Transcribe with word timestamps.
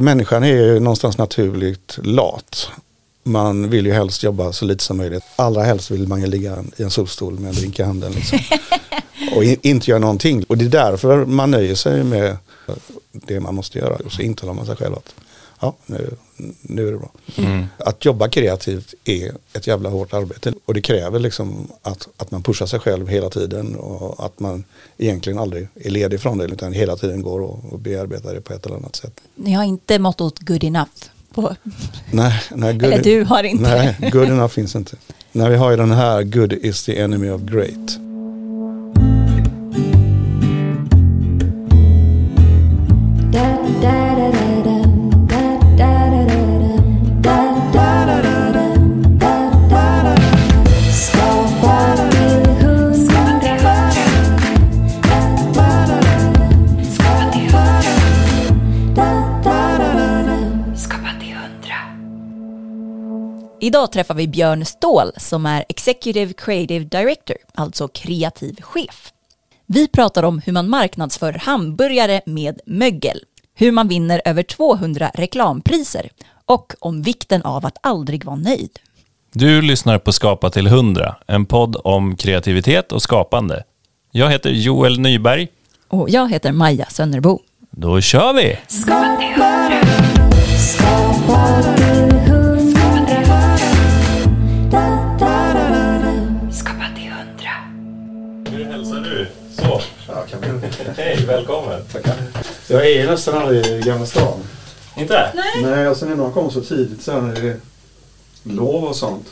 Människan 0.00 0.42
är 0.44 0.48
ju 0.48 0.80
någonstans 0.80 1.18
naturligt 1.18 1.98
lat. 2.02 2.68
Man 3.22 3.70
vill 3.70 3.86
ju 3.86 3.92
helst 3.92 4.22
jobba 4.22 4.52
så 4.52 4.64
lite 4.64 4.84
som 4.84 4.96
möjligt. 4.96 5.22
Allra 5.36 5.62
helst 5.62 5.90
vill 5.90 6.08
man 6.08 6.20
ju 6.20 6.26
ligga 6.26 6.64
i 6.76 6.82
en 6.82 6.90
solstol 6.90 7.38
med 7.38 7.48
en 7.48 7.54
drink 7.54 7.78
i 7.78 7.82
handen. 7.82 8.12
Liksom. 8.12 8.38
och 9.36 9.44
in, 9.44 9.56
inte 9.62 9.90
göra 9.90 10.00
någonting. 10.00 10.44
Och 10.48 10.58
det 10.58 10.64
är 10.64 10.68
därför 10.68 11.24
man 11.24 11.50
nöjer 11.50 11.74
sig 11.74 12.04
med 12.04 12.36
det 13.12 13.40
man 13.40 13.54
måste 13.54 13.78
göra. 13.78 13.96
Och 14.04 14.12
så 14.12 14.22
intalar 14.22 14.54
man 14.54 14.66
sig 14.66 14.76
själv 14.76 14.94
att 14.94 15.14
ja, 15.60 15.74
nu, 15.86 16.10
nu 16.62 16.88
är 16.88 16.92
det 16.92 16.98
bra. 16.98 17.10
Mm. 17.36 17.66
Att 17.78 18.04
jobba 18.04 18.28
kreativt 18.28 18.94
är 19.04 19.32
ett 19.52 19.66
jävla 19.66 19.88
hårt 19.88 20.12
arbete. 20.12 20.52
Och 20.64 20.74
det 20.74 20.80
kräver 20.80 21.18
liksom 21.18 21.68
att, 21.82 22.08
att 22.16 22.30
man 22.30 22.42
pushar 22.42 22.66
sig 22.66 22.80
själv 22.80 23.08
hela 23.08 23.30
tiden. 23.30 23.76
Och 23.76 24.24
att 24.26 24.40
man 24.40 24.64
egentligen 24.98 25.38
aldrig 25.38 25.68
är 25.74 25.90
ledig 25.90 26.20
från 26.20 26.38
det. 26.38 26.44
Utan 26.44 26.72
hela 26.72 26.96
tiden 26.96 27.22
går 27.22 27.40
och, 27.40 27.72
och 27.72 27.78
bearbetar 27.78 28.34
det 28.34 28.40
på 28.40 28.52
ett 28.52 28.66
eller 28.66 28.76
annat 28.76 28.96
sätt. 28.96 29.20
Ni 29.34 29.52
har 29.52 29.64
inte 29.64 29.98
mottot 29.98 30.38
good 30.38 30.64
enough? 30.64 30.90
På... 31.34 31.56
Nej, 32.10 32.42
nej 32.54 32.72
good, 32.74 32.84
eller 32.92 33.02
du 33.02 33.24
har 33.24 33.42
inte 33.42 33.62
Nej, 33.62 34.10
good 34.12 34.28
enough 34.28 34.48
finns 34.48 34.76
inte. 34.76 34.96
Nej, 35.32 35.50
vi 35.50 35.56
har 35.56 35.70
ju 35.70 35.76
den 35.76 35.90
här 35.90 36.22
good 36.22 36.52
is 36.52 36.84
the 36.84 37.00
enemy 37.00 37.30
of 37.30 37.40
great. 37.40 38.09
Idag 63.62 63.92
träffar 63.92 64.14
vi 64.14 64.28
Björn 64.28 64.64
Ståhl 64.64 65.12
som 65.16 65.46
är 65.46 65.64
Executive 65.68 66.32
Creative 66.32 66.84
Director, 66.84 67.36
alltså 67.54 67.88
kreativ 67.88 68.56
chef. 68.60 69.12
Vi 69.66 69.88
pratar 69.88 70.22
om 70.22 70.38
hur 70.38 70.52
man 70.52 70.68
marknadsför 70.68 71.32
hamburgare 71.32 72.20
med 72.26 72.60
mögel, 72.66 73.20
hur 73.54 73.72
man 73.72 73.88
vinner 73.88 74.22
över 74.24 74.42
200 74.42 75.10
reklampriser 75.14 76.08
och 76.44 76.72
om 76.78 77.02
vikten 77.02 77.42
av 77.42 77.66
att 77.66 77.78
aldrig 77.80 78.24
vara 78.24 78.36
nöjd. 78.36 78.78
Du 79.32 79.62
lyssnar 79.62 79.98
på 79.98 80.12
Skapa 80.12 80.50
till 80.50 80.66
100, 80.66 81.16
en 81.26 81.46
podd 81.46 81.76
om 81.84 82.16
kreativitet 82.16 82.92
och 82.92 83.02
skapande. 83.02 83.64
Jag 84.10 84.30
heter 84.30 84.50
Joel 84.50 85.00
Nyberg. 85.00 85.48
Och 85.88 86.10
jag 86.10 86.30
heter 86.30 86.52
Maja 86.52 86.86
Sönnerbo. 86.86 87.40
Då 87.70 88.00
kör 88.00 88.32
vi! 88.32 88.58
Skapa 88.68 89.16
till 89.16 89.42
100. 89.42 89.82
Skapa 90.58 91.99
välkommen. 101.30 101.84
Tackar. 101.92 102.14
Jag 102.68 102.90
är 102.90 103.06
nästan 103.06 103.42
aldrig 103.42 103.66
i 103.66 103.80
Gamla 103.80 104.06
stan. 104.06 104.38
Inte? 104.96 105.32
Nej. 105.34 105.70
Nej, 105.70 105.88
och 105.88 105.96
sen 105.96 106.08
när 106.08 106.16
man 106.16 106.32
kommer 106.32 106.50
så 106.50 106.60
tidigt 106.60 107.02
så 107.02 107.20
när 107.20 107.34
det 107.34 107.48
är 107.48 107.56
lov 108.42 108.84
och 108.84 108.96
sånt. 108.96 109.26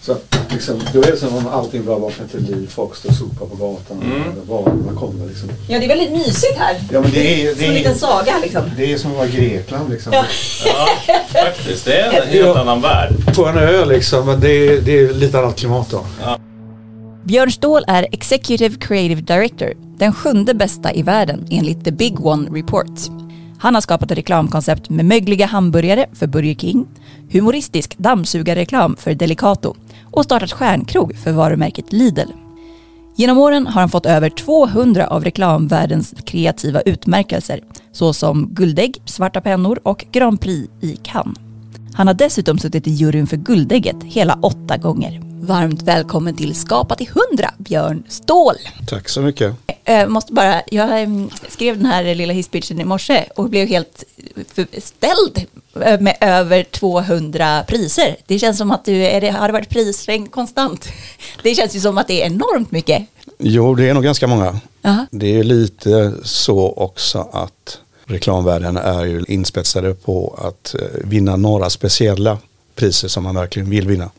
Så 0.00 0.16
liksom, 0.50 0.80
då 0.92 1.02
är 1.02 1.10
det 1.10 1.16
som 1.16 1.36
om 1.36 1.46
allting 1.46 1.84
bara 1.84 1.98
vaknar 1.98 2.26
till 2.26 2.42
liv. 2.42 2.70
Folk 2.74 2.96
står 2.96 3.10
och 3.10 3.16
sopar 3.16 3.46
på 3.46 3.56
gatan. 3.56 4.02
Mm. 4.02 4.48
Var 4.48 4.62
man 4.62 4.96
kommer 4.96 5.26
liksom. 5.26 5.48
Ja, 5.68 5.78
det 5.78 5.84
är 5.84 5.88
väldigt 5.88 6.12
mysigt 6.12 6.58
här. 6.58 6.80
Ja, 6.92 7.00
men 7.00 7.10
det 7.10 7.46
är, 7.46 7.48
det 7.48 7.54
som 7.54 7.64
en 7.64 7.74
liten 7.74 7.94
saga 7.94 8.38
liksom. 8.42 8.62
Det 8.76 8.92
är 8.92 8.98
som 8.98 9.10
att 9.10 9.16
vara 9.16 9.28
i 9.28 9.30
Grekland 9.30 9.90
liksom. 9.90 10.12
Ja. 10.12 10.24
ja, 10.64 10.88
faktiskt. 11.32 11.84
Det 11.84 12.00
är 12.00 12.22
en 12.22 12.28
helt 12.28 12.56
annan 12.56 12.80
värld. 12.80 13.34
På 13.34 13.46
en 13.46 13.58
ö 13.58 13.84
liksom, 13.84 14.26
men 14.26 14.40
det 14.40 14.50
är, 14.50 14.80
det 14.80 14.98
är 14.98 15.12
lite 15.12 15.38
annat 15.38 15.56
klimat 15.56 15.90
då. 15.90 16.06
Ja. 16.22 16.38
Björn 17.24 17.52
Ståhl 17.52 17.84
är 17.86 18.06
Executive 18.12 18.76
Creative 18.76 19.20
Director, 19.20 19.72
den 19.98 20.12
sjunde 20.12 20.54
bästa 20.54 20.92
i 20.92 21.02
världen 21.02 21.46
enligt 21.50 21.84
The 21.84 21.92
Big 21.92 22.26
One 22.26 22.58
Report. 22.58 22.90
Han 23.58 23.74
har 23.74 23.80
skapat 23.80 24.10
ett 24.10 24.18
reklamkoncept 24.18 24.90
med 24.90 25.04
mögliga 25.04 25.46
hamburgare 25.46 26.06
för 26.12 26.26
Burger 26.26 26.54
King, 26.54 26.86
humoristisk 27.32 27.98
dammsugarreklam 27.98 28.96
för 28.96 29.14
Delicato 29.14 29.74
och 30.10 30.24
startat 30.24 30.52
stjärnkrog 30.52 31.16
för 31.16 31.32
varumärket 31.32 31.92
Lidl. 31.92 32.30
Genom 33.16 33.38
åren 33.38 33.66
har 33.66 33.80
han 33.80 33.90
fått 33.90 34.06
över 34.06 34.30
200 34.30 35.06
av 35.06 35.24
reklamvärldens 35.24 36.14
kreativa 36.24 36.80
utmärkelser 36.80 37.60
såsom 37.92 38.48
Guldägg, 38.50 39.02
Svarta 39.04 39.40
pennor 39.40 39.80
och 39.82 40.04
Grand 40.12 40.40
Prix 40.40 40.72
i 40.80 40.96
Cannes. 41.02 41.43
Han 41.94 42.06
har 42.06 42.14
dessutom 42.14 42.58
suttit 42.58 42.86
i 42.86 42.90
juryn 42.90 43.26
för 43.26 43.36
Guldägget 43.36 43.96
hela 44.04 44.38
åtta 44.42 44.76
gånger. 44.76 45.20
Varmt 45.40 45.82
välkommen 45.82 46.36
till 46.36 46.54
Skapa 46.54 46.94
till 46.94 47.08
100, 47.30 47.50
Björn 47.58 48.04
Ståhl. 48.08 48.56
Tack 48.86 49.08
så 49.08 49.20
mycket. 49.20 49.54
Jag 49.84 50.00
eh, 50.00 50.08
måste 50.08 50.32
bara, 50.32 50.62
jag 50.66 51.02
mm, 51.02 51.30
skrev 51.48 51.76
den 51.76 51.86
här 51.86 52.14
lilla 52.14 52.32
hisspitchen 52.32 52.80
i 52.80 52.84
morse 52.84 53.24
och 53.36 53.50
blev 53.50 53.68
helt 53.68 54.04
ställd 54.78 55.46
eh, 55.84 56.00
med 56.00 56.16
över 56.20 56.62
200 56.62 57.64
priser. 57.68 58.16
Det 58.26 58.38
känns 58.38 58.58
som 58.58 58.70
att 58.70 58.84
du, 58.84 59.06
är 59.06 59.20
det, 59.20 59.30
har 59.30 59.48
det 59.48 59.52
varit 59.52 59.68
prisregn 59.68 60.26
konstant? 60.26 60.88
Det 61.42 61.54
känns 61.54 61.76
ju 61.76 61.80
som 61.80 61.98
att 61.98 62.08
det 62.08 62.22
är 62.22 62.26
enormt 62.26 62.70
mycket. 62.70 63.06
Jo, 63.38 63.74
det 63.74 63.88
är 63.88 63.94
nog 63.94 64.04
ganska 64.04 64.26
många. 64.26 64.60
-huh. 64.82 65.06
Det 65.10 65.38
är 65.38 65.44
lite 65.44 66.14
så 66.22 66.72
också 66.76 67.28
att 67.32 67.78
reklamvärlden 68.06 68.76
är 68.76 69.04
ju 69.04 69.24
inspetsade 69.28 69.94
på 69.94 70.38
att 70.42 70.74
eh, 70.74 70.86
vinna 71.04 71.36
några 71.36 71.70
speciella 71.70 72.38
priser 72.74 73.08
som 73.08 73.24
man 73.24 73.34
verkligen 73.34 73.70
vill 73.70 73.88
vinna. 73.88 74.10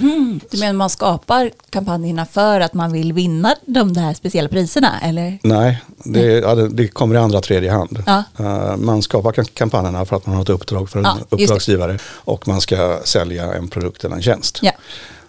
Mm. 0.00 0.40
Du 0.50 0.58
menar 0.58 0.72
man 0.72 0.90
skapar 0.90 1.50
kampanjerna 1.70 2.26
för 2.26 2.60
att 2.60 2.74
man 2.74 2.92
vill 2.92 3.12
vinna 3.12 3.54
de 3.66 3.92
där 3.92 4.14
speciella 4.14 4.48
priserna? 4.48 5.00
Eller? 5.02 5.38
Nej, 5.42 5.82
det, 6.04 6.20
ja, 6.20 6.54
det 6.54 6.88
kommer 6.88 7.14
i 7.14 7.18
andra 7.18 7.40
tredje 7.40 7.70
hand. 7.70 8.02
Ja. 8.06 8.22
Uh, 8.40 8.76
man 8.76 9.02
skapar 9.02 9.32
kampanjerna 9.32 10.04
för 10.04 10.16
att 10.16 10.26
man 10.26 10.34
har 10.34 10.42
ett 10.42 10.48
uppdrag 10.48 10.90
för 10.90 10.98
en 10.98 11.04
ja, 11.04 11.18
uppdragsgivare 11.30 11.98
och 12.04 12.48
man 12.48 12.60
ska 12.60 13.00
sälja 13.04 13.54
en 13.54 13.68
produkt 13.68 14.04
eller 14.04 14.16
en 14.16 14.22
tjänst. 14.22 14.60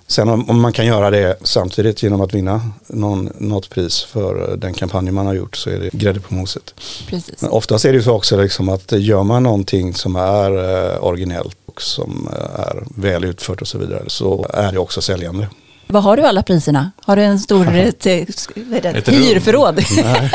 Sen 0.08 0.30
om, 0.30 0.50
om, 0.50 0.62
man 0.62 0.74
kan 0.74 0.86
göra 0.86 1.10
det 1.10 1.38
samtidigt 1.44 2.04
genom 2.04 2.22
att 2.22 2.34
vinna 2.34 2.62
någon, 2.88 3.30
något 3.38 3.70
pris 3.70 4.04
för 4.04 4.58
den 4.58 4.74
kampanj 4.74 5.12
man 5.12 5.26
har 5.26 5.34
gjort 5.34 5.56
så 5.56 5.70
är 5.70 5.80
det 5.80 5.90
grädde 5.94 6.20
på 6.20 6.34
moset. 6.34 6.74
Precis. 7.08 7.42
Men 7.42 7.52
oftast 7.52 7.86
är 7.86 7.94
det 7.94 8.04
så 8.04 8.14
också 8.14 8.42
liksom 8.42 8.70
att 8.70 8.92
gör 8.92 9.24
man 9.24 9.44
någonting 9.44 9.94
som 9.94 10.16
är 10.16 10.52
uh, 10.52 11.04
originellt 11.04 11.58
och 11.66 11.82
som 11.82 12.30
uh, 12.32 12.60
är 12.60 12.84
väl 13.02 13.24
utfört 13.24 13.62
och 13.62 13.68
så 13.68 13.78
vidare 13.78 14.04
så 14.08 14.48
är 14.54 14.72
det 14.72 14.80
också 14.80 15.02
säljande. 15.02 15.48
Vad 15.88 16.04
har 16.04 16.18
du 16.18 16.24
alla 16.24 16.44
priserna? 16.44 16.92
Har 17.02 17.16
du 17.16 17.24
en 17.24 17.40
stor 17.40 17.76
ett, 17.76 18.06
ett 18.06 19.10
hyrförråd? 19.10 19.84
Nej. 20.04 20.32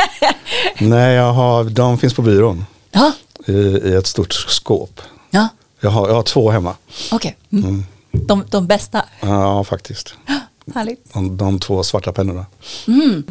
Nej, 0.79 1.15
jag 1.15 1.33
har, 1.33 1.65
de 1.65 1.99
finns 1.99 2.15
på 2.15 2.23
byrån. 2.23 2.65
I, 3.47 3.53
I, 3.53 3.95
ett 3.95 4.07
stort 4.07 4.33
skåp. 4.33 5.01
Ja. 5.31 5.49
Jag, 5.81 5.91
har, 5.91 6.09
jag 6.09 6.15
har 6.15 6.23
två 6.23 6.51
hemma. 6.51 6.75
Okej. 7.13 7.37
Okay. 7.51 7.59
Mm. 7.61 7.71
Mm. 7.71 7.85
De, 8.13 8.45
de 8.51 8.67
bästa? 8.67 9.05
Ja, 9.21 9.65
faktiskt. 9.65 10.15
Härligt. 10.75 11.13
De, 11.13 11.37
de 11.37 11.59
två 11.59 11.83
svarta 11.83 12.13
pennorna. 12.13 12.47
Mm. 12.89 13.25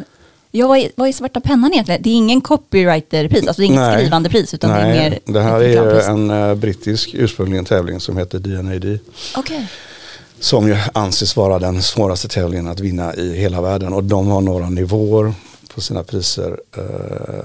Ja, 0.54 0.68
vad 0.68 0.78
är, 0.78 0.90
vad 0.94 1.08
är 1.08 1.12
svarta 1.12 1.40
pennan 1.40 1.72
egentligen? 1.72 2.02
Det 2.02 2.10
är 2.10 2.14
ingen 2.14 2.40
copywriterpris, 2.40 3.46
alltså 3.46 3.60
det 3.60 3.64
är 3.64 3.66
inget 3.66 3.80
nej, 3.80 3.98
skrivande 3.98 4.28
pris 4.28 4.54
utan 4.54 4.70
nej, 4.70 4.92
det 4.92 4.98
är 4.98 5.10
mer 5.10 5.18
Det 5.24 5.40
här 5.40 5.60
är 5.60 6.10
en 6.10 6.30
uh, 6.30 6.54
brittisk 6.54 7.10
ursprungligen 7.14 7.64
tävling 7.64 8.00
som 8.00 8.16
heter 8.16 8.38
DNAD. 8.38 8.98
Okay. 9.36 9.64
Som 10.40 10.68
ju 10.68 10.76
anses 10.94 11.36
vara 11.36 11.58
den 11.58 11.82
svåraste 11.82 12.28
tävlingen 12.28 12.68
att 12.68 12.80
vinna 12.80 13.14
i 13.14 13.36
hela 13.36 13.60
världen 13.60 13.92
och 13.92 14.04
de 14.04 14.26
har 14.26 14.40
några 14.40 14.70
nivåer 14.70 15.34
på 15.74 15.80
sina 15.80 16.02
priser 16.02 16.50
uh, 16.78 16.84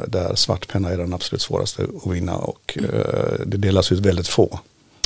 där 0.08 0.36
svart 0.36 0.68
penna 0.68 0.90
är 0.90 0.98
den 0.98 1.14
absolut 1.14 1.42
svåraste 1.42 1.84
att 2.06 2.12
vinna 2.12 2.36
och 2.36 2.78
uh, 2.82 3.46
det 3.46 3.58
delas 3.58 3.92
ut 3.92 4.00
väldigt 4.00 4.28
få. 4.28 4.60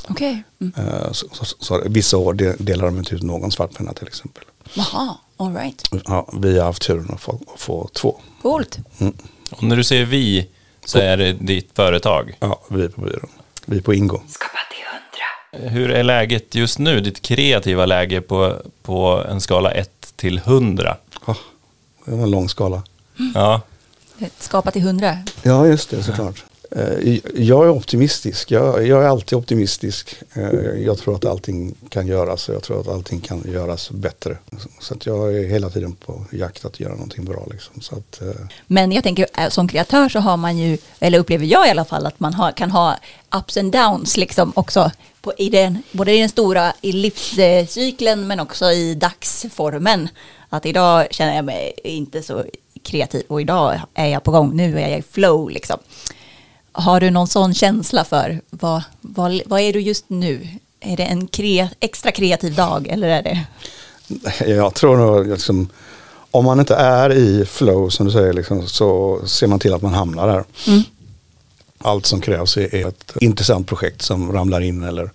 Okay. 0.09 0.38
Mm. 0.62 0.74
Eh, 0.77 1.12
så, 1.12 1.27
så, 1.31 1.45
så, 1.59 1.81
vissa 1.86 2.18
år 2.18 2.33
delar 2.63 2.86
de 2.86 2.98
inte 2.98 3.15
ut 3.15 3.24
någon 3.24 3.51
svartpenna 3.51 3.94
till 3.94 4.07
exempel. 4.07 4.44
Jaha, 4.74 5.18
all 5.38 5.56
right. 5.56 5.83
Ja, 6.06 6.30
vi 6.33 6.57
har 6.59 6.65
haft 6.65 6.81
turen 6.81 7.12
att 7.13 7.21
få, 7.21 7.39
få 7.57 7.89
två. 7.94 8.19
Coolt. 8.42 8.77
Mm. 9.00 9.13
Och 9.51 9.63
när 9.63 9.75
du 9.75 9.83
säger 9.83 10.06
vi 10.06 10.48
så 10.86 11.00
är 11.00 11.18
det 11.18 11.33
ditt 11.33 11.69
företag? 11.75 12.38
Ja, 12.39 12.62
vi 12.69 12.89
på 12.89 13.01
byrån. 13.01 13.30
Vi 13.65 13.81
på 13.81 13.94
Ingo. 13.94 14.21
Skapa 14.27 14.57
till 14.69 14.86
hundra. 14.92 15.69
Hur 15.69 15.92
är 15.92 16.04
läget 16.04 16.56
just 16.56 16.80
nu, 16.80 17.00
ditt 17.00 17.21
kreativa 17.21 17.86
läge 17.86 18.21
på, 18.21 18.56
på 18.83 19.24
en 19.30 19.42
skala 19.42 19.71
1 19.71 20.13
till 20.15 20.38
100? 20.38 20.97
Ja, 21.27 21.36
det 22.06 22.12
var 22.12 22.24
en 22.24 22.31
lång 22.31 22.50
skala. 22.50 22.83
Mm. 23.19 23.31
Ja. 23.36 23.62
Skapa 24.39 24.71
till 24.71 24.81
100. 24.81 25.18
Ja, 25.44 25.68
just 25.68 25.89
det, 25.89 26.04
såklart. 26.04 26.44
Eh, 26.75 27.18
Jag 27.35 27.65
är 27.65 27.69
optimistisk. 27.69 28.51
Jag, 28.51 28.88
jag 28.88 29.03
är 29.03 29.07
alltid 29.07 29.38
optimistisk. 29.38 30.15
Eh, 30.33 30.44
Jag 30.85 30.97
tror 30.97 31.15
att 31.15 31.25
allting 31.25 31.75
kan 31.89 32.07
göras 32.07 32.50
och 32.50 32.56
jag 32.56 32.63
tror 32.63 32.81
att 32.81 32.88
allting 32.88 33.19
kan 33.21 33.44
göras 33.53 33.91
bättre. 33.91 34.38
Så 34.79 34.94
att 34.94 35.06
jag 35.06 35.35
är 35.38 35.47
hela 35.47 35.69
tiden 35.69 35.95
på 35.95 36.25
jakt 36.31 36.65
att 36.65 36.79
göra 36.79 36.94
någonting 36.94 37.25
bra. 37.25 37.47
Liksom. 37.51 37.81
Så 37.81 37.95
att, 37.95 38.21
eh, 38.21 38.41
Men 38.68 38.91
jag 38.91 39.03
tänker 39.03 39.27
eh, 39.38 39.50
som 39.50 39.68
kreatör 39.68 40.09
så 40.09 40.19
har 40.19 40.38
man 40.38 40.57
ju, 40.57 40.77
eller 41.00 41.19
upplever 41.19 41.45
jag 41.45 41.68
i 41.68 41.69
alla 41.71 41.85
fall, 41.85 42.06
att 42.06 42.19
man 42.19 42.33
har, 42.33 42.51
kan 42.51 42.71
ha 42.71 42.95
ups 43.35 43.57
and 43.57 43.71
downs 43.71 44.18
liksom 44.18 44.51
också. 44.56 44.91
På, 45.21 45.33
i 45.38 45.50
den, 45.50 45.83
både 45.91 46.13
i 46.13 46.19
den 46.19 46.29
stora 46.29 46.73
i 46.81 46.91
livscykeln 46.91 48.27
men 48.27 48.39
också 48.39 48.65
i 48.71 48.95
dagsformen. 48.95 50.09
Att 50.50 50.65
idag 50.65 51.07
känner 51.12 51.35
jag 51.35 51.45
mig 51.45 51.73
inte 51.83 52.21
så 52.21 52.45
kreativ 52.83 53.23
och 53.27 53.41
idag 53.41 53.79
är 53.94 54.07
jag 54.07 54.23
på 54.23 54.31
gång, 54.31 54.56
nu 54.56 54.79
är 54.79 54.89
jag 54.89 55.00
i 55.00 55.03
flow 55.12 55.50
liksom. 55.50 55.79
Har 56.71 57.00
du 57.00 57.09
någon 57.09 57.27
sån 57.27 57.53
känsla 57.53 58.03
för 58.03 58.41
vad, 58.50 58.83
vad, 59.01 59.41
vad 59.45 59.62
är 59.62 59.73
du 59.73 59.79
just 59.79 60.06
nu? 60.07 60.47
Är 60.79 60.97
det 60.97 61.03
en 61.03 61.27
kre, 61.27 61.69
extra 61.79 62.12
kreativ 62.12 62.56
dag 62.56 62.88
eller 62.88 63.07
är 63.07 63.23
det? 63.23 63.45
Jag 64.47 64.73
tror 64.73 64.97
nog 64.97 65.27
liksom, 65.27 65.69
om 66.31 66.45
man 66.45 66.59
inte 66.59 66.75
är 66.75 67.13
i 67.13 67.45
flow 67.45 67.89
som 67.89 68.06
du 68.06 68.12
säger 68.12 68.33
liksom, 68.33 68.68
så 68.68 69.19
ser 69.25 69.47
man 69.47 69.59
till 69.59 69.73
att 69.73 69.81
man 69.81 69.94
hamnar 69.94 70.27
där. 70.27 70.44
Mm. 70.68 70.81
Allt 71.77 72.06
som 72.06 72.21
krävs 72.21 72.57
är 72.57 72.88
ett 72.88 73.13
intressant 73.21 73.68
projekt 73.68 74.01
som 74.01 74.33
ramlar 74.33 74.62
in 74.62 74.83
eller, 74.83 75.12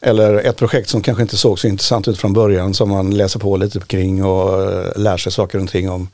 eller 0.00 0.34
ett 0.34 0.56
projekt 0.56 0.88
som 0.88 1.02
kanske 1.02 1.22
inte 1.22 1.36
såg 1.36 1.58
så 1.58 1.66
intressant 1.66 2.08
ut 2.08 2.18
från 2.18 2.32
början 2.32 2.74
som 2.74 2.88
man 2.88 3.10
läser 3.10 3.38
på 3.38 3.56
lite 3.56 3.80
kring 3.80 4.24
och 4.24 4.72
eh, 4.72 4.86
lär 4.96 5.16
sig 5.16 5.32
saker 5.32 5.62
och 5.62 5.68
ting 5.68 5.90
om 5.90 6.08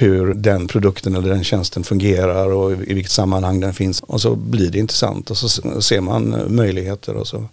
hur 0.00 0.34
den 0.34 0.68
produkten 0.68 1.16
eller 1.16 1.28
den 1.28 1.44
tjänsten 1.44 1.84
fungerar 1.84 2.52
och 2.52 2.72
i 2.72 2.94
vilket 2.94 3.12
sammanhang 3.12 3.60
den 3.60 3.74
finns. 3.74 4.00
Och 4.00 4.20
så 4.20 4.34
blir 4.34 4.70
det 4.70 4.78
intressant 4.78 5.30
och 5.30 5.36
så 5.36 5.48
ser 5.80 6.00
man 6.00 6.44
möjligheter 6.48 7.14
och 7.14 7.26
så 7.26 7.44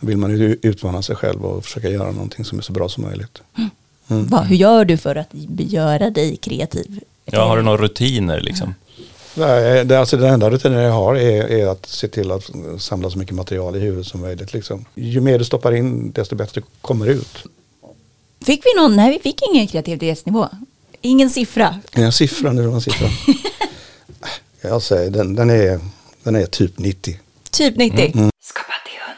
vill 0.00 0.16
man 0.16 0.30
ju 0.30 0.58
utmana 0.62 1.02
sig 1.02 1.16
själv 1.16 1.44
och 1.44 1.64
försöka 1.64 1.88
göra 1.88 2.12
någonting 2.12 2.44
som 2.44 2.58
är 2.58 2.62
så 2.62 2.72
bra 2.72 2.88
som 2.88 3.04
möjligt. 3.04 3.38
Vad, 4.06 4.44
hur 4.44 4.56
gör 4.56 4.84
du 4.84 4.96
för 4.96 5.16
att 5.16 5.28
göra 5.58 6.10
dig 6.10 6.36
kreativ? 6.36 7.00
Ja, 7.24 7.44
har 7.44 7.56
du 7.56 7.62
några 7.62 7.82
rutiner 7.82 8.40
liksom? 8.40 8.74
Nej, 9.34 9.84
det, 9.84 10.00
alltså 10.00 10.16
den 10.16 10.32
enda 10.34 10.50
rutinen 10.50 10.82
jag 10.82 10.92
har 10.92 11.14
är, 11.16 11.50
är 11.50 11.66
att 11.66 11.86
se 11.86 12.08
till 12.08 12.30
att 12.30 12.50
samla 12.78 13.10
så 13.10 13.18
mycket 13.18 13.34
material 13.34 13.76
i 13.76 13.78
huvudet 13.78 14.06
som 14.06 14.20
möjligt. 14.20 14.52
Liksom. 14.52 14.84
Ju 14.94 15.20
mer 15.20 15.38
du 15.38 15.44
stoppar 15.44 15.74
in 15.74 16.12
desto 16.12 16.36
bättre 16.36 16.62
kommer 16.80 17.06
ut. 17.06 17.44
Fick 18.44 18.60
vi 18.64 18.80
någon? 18.80 18.96
Nej, 18.96 19.12
vi 19.12 19.18
fick 19.18 19.40
ingen 19.52 19.66
kreativitetsnivå. 19.66 20.48
Ingen 21.06 21.30
siffra. 21.30 21.80
En 21.92 22.12
siffra 22.12 22.52
nu, 22.52 22.64
en 22.64 22.80
siffra. 22.80 23.08
jag 24.60 24.82
säger 24.82 25.10
den, 25.10 25.34
den, 25.34 25.50
är, 25.50 25.80
den 26.22 26.36
är 26.36 26.46
typ 26.46 26.78
90. 26.78 27.20
Typ 27.50 27.76
90. 27.76 27.96
Skapa 27.96 28.72
till 28.84 29.00
100. 29.06 29.12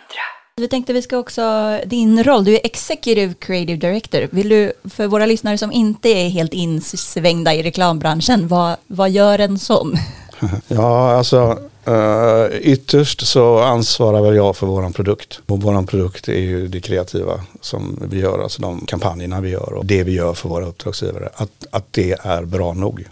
Vi 0.56 0.69
tänkte 0.69 0.93
vi 0.93 1.03
ska 1.03 1.19
också, 1.19 1.81
din 1.87 2.25
roll, 2.25 2.44
du 2.44 2.55
är 2.55 2.61
Executive 2.65 3.35
Creative 3.38 3.77
Director. 3.77 4.29
Vill 4.31 4.49
du, 4.49 4.73
för 4.85 5.06
våra 5.06 5.27
lyssnare 5.27 5.59
som 5.59 5.73
inte 5.73 6.09
är 6.09 6.29
helt 6.29 6.53
insvängda 6.53 7.55
i 7.55 7.62
reklambranschen, 7.62 8.49
vad, 8.49 8.77
vad 8.87 9.11
gör 9.11 9.38
en 9.38 9.59
sån? 9.59 9.97
Ja, 10.69 11.11
alltså 11.12 11.59
uh, 11.88 12.56
ytterst 12.61 13.27
så 13.27 13.59
ansvarar 13.59 14.23
väl 14.23 14.37
jag 14.37 14.56
för 14.56 14.67
våran 14.67 14.93
produkt. 14.93 15.41
Och 15.47 15.62
våran 15.62 15.87
produkt 15.87 16.29
är 16.29 16.41
ju 16.41 16.69
det 16.69 16.81
kreativa 16.81 17.41
som 17.61 17.99
vi 18.11 18.19
gör, 18.19 18.43
alltså 18.43 18.62
de 18.62 18.87
kampanjerna 18.87 19.41
vi 19.41 19.50
gör 19.50 19.73
och 19.73 19.87
det 19.87 20.03
vi 20.03 20.12
gör 20.12 20.35
för 20.35 20.49
våra 20.49 20.67
uppdragsgivare. 20.67 21.29
Att, 21.35 21.67
att 21.71 21.85
det 21.91 22.17
är 22.23 22.44
bra 22.44 22.73
nog. 22.73 23.05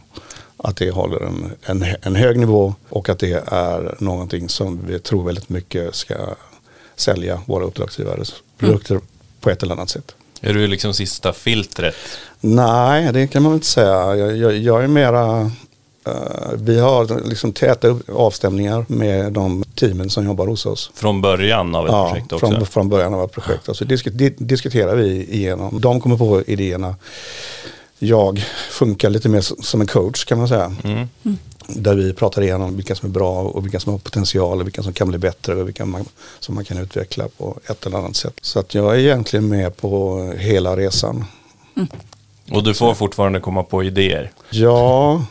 Att 0.57 0.77
det 0.77 0.91
håller 0.91 1.21
en, 1.21 1.53
en, 1.65 1.85
en 2.03 2.17
hög 2.17 2.39
nivå 2.39 2.75
och 2.89 3.09
att 3.09 3.19
det 3.19 3.45
är 3.47 3.97
någonting 3.99 4.49
som 4.49 4.81
vi 4.87 4.99
tror 4.99 5.25
väldigt 5.25 5.49
mycket 5.49 5.95
ska 5.95 6.15
sälja 6.97 7.41
våra 7.47 7.65
uppdragsgivares 7.65 8.35
produkter 8.59 9.01
på 9.41 9.51
ett 9.51 9.63
eller 9.63 9.75
annat 9.75 9.91
sätt. 9.91 10.15
Är 10.41 10.55
du 10.55 10.67
liksom 10.67 10.95
sista 10.95 11.33
filtret? 11.33 11.95
Nej, 12.41 13.13
det 13.13 13.27
kan 13.27 13.43
man 13.43 13.53
väl 13.53 13.57
inte 13.57 13.67
säga. 13.67 14.17
Jag, 14.17 14.37
jag, 14.37 14.57
jag 14.57 14.85
är 14.85 14.89
mera... 14.89 15.51
eh, 16.07 16.13
vi 16.55 16.79
har 16.81 17.29
liksom 17.29 17.53
täta 17.53 17.89
upp- 17.89 18.09
avstämningar 18.11 18.85
med 18.89 19.33
de 19.33 19.65
teamen 19.75 20.11
som 20.11 20.25
jobbar 20.25 20.47
hos 20.47 20.67
oss. 20.67 20.91
Från 20.95 21.21
början 21.21 21.75
av 21.75 21.87
ett 21.87 21.93
Ja, 21.93 22.09
projekt 22.11 22.33
också? 22.33 22.47
från, 22.51 22.67
från 22.67 22.89
början 22.89 23.15
av 23.15 23.25
ett 23.25 23.33
projekt. 23.33 23.69
Alltså, 23.69 23.85
disk, 23.85 24.09
di, 24.13 24.35
diskuterar 24.39 24.97
vi 24.97 25.35
igenom. 25.35 25.81
De 25.81 26.01
kommer 26.01 26.17
på 26.17 26.43
idéerna. 26.43 26.97
Jag 27.99 28.45
funkar 28.71 29.11
lite 29.11 29.29
mer 29.29 29.63
som 29.65 29.81
en 29.81 29.87
coach 29.87 30.25
kan 30.25 30.39
man 30.39 30.49
säga. 30.49 30.73
Mm. 30.85 31.09
Där 31.67 31.95
vi 31.95 32.13
pratar 32.13 32.43
igenom 32.43 32.77
vilka 32.77 32.95
som 32.95 33.09
är 33.09 33.13
bra 33.13 33.43
och 33.43 33.65
vilka 33.65 33.81
som 33.81 33.93
har 33.93 33.99
potential 33.99 34.61
och 34.61 34.67
vilka 34.67 34.83
som 34.83 34.93
kan 34.93 35.09
bli 35.09 35.19
bättre 35.19 35.55
och 35.55 35.69
vilka 35.69 35.85
man, 35.87 36.05
som 36.41 36.55
man 36.55 36.65
kan 36.65 36.79
utveckla 36.79 37.29
på 37.39 37.59
ett 37.67 37.87
eller 37.87 37.99
annat 37.99 38.17
sätt. 38.17 38.35
Så 38.43 38.59
att 38.59 38.75
jag 38.75 38.95
är 38.95 38.99
egentligen 38.99 39.49
med 39.49 39.77
på 39.77 40.23
hela 40.39 40.77
resan. 40.77 41.25
Och 42.51 42.63
du 42.65 42.75
får 42.75 42.95
fortfarande 42.95 43.41
komma 43.41 43.63
på 43.63 43.83
idéer? 43.85 44.31
Ja, 44.51 45.25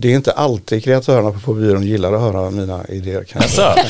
det 0.00 0.12
är 0.12 0.16
inte 0.16 0.32
alltid 0.32 0.84
kreatörerna 0.84 1.32
på 1.32 1.54
byrån 1.54 1.82
gillar 1.86 2.12
att 2.12 2.20
höra 2.20 2.50
mina 2.50 2.84
idéer. 2.88 3.24
Kanske. 3.24 3.62
Jaså? 3.62 3.80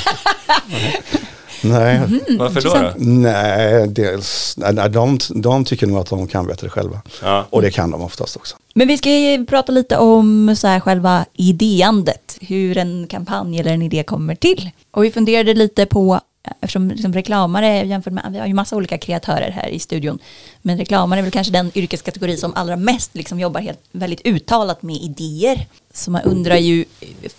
Nej, 1.63 2.01
Varför 2.39 2.61
då? 2.61 2.75
då? 2.75 2.93
nej, 2.97 3.89
dels, 3.89 4.55
nej, 4.57 4.73
nej, 4.73 4.91
de, 4.91 5.19
de 5.35 5.65
tycker 5.65 5.87
nog 5.87 5.99
att 5.99 6.07
de 6.11 6.29
kan 6.29 6.47
bättre 6.47 6.69
själva. 6.69 7.03
Ja. 7.23 7.47
Och 7.51 7.63
det 7.63 7.71
kan 7.71 7.91
de 7.91 8.03
oftast 8.03 8.37
också. 8.37 8.57
Men 8.75 8.89
vi 8.89 8.99
ska 8.99 9.11
ju 9.11 9.47
prata 9.47 9.73
lite 9.73 9.97
om 9.97 10.57
så 10.59 10.67
här 10.67 10.81
själva 10.81 11.25
idéandet, 11.35 12.39
hur 12.41 12.79
en 12.79 13.07
kampanj 13.07 13.61
eller 13.61 13.73
en 13.73 13.83
idé 13.83 14.03
kommer 14.03 14.35
till. 14.35 14.71
Och 14.91 15.05
vi 15.05 15.11
funderade 15.11 15.55
lite 15.55 15.87
på, 15.87 16.21
eftersom 16.61 16.89
liksom 16.89 17.13
reklamare 17.13 17.87
jämfört 17.87 18.13
med, 18.13 18.29
vi 18.33 18.39
har 18.39 18.47
ju 18.47 18.55
massa 18.55 18.77
olika 18.77 18.99
kreatörer 18.99 19.51
här 19.51 19.69
i 19.69 19.79
studion, 19.79 20.19
men 20.63 20.79
reklamare 20.79 21.21
är 21.21 21.23
väl 21.23 21.33
kanske 21.33 21.53
den 21.53 21.71
yrkeskategori 21.75 22.37
som 22.37 22.55
allra 22.55 22.77
mest 22.77 23.15
liksom 23.15 23.41
jobbar 23.41 23.61
helt, 23.61 23.81
väldigt 23.93 24.27
uttalat 24.27 24.83
med 24.83 24.97
idéer. 24.97 25.67
Så 25.95 26.11
man 26.11 26.23
undrar 26.23 26.57
ju 26.57 26.85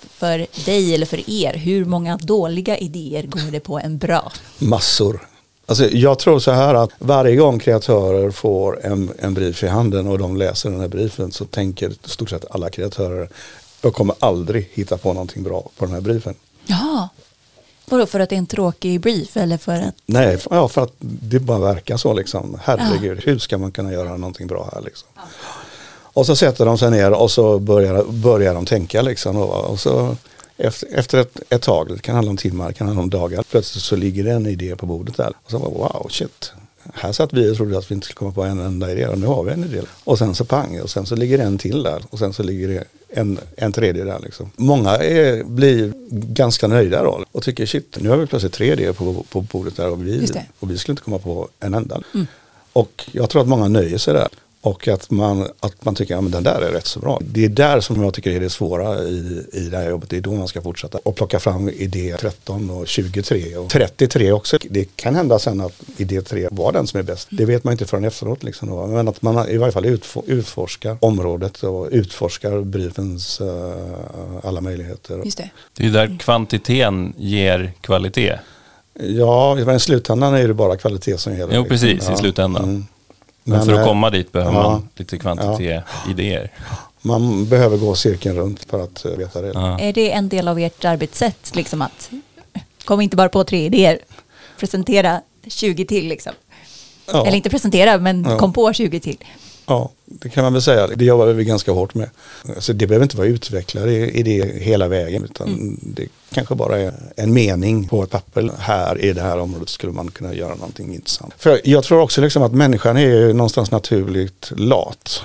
för 0.10 0.48
dig 0.66 0.96
eller 0.96 1.06
för 1.06 1.30
er, 1.30 1.54
hur 1.54 1.86
många 1.86 2.18
dåliga 2.18 2.78
idéer 2.78 3.24
går 3.24 3.52
det 3.52 3.60
på 3.60 3.80
en 3.80 3.98
bra? 3.98 4.32
Massor. 4.60 5.28
Alltså, 5.66 5.90
jag 5.90 6.20
tror 6.20 6.40
så 6.40 6.52
här 6.52 6.74
att 6.76 6.90
varje 7.00 7.36
gång 7.36 7.60
kreatörer 7.60 8.32
får 8.32 8.86
en, 8.86 9.12
en 9.20 9.34
brief 9.34 9.64
i 9.64 9.68
handen 9.68 10.08
och 10.08 10.18
de 10.18 10.38
läser 10.38 10.70
den 10.70 10.80
här 10.80 10.88
briefen 10.88 11.32
så 11.32 11.46
tänker 11.46 11.94
stort 12.06 12.30
sett 12.30 12.46
alla 12.52 12.70
kreatörer 12.70 13.30
jag 13.82 13.94
kommer 13.94 14.16
aldrig 14.20 14.70
hitta 14.74 14.98
på 14.98 15.14
någonting 15.14 15.44
bra 15.44 15.70
på 15.78 15.86
den 15.86 15.94
här 15.94 16.02
briefen. 16.02 16.36
Ja, 16.66 17.10
vadå 17.86 18.06
för 18.06 18.20
att 18.20 18.30
det 18.30 18.36
är 18.36 18.38
en 18.38 18.46
tråkig 18.46 19.02
brief 19.02 19.38
eller 19.38 19.58
för 19.58 19.72
att 19.74 19.96
Nej, 20.06 20.34
f- 20.36 20.48
ja, 20.50 20.68
för 20.68 20.82
att 20.84 20.94
det 21.00 21.40
bara 21.40 21.60
verkar 21.60 21.98
så 21.98 22.14
liksom. 22.14 22.58
Herregud, 22.64 23.20
hur 23.24 23.40
ska 23.40 23.58
man 23.58 23.72
kunna 23.72 23.92
göra 23.94 24.18
någonting 24.18 24.48
bra 24.48 24.70
här 24.74 24.82
liksom? 24.82 25.08
Och 26.14 26.26
så 26.26 26.36
sätter 26.36 26.66
de 26.66 26.78
sig 26.78 26.92
ner 26.92 27.12
och 27.12 27.32
så 27.32 27.60
börjar, 27.60 28.04
börjar 28.04 28.54
de 28.54 28.66
tänka 28.66 29.02
liksom. 29.02 29.38
Och, 29.38 29.72
och 29.72 29.80
så 29.80 30.16
efter, 30.58 30.88
efter 30.92 31.18
ett, 31.18 31.40
ett 31.50 31.62
tag, 31.62 31.88
det 31.88 32.02
kan 32.02 32.16
handla 32.16 32.32
om 32.32 32.38
timmar, 32.38 32.68
det 32.68 32.74
kan 32.74 32.88
handla 32.88 33.04
om 33.04 33.10
dagar, 33.10 33.44
plötsligt 33.52 33.84
så 33.84 33.96
ligger 33.96 34.24
det 34.24 34.32
en 34.32 34.46
idé 34.46 34.76
på 34.76 34.86
bordet 34.86 35.18
där. 35.18 35.34
Och 35.44 35.52
så 35.52 35.60
bara 35.60 35.70
wow, 35.70 36.08
shit. 36.10 36.52
Här 36.94 37.12
satt 37.12 37.34
vi 37.34 37.52
och 37.52 37.56
trodde 37.56 37.78
att 37.78 37.92
vi 37.92 37.96
inte 37.96 38.06
skulle 38.06 38.18
komma 38.18 38.32
på 38.32 38.44
en 38.44 38.60
enda 38.60 38.92
idé 38.92 39.08
och 39.08 39.18
nu 39.18 39.28
har 39.28 39.44
vi 39.44 39.52
en 39.52 39.64
idé. 39.64 39.82
Och 40.04 40.18
sen 40.18 40.36
så 40.36 40.46
pang 40.46 40.82
och 40.82 40.90
sen 40.90 41.06
så 41.06 41.16
ligger 41.16 41.38
det 41.38 41.44
en 41.44 41.58
till 41.58 41.84
där 41.84 42.04
och 42.10 42.20
sen 42.20 42.34
så 42.34 42.44
ligger 42.44 42.68
det 42.68 42.84
en, 43.10 43.40
en 43.56 43.72
tredje 43.72 44.04
där 44.04 44.20
liksom. 44.20 44.52
Många 44.56 44.90
är, 44.92 45.44
blir 45.44 45.94
ganska 46.12 46.68
nöjda 46.68 47.04
då 47.04 47.26
och 47.32 47.44
tycker 47.44 47.66
shit, 47.66 47.98
nu 48.00 48.10
har 48.10 48.18
vi 48.18 48.28
plötsligt 48.28 48.54
tre 48.54 48.72
idéer 48.74 48.94
på, 48.94 49.26
på 49.30 49.42
bordet 49.42 49.76
där 49.76 49.90
och 49.90 50.08
vi, 50.08 50.28
och 50.60 50.72
vi 50.72 50.78
skulle 50.78 50.94
inte 50.94 51.04
komma 51.04 51.20
på 51.20 51.48
en 51.60 51.74
enda. 51.74 52.02
Och 52.74 53.10
jag 53.12 53.30
tror 53.30 53.42
att 53.42 53.48
många 53.48 53.68
nöjer 53.68 53.98
sig 53.98 54.14
där. 54.14 54.28
Och 54.64 54.88
att 54.88 55.12
man, 55.12 55.48
att 55.60 55.86
man 55.86 55.96
tycker 55.96 56.14
att 56.14 56.18
ja, 56.18 56.22
men 56.22 56.32
den 56.32 56.44
där 56.44 56.62
är 56.62 56.72
rätt 56.72 56.86
så 56.88 57.00
bra. 57.00 57.20
Det 57.22 57.46
är 57.46 57.50
där 57.50 57.80
som 57.80 58.04
jag 58.04 58.14
tycker 58.14 58.32
är 58.32 58.40
det 58.40 58.50
svåra 58.50 59.00
i, 59.04 59.46
i 59.54 59.60
det 59.60 59.78
här 59.78 59.90
jobbet. 59.90 60.10
Det 60.10 60.18
är 60.18 60.22
då 60.22 60.32
man 60.32 60.48
ska 60.48 60.62
fortsätta. 60.62 60.98
Och 60.98 61.16
plocka 61.16 61.40
fram 61.40 61.70
idé 61.70 62.16
13 62.20 62.70
och 62.70 62.88
23 62.88 63.58
och 63.58 63.70
33 63.70 64.32
också. 64.32 64.58
Det 64.70 64.96
kan 64.96 65.16
hända 65.16 65.40
sen 65.40 65.62
att 65.62 65.74
idé 65.98 66.22
3 66.22 66.48
var 66.52 66.72
den 66.72 66.88
som 66.88 67.00
är 67.00 67.04
bäst. 67.04 67.28
Det 67.32 67.46
vet 67.46 67.64
man 67.64 67.72
inte 67.72 67.86
förrän 67.86 68.04
efteråt. 68.04 68.44
Liksom 68.44 68.70
då. 68.70 68.88
Men 68.88 69.08
att 69.08 69.22
man 69.22 69.50
i 69.50 69.58
varje 69.58 69.72
fall 69.72 69.86
utfor, 69.86 70.24
utforskar 70.28 70.98
området 71.00 71.64
och 71.64 71.88
utforskar 71.92 72.62
briefens 72.62 73.42
eh, 73.42 74.44
alla 74.44 74.62
möjligheter. 74.62 75.22
Just 75.26 75.38
det. 75.38 75.50
Det 75.78 75.86
är 75.86 75.90
där 75.90 76.18
kvantiteten 76.20 77.14
ger 77.18 77.74
kvalitet. 77.82 78.40
Ja, 79.00 79.76
i 79.76 79.80
slutändan 79.80 80.34
är 80.34 80.48
det 80.48 80.54
bara 80.54 80.78
kvalitet 80.78 81.18
som 81.18 81.34
gäller. 81.34 81.56
Jo, 81.56 81.62
liksom. 81.62 81.70
precis, 81.70 82.10
i 82.10 82.12
Ja. 82.12 82.18
slutändan. 82.18 82.64
Mm. 82.64 82.86
Men, 83.44 83.58
Men, 83.58 83.66
för 83.66 83.74
att 83.74 83.80
eh, 83.80 83.86
komma 83.86 84.10
dit 84.10 84.32
behöver 84.32 84.58
ja. 84.58 84.70
man 84.70 84.90
lite 84.96 85.18
kvantitet, 85.18 85.84
idéer. 86.10 86.52
Man 87.02 87.46
behöver 87.46 87.78
gå 87.78 87.96
cirkeln 87.96 88.36
runt 88.38 88.64
för 88.70 88.84
att 88.84 89.06
eh, 89.06 89.12
veta 89.12 89.42
det. 89.42 89.52
Ja. 89.54 89.80
Är 89.80 89.94
det 89.94 90.12
en 90.12 90.30
del 90.30 90.48
av 90.48 90.60
ert 90.60 90.86
arbetssätt, 90.86 91.56
liksom 91.56 91.82
att 91.82 92.10
kom 92.86 93.02
inte 93.02 93.16
bara 93.16 93.30
på 93.30 93.44
tre 93.44 93.66
idéer, 93.66 94.00
presentera 94.60 95.22
20 95.48 95.86
till 95.86 96.08
liksom. 96.08 96.34
Ja. 97.12 97.26
Eller 97.28 97.38
inte 97.38 97.50
presentera, 97.50 97.98
men 97.98 98.24
Ja. 98.24 98.38
kom 98.38 98.54
på 98.54 98.74
20 98.74 99.00
till. 99.00 99.18
Ja, 99.72 99.90
det 100.06 100.30
kan 100.30 100.44
man 100.44 100.54
väl 100.54 100.62
säga. 100.62 100.88
Det 100.88 101.06
jobbar 101.06 101.28
vi 101.28 101.44
ganska 101.44 101.72
hårt 101.72 101.94
med. 101.94 102.10
Alltså 102.56 102.74
det 102.74 102.88
behöver 102.88 103.04
inte 103.04 103.18
vara 103.18 103.28
utvecklare 103.28 103.94
i, 103.94 104.24
det 104.24 104.64
hela 104.64 104.88
vägen 104.88 105.24
utan 105.24 105.48
mm. 105.48 105.80
det 105.82 106.08
kanske 106.32 106.56
bara 106.56 106.80
är 106.80 106.94
en 107.16 107.34
mening 107.34 107.88
på 107.88 108.04
ett 108.04 108.10
papper. 108.10 108.52
Här 108.60 109.02
i 109.02 109.14
det 109.14 109.22
här 109.22 109.40
området 109.40 109.70
skulle 109.70 109.94
man 109.94 110.12
kunna 110.12 110.34
göra 110.34 110.56
någonting 110.56 110.96
intressant. 110.96 111.34
För 111.38 111.62
jag 111.64 111.84
tror 111.84 112.02
också 112.02 112.22
liksom 112.22 112.44
att 112.44 112.54
människan 112.54 112.98
är 112.98 113.34
någonstans 113.34 113.72
naturligt 113.72 114.52
lat. 114.56 115.24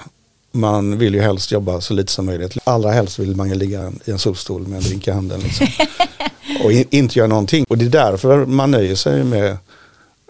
Man 0.53 0.99
vill 0.99 1.15
ju 1.15 1.21
helst 1.21 1.53
jobba 1.53 1.81
så 1.81 1.95
lite 1.95 2.13
som 2.13 2.27
möjligt. 2.27 2.59
Allra 2.65 2.91
helst 2.91 3.19
vill 3.19 3.37
man 3.37 3.49
ju 3.49 3.55
ligga 3.55 3.93
i 4.05 4.11
en 4.11 4.19
solstol 4.19 4.67
med 4.67 4.77
en 4.77 4.85
drink 4.85 5.09
i 5.09 5.11
handen. 5.11 5.41
Liksom. 5.41 5.67
Och 6.65 6.73
in, 6.73 6.85
inte 6.91 7.19
göra 7.19 7.29
någonting. 7.29 7.65
Och 7.69 7.79
det 7.79 7.85
är 7.85 8.11
därför 8.11 8.47
man 8.47 8.71
nöjer 8.71 8.95
sig 8.95 9.25
med 9.25 9.57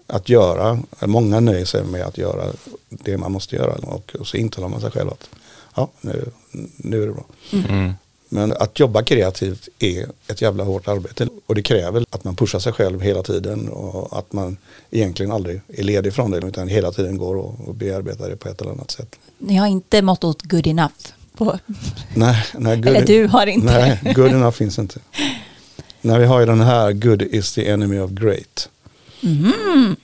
att 0.07 0.29
göra, 0.29 0.79
många 1.01 1.41
nöjer 1.41 1.65
sig 1.65 1.85
med 1.85 2.03
att 2.03 2.19
göra 2.19 2.45
det 2.89 3.17
man 3.17 3.33
måste 3.33 3.57
göra 3.57 3.75
och, 3.75 4.13
så 4.25 4.37
intalar 4.37 4.69
man 4.69 4.81
sig 4.81 4.91
själv 4.91 5.11
att 5.11 5.29
ja, 5.75 5.91
nu, 6.01 6.31
nu 6.77 7.03
är 7.03 7.07
det 7.07 7.13
bra. 7.13 7.25
Mm. 7.53 7.93
Men 8.29 8.53
att 8.53 8.81
jobba 8.81 9.03
kreativt 9.03 9.69
är 9.79 10.07
ett 10.29 10.43
jävla 10.43 10.65
hårt 10.65 10.89
arbete 10.89 11.29
och 11.47 11.55
det 11.55 11.63
kräver 11.63 12.05
att 12.11 12.25
man 12.25 12.37
pushar 12.37 12.59
sig 12.59 12.73
själv 12.73 13.01
hela 13.01 13.23
tiden 13.23 13.69
och 13.69 14.19
att 14.19 14.33
man 14.33 14.57
egentligen 14.91 15.33
aldrig 15.33 15.61
är 15.69 15.83
ledig 15.83 16.15
från 16.15 16.31
det 16.31 16.39
utan 16.39 16.69
hela 16.69 16.93
tiden 16.93 17.19
går 17.19 17.37
och, 17.37 17.75
bearbetar 17.75 18.31
det 18.31 18.37
på 18.37 18.49
ett 18.49 18.61
eller 18.61 18.71
annat 18.71 18.91
sätt. 18.91 19.17
Ni 19.39 19.57
har 19.57 19.67
inte 19.67 20.03
mottot 20.03 20.43
good 20.43 20.67
enough? 20.67 20.95
På... 21.37 21.59
Nej, 22.15 22.45
nej 22.59 22.77
good 22.77 22.87
eller 22.87 23.07
du 23.07 23.27
har 23.27 23.47
inte? 23.47 23.67
Nej, 23.67 24.15
good 24.15 24.31
enough 24.31 24.57
finns 24.57 24.79
inte. 24.79 25.01
Nej, 26.01 26.19
vi 26.19 26.25
har 26.25 26.41
ju 26.41 26.47
den 26.47 26.61
här 26.61 26.93
good 26.93 27.23
is 27.23 27.53
the 27.53 27.69
enemy 27.69 27.99
of 27.99 28.11
great. 28.11 28.69
Mm. 29.23 29.97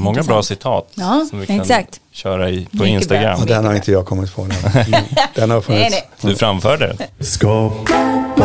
Många 0.00 0.22
bra 0.22 0.42
citat 0.42 0.90
ja, 0.94 1.26
som 1.30 1.40
vi 1.40 1.46
kan 1.46 1.60
exakt. 1.60 2.00
köra 2.12 2.50
i, 2.50 2.64
på 2.64 2.76
Mycket 2.76 2.88
Instagram. 2.88 3.40
Och 3.40 3.46
den 3.46 3.64
har 3.64 3.74
inte 3.74 3.92
jag 3.92 4.06
kommit 4.06 4.34
på. 4.34 4.42
Den, 4.42 4.52
den 5.34 5.50
har 5.50 5.60
funnits. 5.60 5.90
Nej, 5.90 6.08
nej. 6.20 6.30
Du 6.30 6.36
framförde 6.36 6.86
den. 6.86 7.26
Skapa 7.26 8.44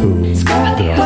hundra. 0.00 0.96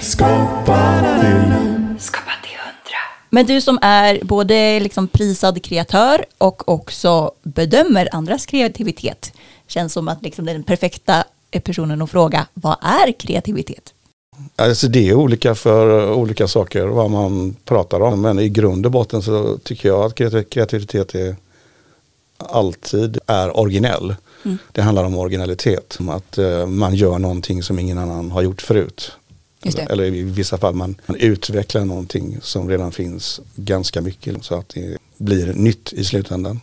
Skapa 0.00 1.00
till. 1.20 1.52
Skapa 1.98 2.32
till 2.42 2.58
hundra. 2.58 2.98
Men 3.30 3.46
du 3.46 3.60
som 3.60 3.78
är 3.82 4.18
både 4.22 4.80
liksom 4.80 5.08
prisad 5.08 5.62
kreatör 5.64 6.24
och 6.38 6.68
också 6.68 7.32
bedömer 7.42 8.08
andras 8.12 8.46
kreativitet. 8.46 9.32
Känns 9.66 9.92
som 9.92 10.08
att 10.08 10.22
liksom 10.22 10.46
den 10.46 10.62
perfekta 10.62 11.24
personen 11.64 12.02
att 12.02 12.10
fråga 12.10 12.46
vad 12.54 12.76
är 12.82 13.12
kreativitet? 13.12 13.94
Alltså 14.56 14.88
det 14.88 15.08
är 15.08 15.14
olika 15.14 15.54
för 15.54 16.12
olika 16.12 16.48
saker 16.48 16.86
vad 16.86 17.10
man 17.10 17.56
pratar 17.64 18.00
om. 18.00 18.20
Men 18.20 18.38
i 18.38 18.48
grund 18.48 18.86
och 18.86 18.92
botten 18.92 19.22
så 19.22 19.58
tycker 19.58 19.88
jag 19.88 20.04
att 20.04 20.50
kreativitet 20.50 21.14
är 21.14 21.36
alltid 22.38 23.18
är 23.26 23.56
originell. 23.56 24.14
Mm. 24.44 24.58
Det 24.72 24.82
handlar 24.82 25.04
om 25.04 25.14
originalitet. 25.14 25.98
Att 26.08 26.38
uh, 26.38 26.66
man 26.66 26.94
gör 26.94 27.18
någonting 27.18 27.62
som 27.62 27.78
ingen 27.78 27.98
annan 27.98 28.30
har 28.30 28.42
gjort 28.42 28.62
förut. 28.62 29.12
Eller, 29.62 29.92
eller, 29.92 30.04
i 30.04 30.22
vissa 30.22 30.58
fall 30.58 30.74
man, 30.74 30.94
man 31.06 31.16
utvecklar 31.16 31.84
någonting 31.84 32.38
som 32.42 32.68
redan 32.70 32.92
finns 32.92 33.40
ganska 33.56 34.00
mycket. 34.00 34.44
Så 34.44 34.54
att 34.54 34.68
det 34.68 34.98
blir 35.16 35.52
nytt 35.52 35.92
i 35.92 36.04
slutändan. 36.04 36.60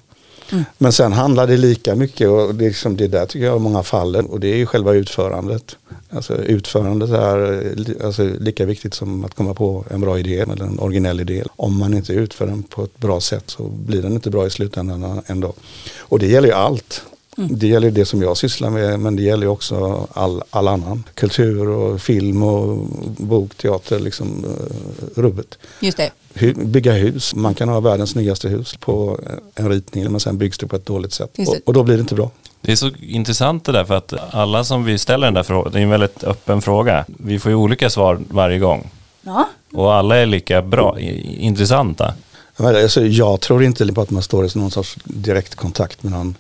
Mm. 0.52 0.66
Men 0.78 0.92
sen 0.92 1.14
handlar 1.14 1.48
det 1.48 1.58
lika 1.58 1.96
mycket 1.96 2.30
och 2.30 2.56
det, 2.56 2.66
liksom 2.66 2.98
det 2.98 3.08
där 3.08 3.26
tycker 3.26 3.46
jag 3.46 3.58
i 3.58 3.60
många 3.60 3.84
fall 3.84 4.16
och 4.16 4.40
det 4.40 4.48
är 4.48 4.56
ju 4.56 4.66
själva 4.66 4.94
utförandet. 4.94 5.76
Alltså 6.10 6.36
utförandet 6.36 7.10
är 7.10 8.06
alltså, 8.06 8.24
lika 8.24 8.66
viktigt 8.66 8.94
som 8.94 9.26
att 9.26 9.34
komma 9.34 9.54
på 9.54 9.86
en 9.90 10.02
bra 10.02 10.20
idé 10.20 10.40
eller 10.40 10.64
en 10.64 10.80
originell 10.80 11.20
idé. 11.20 11.44
Om 11.56 11.80
man 11.80 11.94
inte 11.94 12.14
utför 12.14 12.48
den 12.48 12.64
på 12.64 12.84
ett 12.84 12.98
bra 12.98 13.22
sätt 13.22 13.44
så 13.50 13.64
blir 13.64 14.02
den 14.02 14.14
inte 14.14 14.30
bra 14.30 14.48
i 14.48 14.50
slutändan 14.50 15.22
ändå. 15.28 15.54
Och 16.00 16.20
det 16.20 16.28
gäller 16.28 16.48
ju 16.48 16.54
allt. 16.54 17.02
Mm. 17.38 17.60
Det 17.60 17.68
gäller 17.68 17.92
det 17.92 18.06
som 18.06 18.22
jag 18.22 18.38
sysslar 18.38 18.70
med 18.70 19.00
men 19.00 19.16
det 19.16 19.24
gäller 19.24 19.48
också 19.48 20.08
all, 20.14 20.44
all 20.50 20.68
annan. 20.68 21.04
Kultur 21.14 21.68
och 21.68 22.02
film 22.02 22.44
och 22.44 22.88
bok, 23.18 23.56
teater, 23.56 24.00
liksom 24.00 24.46
uh, 24.46 25.22
rubbet. 25.22 25.58
Just 25.80 25.98
det. 25.98 26.12
Bygga 26.56 26.94
hus, 26.94 27.36
man 27.36 27.54
kan 27.54 27.70
ha 27.70 27.80
världens 27.80 28.10
snyggaste 28.10 28.50
hus 28.50 28.76
på 28.80 29.20
en 29.56 29.70
ritning 29.70 30.12
men 30.12 30.20
sen 30.20 30.38
byggs 30.38 30.58
det 30.58 30.68
på 30.68 30.76
ett 30.76 30.86
dåligt 30.86 31.14
sätt. 31.14 31.38
Och, 31.48 31.56
och, 31.66 31.74
då 31.74 31.84
blir 31.84 31.96
det 31.96 32.02
inte 32.02 32.16
bra. 32.16 32.32
Det 32.62 32.72
är 32.72 32.76
så 32.76 32.92
intressant 33.02 33.66
det 33.66 33.72
där 33.72 33.84
för 33.84 33.94
att 33.94 34.14
alla 34.32 34.64
som 34.64 34.84
vi 34.84 34.98
ställer 34.98 35.28
den 35.28 35.34
där 35.34 35.44
frågan, 35.44 35.72
det 35.72 35.80
är 35.80 35.84
en 35.84 35.90
väldigt 35.90 36.24
öppen 36.24 36.62
fråga. 36.62 37.06
Vi 37.08 37.40
får 37.40 37.52
ju 37.52 37.56
olika 37.56 37.90
svar 37.90 38.20
varje 38.30 38.60
gång. 38.60 38.90
Ja. 39.22 39.50
Och 39.74 39.94
alla 39.94 40.18
är 40.18 40.26
lika 40.26 40.62
bra, 40.62 41.00
intressanta. 41.00 42.14
Alltså, 42.58 43.06
jag 43.06 43.42
tror 43.42 43.64
inte 43.64 43.94
på 43.94 44.02
att 44.02 44.10
man 44.10 44.24
står 44.24 44.46
i 44.46 44.50
någon 44.56 44.72
sorts 44.72 44.98
direkt 45.04 45.56
kontakt 45.56 46.04
med 46.04 46.12
någon 46.12 46.36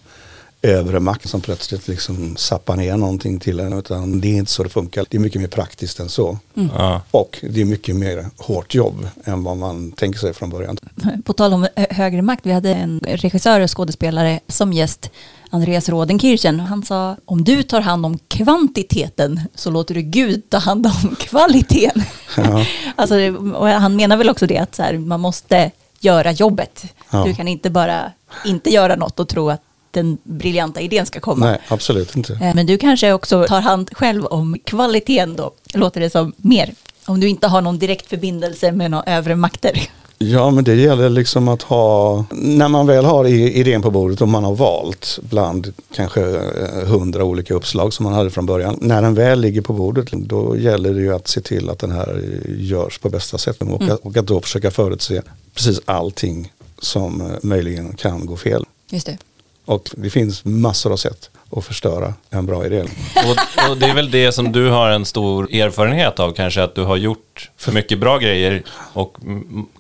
övre 0.66 1.00
makt 1.00 1.30
som 1.30 1.42
plötsligt 1.42 1.88
liksom 1.88 2.36
sappar 2.38 2.76
ner 2.76 2.98
någonting 2.98 3.40
till 3.40 3.60
en. 3.60 3.74
Utan 3.74 4.22
det 4.22 4.28
är 4.28 4.38
inte 4.38 4.52
så 4.52 4.64
det 4.64 4.70
funkar. 4.70 5.06
Det 5.10 5.18
är 5.18 5.22
mycket 5.22 5.42
mer 5.42 5.48
praktiskt 5.48 6.00
än 6.00 6.10
så. 6.10 6.38
Mm. 6.56 7.00
Och 7.12 7.40
det 7.50 7.62
är 7.62 7.66
mycket 7.66 7.96
mer 7.96 8.26
hårt 8.38 8.76
jobb 8.76 9.08
än 9.24 9.44
vad 9.44 9.58
man 9.58 9.92
tänker 9.92 10.20
sig 10.20 10.34
från 10.34 10.50
början. 10.50 10.78
På 11.24 11.34
tal 11.34 11.54
om 11.54 11.68
högre 11.90 12.22
makt, 12.22 12.46
vi 12.46 12.52
hade 12.52 12.74
en 12.74 13.00
regissör 13.00 13.62
och 13.62 13.78
skådespelare 13.78 14.40
som 14.48 14.74
gäst 14.74 15.12
Andreas 15.50 15.90
Rodenkirchen. 15.90 16.60
Han 16.60 16.84
sa 16.84 17.16
om 17.26 17.44
du 17.44 17.64
tar 17.64 17.82
hand 17.82 18.06
om 18.06 18.18
kvantiteten 18.28 19.42
så 19.56 19.72
låter 19.72 19.96
du 19.96 20.02
Gud 20.02 20.50
ta 20.50 20.58
hand 20.58 20.86
om 20.86 21.16
kvaliteten. 21.20 22.04
Ja. 22.38 22.66
alltså, 22.96 23.16
och 23.54 23.68
han 23.68 23.96
menar 23.96 24.18
väl 24.18 24.30
också 24.30 24.48
det 24.48 24.58
att 24.58 24.76
så 24.76 24.84
här, 24.84 24.98
man 24.98 25.20
måste 25.20 25.72
göra 26.00 26.32
jobbet. 26.32 26.86
Ja. 27.12 27.24
Du 27.26 27.36
kan 27.36 27.48
inte 27.48 27.70
bara 27.70 28.12
inte 28.46 28.70
göra 28.70 28.96
något 28.96 29.20
och 29.20 29.28
tro 29.28 29.50
att 29.50 29.62
den 29.96 30.18
briljanta 30.24 30.82
idén 30.82 31.06
ska 31.06 31.20
komma. 31.20 31.46
Nej, 31.46 31.60
absolut 31.68 32.16
inte. 32.16 32.34
Eh, 32.34 32.56
men 32.56 32.66
du 32.66 32.78
kanske 32.78 33.14
också 33.14 33.46
tar 33.48 33.62
hand 33.62 33.90
själv 33.94 34.25
om 34.25 34.58
kvaliteten 34.64 35.36
då, 35.36 35.52
låter 35.74 36.02
det 36.02 36.10
som 36.10 36.34
mer. 36.38 36.74
Om 37.06 37.20
du 37.20 37.28
inte 37.28 37.48
har 37.48 37.62
någon 37.62 37.80
direkt 37.80 38.10
förbindelse 38.10 38.72
med 38.72 38.92
några 38.92 39.04
övre 39.04 39.36
makter. 39.36 39.90
Ja, 40.18 40.52
men 40.52 40.64
det 40.64 40.75
gäller 40.75 41.10
liksom 41.10 41.48
att 41.48 41.62
ha, 41.62 42.25
när 42.32 42.68
man 42.68 42.88
väl 42.88 43.06
har 43.06 43.25
idén 43.28 43.82
på 43.82 43.92
bordet 43.92 44.22
och 44.22 44.28
man 44.28 44.44
har 44.44 44.56
valt 44.56 45.20
bland 45.22 45.74
kanske 45.96 46.22
eh, 46.22 46.88
hundra 46.88 47.24
olika 47.24 47.54
uppslag 47.54 47.94
som 47.94 48.04
man 48.04 48.14
hade 48.14 48.30
från 48.30 48.46
början. 48.46 48.78
När 48.82 49.02
den 49.02 49.16
väl 49.16 49.42
ligger 49.42 49.62
på 49.62 49.74
bordet 49.74 50.12
då 50.12 50.58
gäller 50.58 50.94
det 50.94 51.02
ju 51.02 51.16
att 51.16 51.28
se 51.28 51.42
till 51.42 51.70
att 51.70 51.80
den 51.80 51.92
här 51.92 52.24
görs 52.48 53.00
på 53.00 53.10
bästa 53.10 53.38
sätt 53.38 53.62
och, 53.62 53.82
mm. 53.82 53.98
och 54.02 54.18
att 54.18 54.28
då 54.28 54.42
försöka 54.42 54.72
förutse 54.72 55.22
precis 55.54 55.82
allting 55.86 56.54
som 56.80 57.22
eh, 57.22 57.28
möjligen 57.42 57.96
kan 57.96 58.25
gå 58.25 58.38
fel. 58.38 58.66
Just 58.90 59.06
det. 59.06 59.18
Och 59.66 59.90
det 59.92 60.10
finns 60.10 60.46
massor 60.46 60.92
av 60.92 60.98
sätt 60.98 61.30
att 61.52 61.66
förstöra 61.66 62.14
en 62.30 62.46
bra 62.46 62.66
idé. 62.66 62.82
Och, 62.82 63.70
och, 63.72 63.78
det 63.78 63.86
är 63.86 63.96
väl 63.96 64.12
det 64.12 64.32
som 64.32 64.52
du 64.52 64.70
har 64.70 64.90
en 64.90 65.06
stor 65.06 65.54
erfarenhet 65.54 66.20
av 66.20 66.32
kanske, 66.32 66.64
att 66.64 66.76
du 66.76 66.84
har 66.84 66.98
gjort 66.98 67.50
för 67.58 67.72
mycket 67.72 68.00
bra 68.00 68.18
grejer 68.18 68.64
och 68.94 69.18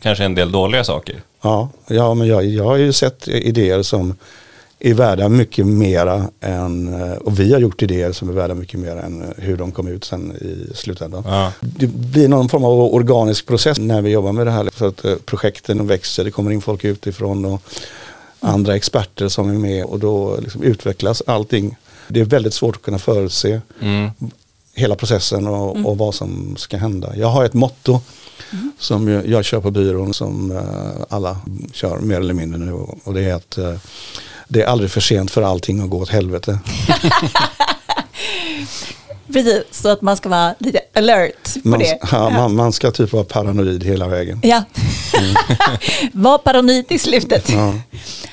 kanske 0.01 0.23
en 0.23 0.35
del 0.35 0.51
dåliga 0.51 0.83
saker. 0.83 1.21
Ja, 1.41 1.69
ja 1.87 2.13
men 2.13 2.27
jag, 2.27 2.45
jag 2.45 2.63
har 2.63 2.75
ju 2.75 2.93
sett 2.93 3.27
idéer 3.27 3.83
som 3.83 4.15
är 4.79 4.93
värda 4.93 5.29
mycket 5.29 5.65
mera 5.65 6.27
än, 6.41 6.93
och 7.13 7.39
vi 7.39 7.53
har 7.53 7.59
gjort 7.59 7.81
idéer 7.81 8.11
som 8.11 8.29
är 8.29 8.33
värda 8.33 8.53
mycket 8.53 8.79
mer 8.79 8.95
än 8.95 9.33
hur 9.37 9.57
de 9.57 9.71
kom 9.71 9.87
ut 9.87 10.03
sen 10.03 10.31
i 10.31 10.75
slutändan. 10.75 11.23
Ja. 11.27 11.51
Det 11.59 11.87
blir 11.87 12.27
någon 12.27 12.49
form 12.49 12.63
av 12.63 12.79
organisk 12.79 13.45
process 13.45 13.77
när 13.79 14.01
vi 14.01 14.09
jobbar 14.09 14.31
med 14.31 14.47
det 14.47 14.51
här. 14.51 14.69
För 14.73 14.87
att 14.87 15.05
eh, 15.05 15.15
projekten 15.15 15.87
växer, 15.87 16.23
det 16.23 16.31
kommer 16.31 16.51
in 16.51 16.61
folk 16.61 16.83
utifrån 16.83 17.45
och 17.45 17.61
andra 18.45 18.75
experter 18.75 19.27
som 19.27 19.49
är 19.49 19.53
med 19.53 19.85
och 19.85 19.99
då 19.99 20.37
liksom 20.41 20.63
utvecklas 20.63 21.23
allting. 21.27 21.75
Det 22.07 22.19
är 22.19 22.25
väldigt 22.25 22.53
svårt 22.53 22.75
att 22.75 22.81
kunna 22.81 22.99
förutse 22.99 23.61
mm. 23.81 24.09
hela 24.73 24.95
processen 24.95 25.47
och, 25.47 25.71
mm. 25.71 25.85
och, 25.85 25.97
vad 25.97 26.15
som 26.15 26.55
ska 26.57 26.77
hända. 26.77 27.15
Jag 27.15 27.27
har 27.27 27.45
ett 27.45 27.53
motto 27.53 28.01
mm. 28.51 28.71
som 28.79 29.07
jag, 29.07 29.27
jag, 29.27 29.45
kör 29.45 29.61
på 29.61 29.71
byrån 29.71 30.13
som 30.13 30.51
uh, 30.51 31.05
alla 31.09 31.37
kör 31.73 31.99
mer 31.99 32.19
eller 32.19 32.33
mindre 32.33 32.59
nu 32.59 32.71
och 33.03 33.13
det 33.13 33.23
är 33.23 33.33
att 33.33 33.57
uh, 33.57 33.75
det 34.47 34.61
är 34.61 34.67
aldrig 34.67 34.91
för 34.91 35.01
sent 35.01 35.31
för 35.31 35.41
allting 35.41 35.79
att 35.79 35.89
gå 35.89 35.97
åt 35.97 36.09
helvete. 36.09 36.59
Precis, 39.35 39.63
så 39.71 39.89
att 39.89 40.01
man 40.01 40.17
ska 40.17 40.29
vara 40.29 40.55
lite 40.59 40.79
alert 40.93 41.63
på 41.63 41.69
man, 41.69 41.79
det. 41.79 41.99
Ja, 42.11 42.29
man, 42.29 42.55
man, 42.55 42.73
ska 42.73 42.91
typ 42.91 43.13
vara 43.13 43.23
paranoid 43.23 43.83
hela 43.83 44.07
vägen. 44.07 44.39
Ja, 44.43 44.63
mm. 45.19 45.35
var 46.13 46.37
paranoid 46.37 46.85
i 46.89 46.99
slutet. 46.99 47.49
Ja. 47.49 47.73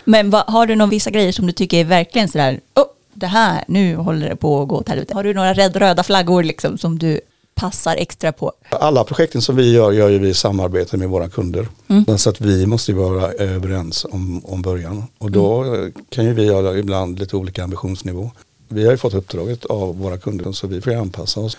Men 0.05 0.31
vad, 0.31 0.43
har 0.47 0.67
du 0.67 0.75
någon 0.75 0.91
vissa 0.91 1.11
grejer 1.11 1.33
som 1.33 1.47
du 1.47 1.53
tycker 1.53 1.81
är 1.81 1.85
verkligen 1.85 2.29
sådär, 2.29 2.61
oh, 2.75 2.85
det 3.15 3.27
här, 3.27 3.65
nu 3.69 3.97
håller 3.97 4.29
det 4.29 4.37
på 4.37 4.63
att 4.63 4.69
gå 4.69 4.77
åt 4.77 4.89
helvete. 4.89 5.15
Har 5.15 5.25
du 5.25 5.35
några 5.35 5.55
red, 5.55 5.77
röda 5.77 6.03
flaggor 6.03 6.43
liksom 6.43 6.79
som 6.79 6.99
du 6.99 7.21
passar 7.55 7.97
extra 7.97 8.33
på? 8.33 8.53
Alla 8.71 9.05
projekten 9.05 9.43
som 9.43 9.57
vi 9.57 9.73
gör, 9.73 9.93
gör 9.93 10.09
ju 10.09 10.19
vi 10.19 10.29
i 10.29 10.35
samarbete 10.35 10.97
med 10.97 11.09
våra 11.09 11.29
kunder. 11.29 11.69
Mm. 11.89 12.19
Så 12.19 12.31
att 12.31 12.41
vi 12.41 12.67
måste 12.67 12.93
ju 12.93 12.99
vara 12.99 13.33
överens 13.33 14.07
om, 14.11 14.45
om 14.45 14.63
början. 14.63 15.05
Och 15.19 15.31
då 15.31 15.63
mm. 15.63 15.93
kan 16.09 16.25
ju 16.25 16.35
vi 16.35 16.49
ha 16.49 16.77
ibland 16.77 17.19
lite 17.19 17.37
olika 17.37 17.65
ambitionsnivå. 17.65 18.31
Vi 18.73 18.85
har 18.85 18.93
ju 18.93 18.99
fått 18.99 19.15
uppdraget 19.15 19.65
av 19.65 19.99
våra 19.99 20.19
kunder 20.19 20.53
så 20.53 20.67
vi 20.67 20.81
får 20.81 20.95
anpassa 20.95 21.41
oss. 21.41 21.57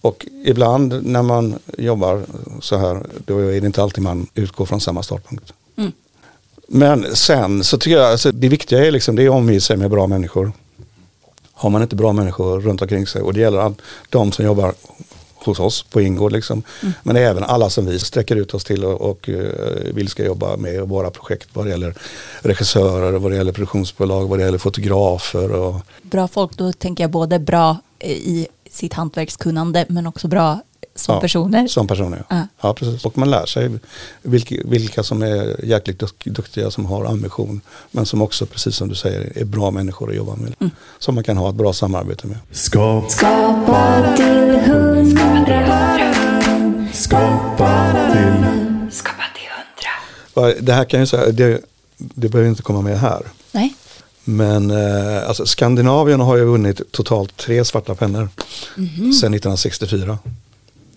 Och 0.00 0.26
ibland 0.44 1.06
när 1.06 1.22
man 1.22 1.58
jobbar 1.78 2.22
så 2.60 2.76
här, 2.76 3.06
då 3.24 3.38
är 3.38 3.60
det 3.60 3.66
inte 3.66 3.82
alltid 3.82 4.04
man 4.04 4.26
utgår 4.34 4.66
från 4.66 4.80
samma 4.80 5.02
startpunkt. 5.02 5.52
Mm. 5.76 5.92
Men 6.68 7.16
sen 7.16 7.64
så 7.64 7.78
tycker 7.78 7.96
jag, 7.96 8.10
alltså, 8.10 8.32
det 8.32 8.48
viktiga 8.48 8.86
är 8.86 8.90
liksom, 8.90 9.16
det 9.16 9.22
är 9.22 9.28
att 9.28 9.34
omge 9.34 9.60
sig 9.60 9.76
med 9.76 9.90
bra 9.90 10.06
människor. 10.06 10.52
Har 11.52 11.70
man 11.70 11.82
inte 11.82 11.96
bra 11.96 12.12
människor 12.12 12.60
runt 12.60 12.82
omkring 12.82 13.06
sig 13.06 13.22
och 13.22 13.34
det 13.34 13.40
gäller 13.40 13.74
de 14.08 14.32
som 14.32 14.44
jobbar 14.44 14.74
hos 15.46 15.60
oss 15.60 15.82
på 15.82 16.00
Ingård. 16.00 16.32
Liksom. 16.32 16.62
Mm. 16.82 16.94
Men 17.02 17.16
även 17.16 17.44
alla 17.44 17.70
som 17.70 17.86
vi 17.86 17.98
sträcker 17.98 18.36
ut 18.36 18.54
oss 18.54 18.64
till 18.64 18.84
och, 18.84 19.10
och 19.10 19.28
uh, 19.28 19.50
vill 19.94 20.08
ska 20.08 20.24
jobba 20.24 20.56
med 20.56 20.88
våra 20.88 21.10
projekt 21.10 21.48
vad 21.52 21.66
det 21.66 21.70
gäller 21.70 21.94
regissörer, 22.42 23.12
vad 23.12 23.32
det 23.32 23.36
gäller 23.36 23.52
produktionsbolag, 23.52 24.28
vad 24.28 24.38
det 24.38 24.44
gäller 24.44 24.58
fotografer. 24.58 25.52
Och... 25.52 25.80
Bra 26.02 26.28
folk, 26.28 26.56
då 26.56 26.72
tänker 26.72 27.04
jag 27.04 27.10
både 27.10 27.38
bra 27.38 27.76
i 28.00 28.46
sitt 28.70 28.92
hantverkskunnande 28.92 29.84
men 29.88 30.06
också 30.06 30.28
bra 30.28 30.60
som 30.96 31.14
ja, 31.14 31.20
personer. 31.20 31.66
Som 31.66 31.86
personer, 31.86 32.24
ja. 32.28 32.36
ja. 32.36 32.46
ja. 32.60 32.74
precis. 32.74 33.04
Och 33.04 33.18
man 33.18 33.30
lär 33.30 33.46
sig 33.46 33.70
vilka, 34.22 34.54
vilka 34.64 35.02
som 35.02 35.22
är 35.22 35.64
jäkligt 35.64 36.02
duktiga, 36.24 36.70
som 36.70 36.86
har 36.86 37.04
ambition. 37.04 37.60
Men 37.90 38.06
som 38.06 38.22
också, 38.22 38.46
precis 38.46 38.76
som 38.76 38.88
du 38.88 38.94
säger, 38.94 39.38
är 39.38 39.44
bra 39.44 39.70
människor 39.70 40.10
att 40.10 40.16
jobba 40.16 40.36
med. 40.36 40.54
Mm. 40.60 40.70
Som 40.98 41.14
man 41.14 41.24
kan 41.24 41.36
ha 41.36 41.48
ett 41.48 41.54
bra 41.54 41.72
samarbete 41.72 42.26
med. 42.26 42.38
Skapa, 42.52 43.08
Skapa 43.08 44.14
till 44.16 44.60
hundra. 44.60 45.66
Skapa 46.92 47.92
till. 48.12 48.44
Skapa 48.90 49.24
till 49.34 49.48
hundra. 50.36 50.60
Det 50.60 50.72
här 50.72 50.84
kan 50.84 51.00
ju 51.00 51.06
säga, 51.06 51.32
det, 51.32 51.60
det 51.96 52.28
behöver 52.28 52.50
inte 52.50 52.62
komma 52.62 52.80
med 52.80 53.00
här. 53.00 53.22
Nej. 53.52 53.74
Men 54.28 54.70
eh, 54.70 55.28
alltså, 55.28 55.46
Skandinavien 55.46 56.20
har 56.20 56.36
ju 56.36 56.44
vunnit 56.44 56.92
totalt 56.92 57.36
tre 57.36 57.64
svarta 57.64 57.94
pennor 57.94 58.28
mm 58.76 58.90
-hmm. 58.90 59.12
sedan 59.12 59.34
1964. 59.34 60.18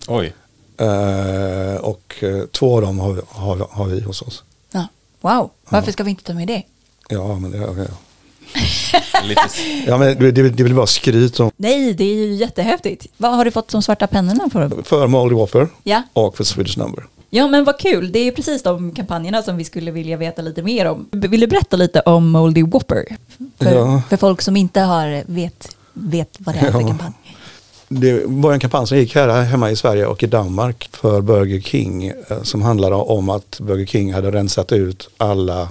Oj. 0.08 0.34
Eh, 0.76 1.76
och 1.80 2.14
eh, 2.20 2.46
två 2.46 2.76
av 2.76 2.82
dem 2.82 2.98
har, 2.98 3.22
har, 3.28 3.68
har, 3.70 3.86
vi 3.86 4.00
hos 4.00 4.22
oss. 4.22 4.42
Ja. 4.72 4.86
Wow, 5.20 5.50
varför 5.68 5.88
ja. 5.88 5.92
ska 5.92 6.04
vi 6.04 6.10
inte 6.10 6.24
ta 6.24 6.34
med 6.34 6.48
det? 6.48 6.62
Ja, 7.08 7.38
men 7.38 7.50
det... 7.50 7.58
Ja, 7.58 7.74
ja. 9.22 9.48
ja 9.86 9.98
men 9.98 10.18
det, 10.18 10.32
det, 10.32 10.50
det 10.50 10.62
vill 10.62 10.74
bara 10.74 10.86
skryt 10.86 11.40
om. 11.40 11.50
Nej, 11.56 11.94
det 11.94 12.04
är 12.04 12.14
ju 12.14 12.34
jättehäftigt. 12.34 13.06
Vad 13.16 13.36
har 13.36 13.44
du 13.44 13.50
fått 13.50 13.68
de 13.68 13.82
svarta 13.82 14.06
pennorna 14.06 14.50
för? 14.50 14.82
För 14.82 15.06
Molly 15.06 15.34
Whopper 15.34 15.68
ja. 15.82 16.02
och 16.12 16.36
för 16.36 16.44
Swedish 16.44 16.78
Number. 16.78 17.04
Ja 17.32 17.48
men 17.48 17.64
vad 17.64 17.78
kul, 17.78 18.12
det 18.12 18.18
är 18.18 18.32
precis 18.32 18.62
de 18.62 18.94
kampanjerna 18.94 19.42
som 19.42 19.56
vi 19.56 19.64
skulle 19.64 19.90
vilja 19.90 20.16
veta 20.16 20.42
lite 20.42 20.62
mer 20.62 20.86
om. 20.86 21.08
Vill 21.12 21.40
du 21.40 21.46
berätta 21.46 21.76
lite 21.76 22.00
om 22.00 22.30
Moldy 22.30 22.62
Whopper? 22.62 23.16
För, 23.58 23.74
ja. 23.74 24.02
för 24.08 24.16
folk 24.16 24.42
som 24.42 24.56
inte 24.56 24.80
har 24.80 25.24
vet, 25.26 25.76
vet 25.92 26.36
vad 26.38 26.54
det 26.54 26.58
är 26.58 26.72
för 26.72 26.80
ja. 26.80 26.86
kampanj. 26.86 27.12
Det 27.92 28.22
var 28.26 28.52
en 28.52 28.60
kampanj 28.60 28.86
som 28.86 28.98
gick 28.98 29.14
här 29.14 29.42
hemma 29.42 29.70
i 29.70 29.76
Sverige 29.76 30.06
och 30.06 30.22
i 30.22 30.26
Danmark 30.26 30.88
för 30.92 31.20
Burger 31.20 31.60
King 31.60 32.06
eh, 32.06 32.42
som 32.42 32.62
handlade 32.62 32.94
om 32.94 33.28
att 33.28 33.60
Burger 33.60 33.86
King 33.86 34.14
hade 34.14 34.30
rensat 34.30 34.72
ut 34.72 35.08
alla 35.16 35.68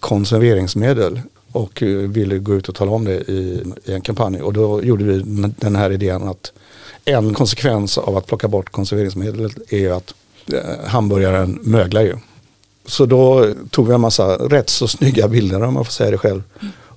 konserveringsmedel 0.00 1.20
och 1.52 1.82
eh, 1.82 1.88
ville 1.88 2.38
gå 2.38 2.54
ut 2.54 2.68
och 2.68 2.74
tala 2.74 2.90
om 2.90 3.04
det 3.04 3.30
i, 3.30 3.62
i 3.84 3.92
en 3.92 4.00
kampanj. 4.00 4.42
Och 4.42 4.52
då 4.52 4.84
gjorde 4.84 5.04
vi 5.04 5.22
den 5.58 5.76
här 5.76 5.90
idén 5.90 6.28
att 6.28 6.52
en 7.04 7.34
konsekvens 7.34 7.98
av 7.98 8.16
att 8.16 8.26
plocka 8.26 8.48
bort 8.48 8.72
konserveringsmedel 8.72 9.50
är 9.68 9.90
att 9.90 10.14
eh, 10.52 10.86
hamburgaren 10.86 11.58
möglar 11.62 12.02
ju. 12.02 12.16
Så 12.86 13.06
då 13.06 13.54
tog 13.70 13.88
vi 13.88 13.94
en 13.94 14.00
massa 14.00 14.36
rätt 14.36 14.70
så 14.70 14.88
snygga 14.88 15.28
bilder 15.28 15.62
om 15.62 15.74
man 15.74 15.84
får 15.84 15.92
säga 15.92 16.10
det 16.10 16.18
själv 16.18 16.42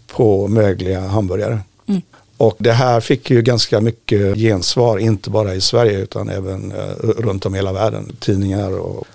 på 0.08 0.48
mögliga 0.48 1.00
hamburgare. 1.00 1.60
Mm. 1.88 2.02
Och 2.38 2.56
det 2.60 2.72
här 2.72 3.00
fick 3.00 3.30
ju 3.30 3.42
ganska 3.42 3.82
mycket 3.82 4.38
gensvar, 4.38 4.98
inte 4.98 5.30
bara 5.30 5.56
i 5.56 5.62
Sverige 5.62 6.00
utan 6.00 6.30
även 6.30 6.72
eh, 6.72 6.96
runt 7.00 7.46
om 7.46 7.54
hela 7.54 7.74
världen. 7.74 8.16
Tidningar 8.20 8.80
och 8.80 9.08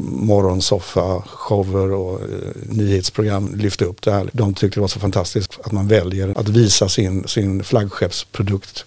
morgonsoffa, 0.00 1.22
shower 1.26 1.92
och 1.92 2.20
eh, 2.20 2.28
nyhetsprogram 2.68 3.54
lyfte 3.56 3.84
upp 3.84 4.02
det 4.02 4.12
här. 4.12 4.30
De 4.32 4.54
tyckte 4.54 4.76
det 4.76 4.80
var 4.80 4.88
så 4.88 5.00
fantastiskt 5.00 5.58
att 5.62 5.72
man 5.72 5.88
väljer 5.88 6.38
att 6.38 6.48
visa 6.48 6.88
sin, 6.88 7.28
sin 7.28 7.64
flaggskeppsprodukt 7.64 8.84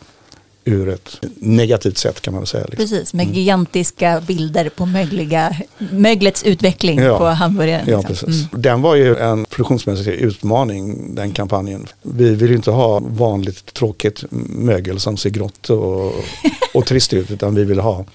ur 0.66 0.90
ett 0.90 1.22
negativt 1.40 1.98
sätt 1.98 2.22
kan 2.22 2.34
man 2.34 2.42
väl 2.42 2.48
säga. 2.48 2.66
Liksom. 2.66 2.78
Precis, 2.78 3.14
med 3.14 3.24
mm. 3.24 3.36
gigantiska 3.36 4.22
bilder 4.28 4.70
på 4.70 4.86
mögliga, 4.86 5.56
möglets 5.92 6.44
utveckling 6.44 7.00
ja. 7.00 7.18
på 7.18 7.26
hamburgaren. 7.26 7.86
Ja, 7.88 7.98
liksom. 7.98 8.28
precis. 8.28 8.52
Mm. 8.52 8.62
Den 8.62 8.82
var 8.82 8.96
ju 8.96 9.16
en 9.16 9.46
produktionsmässig 9.46 10.12
utmaning, 10.14 11.16
den 11.16 11.32
kampanjen. 11.32 11.88
Vi 12.02 12.36
vill 12.36 12.50
ju 12.50 12.56
inte 12.56 12.72
ha 12.72 13.00
vanligt 13.00 13.74
tråkigt 13.74 14.24
mögel 14.50 15.00
som 15.00 15.18
ser 15.18 15.30
grått 15.30 15.70
och, 15.70 16.14
och 16.74 16.86
trist 16.86 17.14
ut, 17.14 17.32
utan 17.32 17.56
vi 17.56 17.64
vill 17.64 17.80
ha 17.80 18.06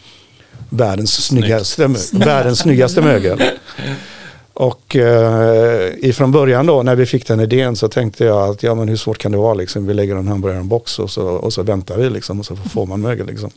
världens 0.71 1.25
snyggaste, 1.25 1.95
världens 2.13 2.59
snyggaste 2.59 3.03
mögel. 3.03 3.43
Och 4.59 4.97
eh, 4.97 5.95
ifrån 5.99 6.33
början 6.33 6.67
då 6.67 6.83
när 6.83 6.97
vi 6.97 7.07
fick 7.07 7.27
den 7.27 7.41
idén 7.41 7.77
så 7.77 7.89
tänkte 7.89 8.25
jag 8.25 8.51
att 8.51 8.63
ja 8.63 8.75
men 8.75 8.89
hur 8.89 8.97
svårt 8.97 9.19
kan 9.19 9.33
det 9.33 9.39
vara 9.39 9.55
liksom. 9.55 9.87
Vi 9.87 9.95
lägger 9.95 10.17
en 10.17 10.29
hamburgare 10.29 10.59
i 10.59 10.61
en 10.61 10.69
box 10.69 10.99
och 10.99 11.11
så, 11.11 11.27
och 11.27 11.53
så 11.53 11.63
väntar 11.63 11.97
vi 11.97 12.11
liksom 12.11 12.41
och 12.41 12.47
så 12.47 12.57
får 12.57 12.87
man 12.87 13.01
mögel 13.01 13.27
liksom. 13.27 13.51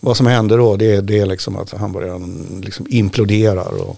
Vad 0.00 0.16
som 0.16 0.26
händer 0.26 0.58
då 0.58 0.76
det 0.76 0.94
är, 0.94 1.02
det 1.02 1.18
är 1.18 1.26
liksom 1.26 1.56
att 1.56 1.70
hamburgaren 1.70 2.60
liksom 2.64 2.86
imploderar 2.90 3.88
och 3.88 3.96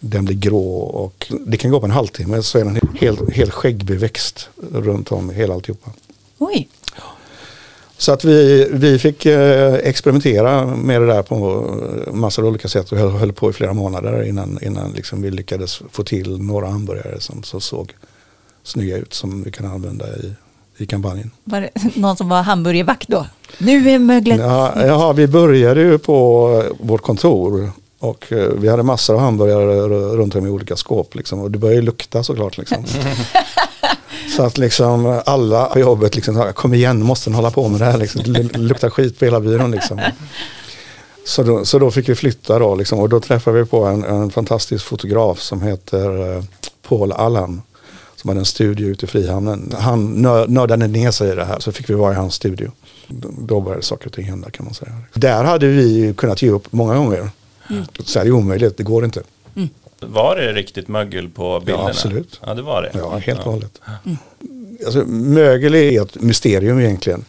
den 0.00 0.24
blir 0.24 0.36
grå 0.36 0.76
och 0.78 1.32
det 1.46 1.56
kan 1.56 1.70
gå 1.70 1.80
på 1.80 1.86
en 1.86 1.92
halvtimme 1.92 2.42
så 2.42 2.58
är 2.58 2.64
den 2.64 2.80
helt, 3.00 3.32
helt 3.32 3.52
skäggbeväxt 3.52 4.48
runt 4.72 5.12
om 5.12 5.30
hela 5.30 5.54
alltihopa. 5.54 5.90
Oj. 6.38 6.68
Så 7.98 8.12
att 8.12 8.24
vi, 8.24 8.68
vi 8.72 8.98
fick 8.98 9.26
eh, 9.26 9.74
experimentera 9.74 10.66
med 10.66 11.00
det 11.00 11.06
där 11.06 11.22
på 11.22 11.64
massor 12.12 12.42
av 12.42 12.48
olika 12.48 12.68
sätt 12.68 12.92
och 12.92 12.98
höll, 12.98 13.10
höll 13.10 13.32
på 13.32 13.50
i 13.50 13.52
flera 13.52 13.72
månader 13.72 14.22
innan, 14.22 14.58
innan 14.62 14.92
liksom 14.92 15.22
vi 15.22 15.30
lyckades 15.30 15.82
få 15.92 16.02
till 16.02 16.42
några 16.42 16.66
hamburgare 16.66 17.20
som 17.20 17.42
så 17.42 17.60
såg 17.60 17.92
snygga 18.62 18.96
ut 18.96 19.14
som 19.14 19.42
vi 19.42 19.50
kan 19.50 19.66
använda 19.66 20.06
i, 20.16 20.34
i 20.76 20.86
kampanjen. 20.86 21.30
Var 21.44 21.60
det 21.60 21.96
någon 21.96 22.16
som 22.16 22.28
var 22.28 22.42
hamburgervakt 22.42 23.08
då? 23.08 23.26
Nu 23.58 23.90
är 23.90 23.98
möglet... 23.98 24.38
Ja, 24.38 24.86
ja, 24.86 25.12
vi 25.12 25.26
började 25.26 25.80
ju 25.80 25.98
på 25.98 26.62
vårt 26.80 27.02
kontor 27.02 27.70
och 27.98 28.32
eh, 28.32 28.48
vi 28.48 28.68
hade 28.68 28.82
massor 28.82 29.14
av 29.14 29.20
hamburgare 29.20 29.88
runt 30.16 30.34
om 30.34 30.46
i 30.46 30.50
olika 30.50 30.76
skåp 30.76 31.14
liksom, 31.14 31.40
och 31.40 31.50
det 31.50 31.58
började 31.58 31.82
lukta 31.82 32.22
såklart. 32.22 32.58
Liksom. 32.58 32.84
Så 34.36 34.42
att 34.42 34.58
liksom 34.58 35.22
alla 35.26 35.66
på 35.66 35.78
jobbet 35.78 36.16
liksom, 36.16 36.52
kom 36.54 36.74
igen, 36.74 37.02
måste 37.02 37.30
hålla 37.30 37.50
på 37.50 37.68
med 37.68 37.80
det 37.80 37.84
här. 37.84 37.98
Liksom. 37.98 38.22
Det 38.32 38.58
luktar 38.58 38.90
skit 38.90 39.18
på 39.18 39.24
hela 39.24 39.40
byrån 39.40 39.70
liksom. 39.70 40.00
Så 41.24 41.42
då, 41.42 41.64
så 41.64 41.78
då 41.78 41.90
fick 41.90 42.08
vi 42.08 42.14
flytta 42.14 42.58
då 42.58 42.74
liksom, 42.74 42.98
och 42.98 43.08
då 43.08 43.20
träffade 43.20 43.58
vi 43.58 43.64
på 43.64 43.84
en, 43.84 44.04
en 44.04 44.30
fantastisk 44.30 44.84
fotograf 44.84 45.40
som 45.40 45.62
heter 45.62 46.36
eh, 46.36 46.44
Paul 46.88 47.12
Allan. 47.12 47.62
Som 48.16 48.28
hade 48.28 48.40
en 48.40 48.44
studio 48.44 48.86
ute 48.86 49.06
i 49.06 49.08
Frihamnen. 49.08 49.74
Han 49.78 50.22
nördade 50.48 50.86
ner 50.86 51.10
sig 51.10 51.32
i 51.32 51.34
det 51.34 51.44
här 51.44 51.60
så 51.60 51.72
fick 51.72 51.90
vi 51.90 51.94
vara 51.94 52.12
i 52.12 52.16
hans 52.16 52.34
studio. 52.34 52.72
Då 53.38 53.60
började 53.60 53.82
saker 53.82 54.06
och 54.06 54.12
ting 54.12 54.24
hända 54.24 54.50
kan 54.50 54.64
man 54.64 54.74
säga. 54.74 54.92
Där 55.14 55.44
hade 55.44 55.66
vi 55.66 56.14
kunnat 56.16 56.42
ge 56.42 56.50
upp 56.50 56.72
många 56.72 56.94
gånger. 56.94 57.30
Mm. 57.70 57.84
Så 58.04 58.20
är 58.20 58.24
det 58.24 58.30
omöjligt, 58.30 58.76
det 58.76 58.82
går 58.82 59.04
inte. 59.04 59.22
Mm. 59.56 59.68
Var 60.00 60.36
det 60.36 60.52
riktigt 60.52 60.88
mögel 60.88 61.28
på 61.28 61.60
bilderna? 61.60 61.82
Ja, 61.82 61.88
absolut. 61.88 62.40
Ja, 62.46 62.54
det 62.54 62.62
var 62.62 62.82
det. 62.82 62.90
Ja, 62.94 63.16
helt 63.16 63.40
och 63.40 63.52
hållet. 63.52 63.80
Mm. 64.04 64.16
Alltså, 64.84 65.04
mögel 65.06 65.74
är 65.74 66.02
ett 66.02 66.22
mysterium 66.22 66.80
egentligen. 66.80 67.24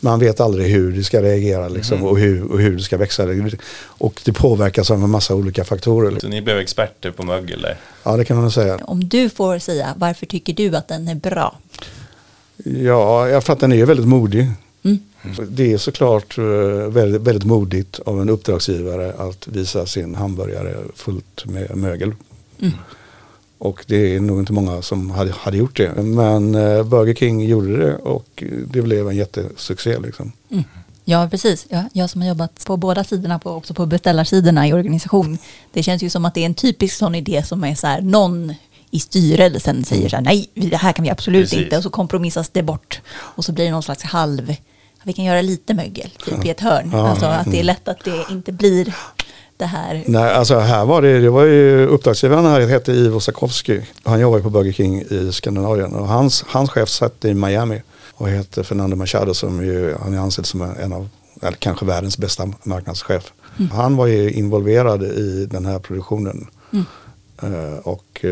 Man 0.00 0.20
vet 0.20 0.40
aldrig 0.40 0.72
hur 0.72 0.92
det 0.92 1.04
ska 1.04 1.22
reagera 1.22 1.68
liksom, 1.68 1.98
mm. 1.98 2.08
och, 2.08 2.18
hur, 2.18 2.52
och 2.52 2.60
hur 2.60 2.76
det 2.76 2.82
ska 2.82 2.96
växa. 2.96 3.26
Och 3.82 4.20
det 4.24 4.32
påverkas 4.32 4.90
av 4.90 5.04
en 5.04 5.10
massa 5.10 5.34
olika 5.34 5.64
faktorer. 5.64 6.20
Så 6.20 6.28
ni 6.28 6.42
blev 6.42 6.58
experter 6.58 7.10
på 7.10 7.22
mögel 7.22 7.62
där? 7.62 7.76
Ja, 8.02 8.16
det 8.16 8.24
kan 8.24 8.36
man 8.36 8.50
säga. 8.50 8.78
Om 8.84 9.08
du 9.08 9.28
får 9.28 9.58
säga, 9.58 9.94
varför 9.96 10.26
tycker 10.26 10.52
du 10.52 10.76
att 10.76 10.88
den 10.88 11.08
är 11.08 11.14
bra? 11.14 11.58
Ja, 12.64 13.40
för 13.40 13.52
att 13.52 13.60
den 13.60 13.72
är 13.72 13.86
väldigt 13.86 14.06
modig. 14.06 14.46
Mm. 15.22 15.46
Det 15.50 15.72
är 15.72 15.78
såklart 15.78 16.38
eh, 16.38 16.44
väldigt, 16.88 17.20
väldigt 17.20 17.44
modigt 17.44 18.00
av 18.06 18.20
en 18.20 18.28
uppdragsgivare 18.28 19.12
att 19.12 19.48
visa 19.48 19.86
sin 19.86 20.14
hamburgare 20.14 20.76
fullt 20.94 21.46
med 21.46 21.76
mögel. 21.76 22.14
Mm. 22.60 22.72
Och 23.58 23.84
det 23.86 24.16
är 24.16 24.20
nog 24.20 24.38
inte 24.38 24.52
många 24.52 24.82
som 24.82 25.10
hade, 25.10 25.32
hade 25.32 25.56
gjort 25.56 25.76
det. 25.76 26.02
Men 26.02 26.54
eh, 26.54 26.82
Burger 26.82 27.14
King 27.14 27.44
gjorde 27.44 27.76
det 27.76 27.96
och 27.96 28.44
det 28.66 28.82
blev 28.82 29.08
en 29.08 29.16
jättesuccé. 29.16 29.98
Liksom. 29.98 30.32
Mm. 30.50 30.64
Ja, 31.04 31.28
precis. 31.30 31.66
Ja, 31.68 31.84
jag 31.92 32.10
som 32.10 32.20
har 32.20 32.28
jobbat 32.28 32.64
på 32.66 32.76
båda 32.76 33.04
sidorna, 33.04 33.38
på, 33.38 33.50
också 33.50 33.74
på 33.74 33.86
beställarsidorna 33.86 34.68
i 34.68 34.72
organisation. 34.72 35.38
Det 35.72 35.82
känns 35.82 36.02
ju 36.02 36.10
som 36.10 36.24
att 36.24 36.34
det 36.34 36.40
är 36.40 36.46
en 36.46 36.54
typisk 36.54 36.96
sån 36.96 37.14
idé 37.14 37.42
som 37.42 37.64
är 37.64 37.74
så 37.74 37.86
här, 37.86 38.00
någon 38.00 38.54
i 38.90 39.00
styrelsen 39.00 39.84
säger 39.84 40.08
så 40.08 40.16
här, 40.16 40.22
nej, 40.22 40.50
det 40.54 40.76
här 40.76 40.92
kan 40.92 41.02
vi 41.02 41.10
absolut 41.10 41.50
precis. 41.50 41.64
inte. 41.64 41.76
Och 41.76 41.82
så 41.82 41.90
kompromissas 41.90 42.48
det 42.48 42.62
bort. 42.62 43.00
Och 43.10 43.44
så 43.44 43.52
blir 43.52 43.64
det 43.64 43.70
någon 43.70 43.82
slags 43.82 44.02
halv 44.02 44.54
vi 45.02 45.12
kan 45.12 45.24
göra 45.24 45.42
lite 45.42 45.74
mögel 45.74 46.10
typ 46.10 46.44
i 46.44 46.50
ett 46.50 46.60
hörn. 46.60 46.90
Ja, 46.92 47.08
alltså 47.08 47.26
att 47.26 47.50
det 47.50 47.60
är 47.60 47.64
lätt 47.64 47.88
att 47.88 48.04
det 48.04 48.24
inte 48.30 48.52
blir 48.52 48.94
det 49.56 49.66
här. 49.66 50.04
Nej, 50.06 50.34
alltså 50.34 50.58
här 50.58 50.84
var 50.84 51.02
det, 51.02 51.20
det 51.20 51.30
var 51.30 51.44
ju 51.44 51.86
uppdragsgivaren 51.86 52.44
här 52.44 52.60
hette 52.60 52.92
Ivo 52.92 53.20
Sakowski. 53.20 53.82
Han 54.02 54.20
jobbar 54.20 54.38
ju 54.38 54.42
på 54.42 54.50
Burger 54.50 54.72
King 54.72 55.00
i 55.00 55.32
Skandinavien 55.32 55.94
och 55.94 56.08
hans, 56.08 56.44
hans 56.48 56.70
chef 56.70 56.88
satt 56.88 57.24
i 57.24 57.34
Miami 57.34 57.82
och 58.14 58.28
heter 58.28 58.62
Fernando 58.62 58.96
Machado 58.96 59.34
som 59.34 59.64
ju, 59.64 59.94
han 60.02 60.14
är 60.14 60.18
ansedd 60.18 60.46
som 60.46 60.62
en 60.62 60.92
av, 60.92 61.08
eller 61.42 61.56
kanske 61.56 61.84
världens 61.84 62.18
bästa 62.18 62.48
marknadschef. 62.62 63.32
Mm. 63.58 63.70
Han 63.70 63.96
var 63.96 64.06
ju 64.06 64.30
involverad 64.30 65.02
i 65.02 65.46
den 65.50 65.66
här 65.66 65.78
produktionen. 65.78 66.46
Mm. 66.72 66.84
Eh, 67.42 67.78
och 67.78 68.24
eh, 68.24 68.30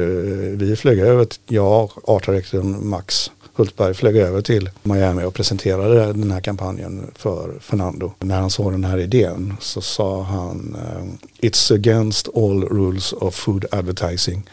vi 0.56 0.76
flög 0.76 0.98
över, 0.98 1.24
till, 1.24 1.40
jag 1.46 1.90
artdirektorn 2.04 2.88
Max 2.88 3.30
Hultberg 3.58 3.94
flög 3.94 4.16
över 4.16 4.42
till 4.42 4.70
Miami 4.82 5.24
och 5.24 5.34
presenterade 5.34 6.12
den 6.12 6.30
här 6.30 6.40
kampanjen 6.40 7.10
för 7.16 7.58
Fernando. 7.60 8.12
När 8.18 8.40
han 8.40 8.50
såg 8.50 8.72
den 8.72 8.84
här 8.84 8.98
idén 8.98 9.56
så 9.60 9.80
sa 9.80 10.22
han 10.22 10.76
eh, 10.78 11.46
It's 11.48 11.74
against 11.74 12.28
all 12.36 12.64
rules 12.64 13.12
of 13.12 13.34
food 13.34 13.64
advertising. 13.70 14.50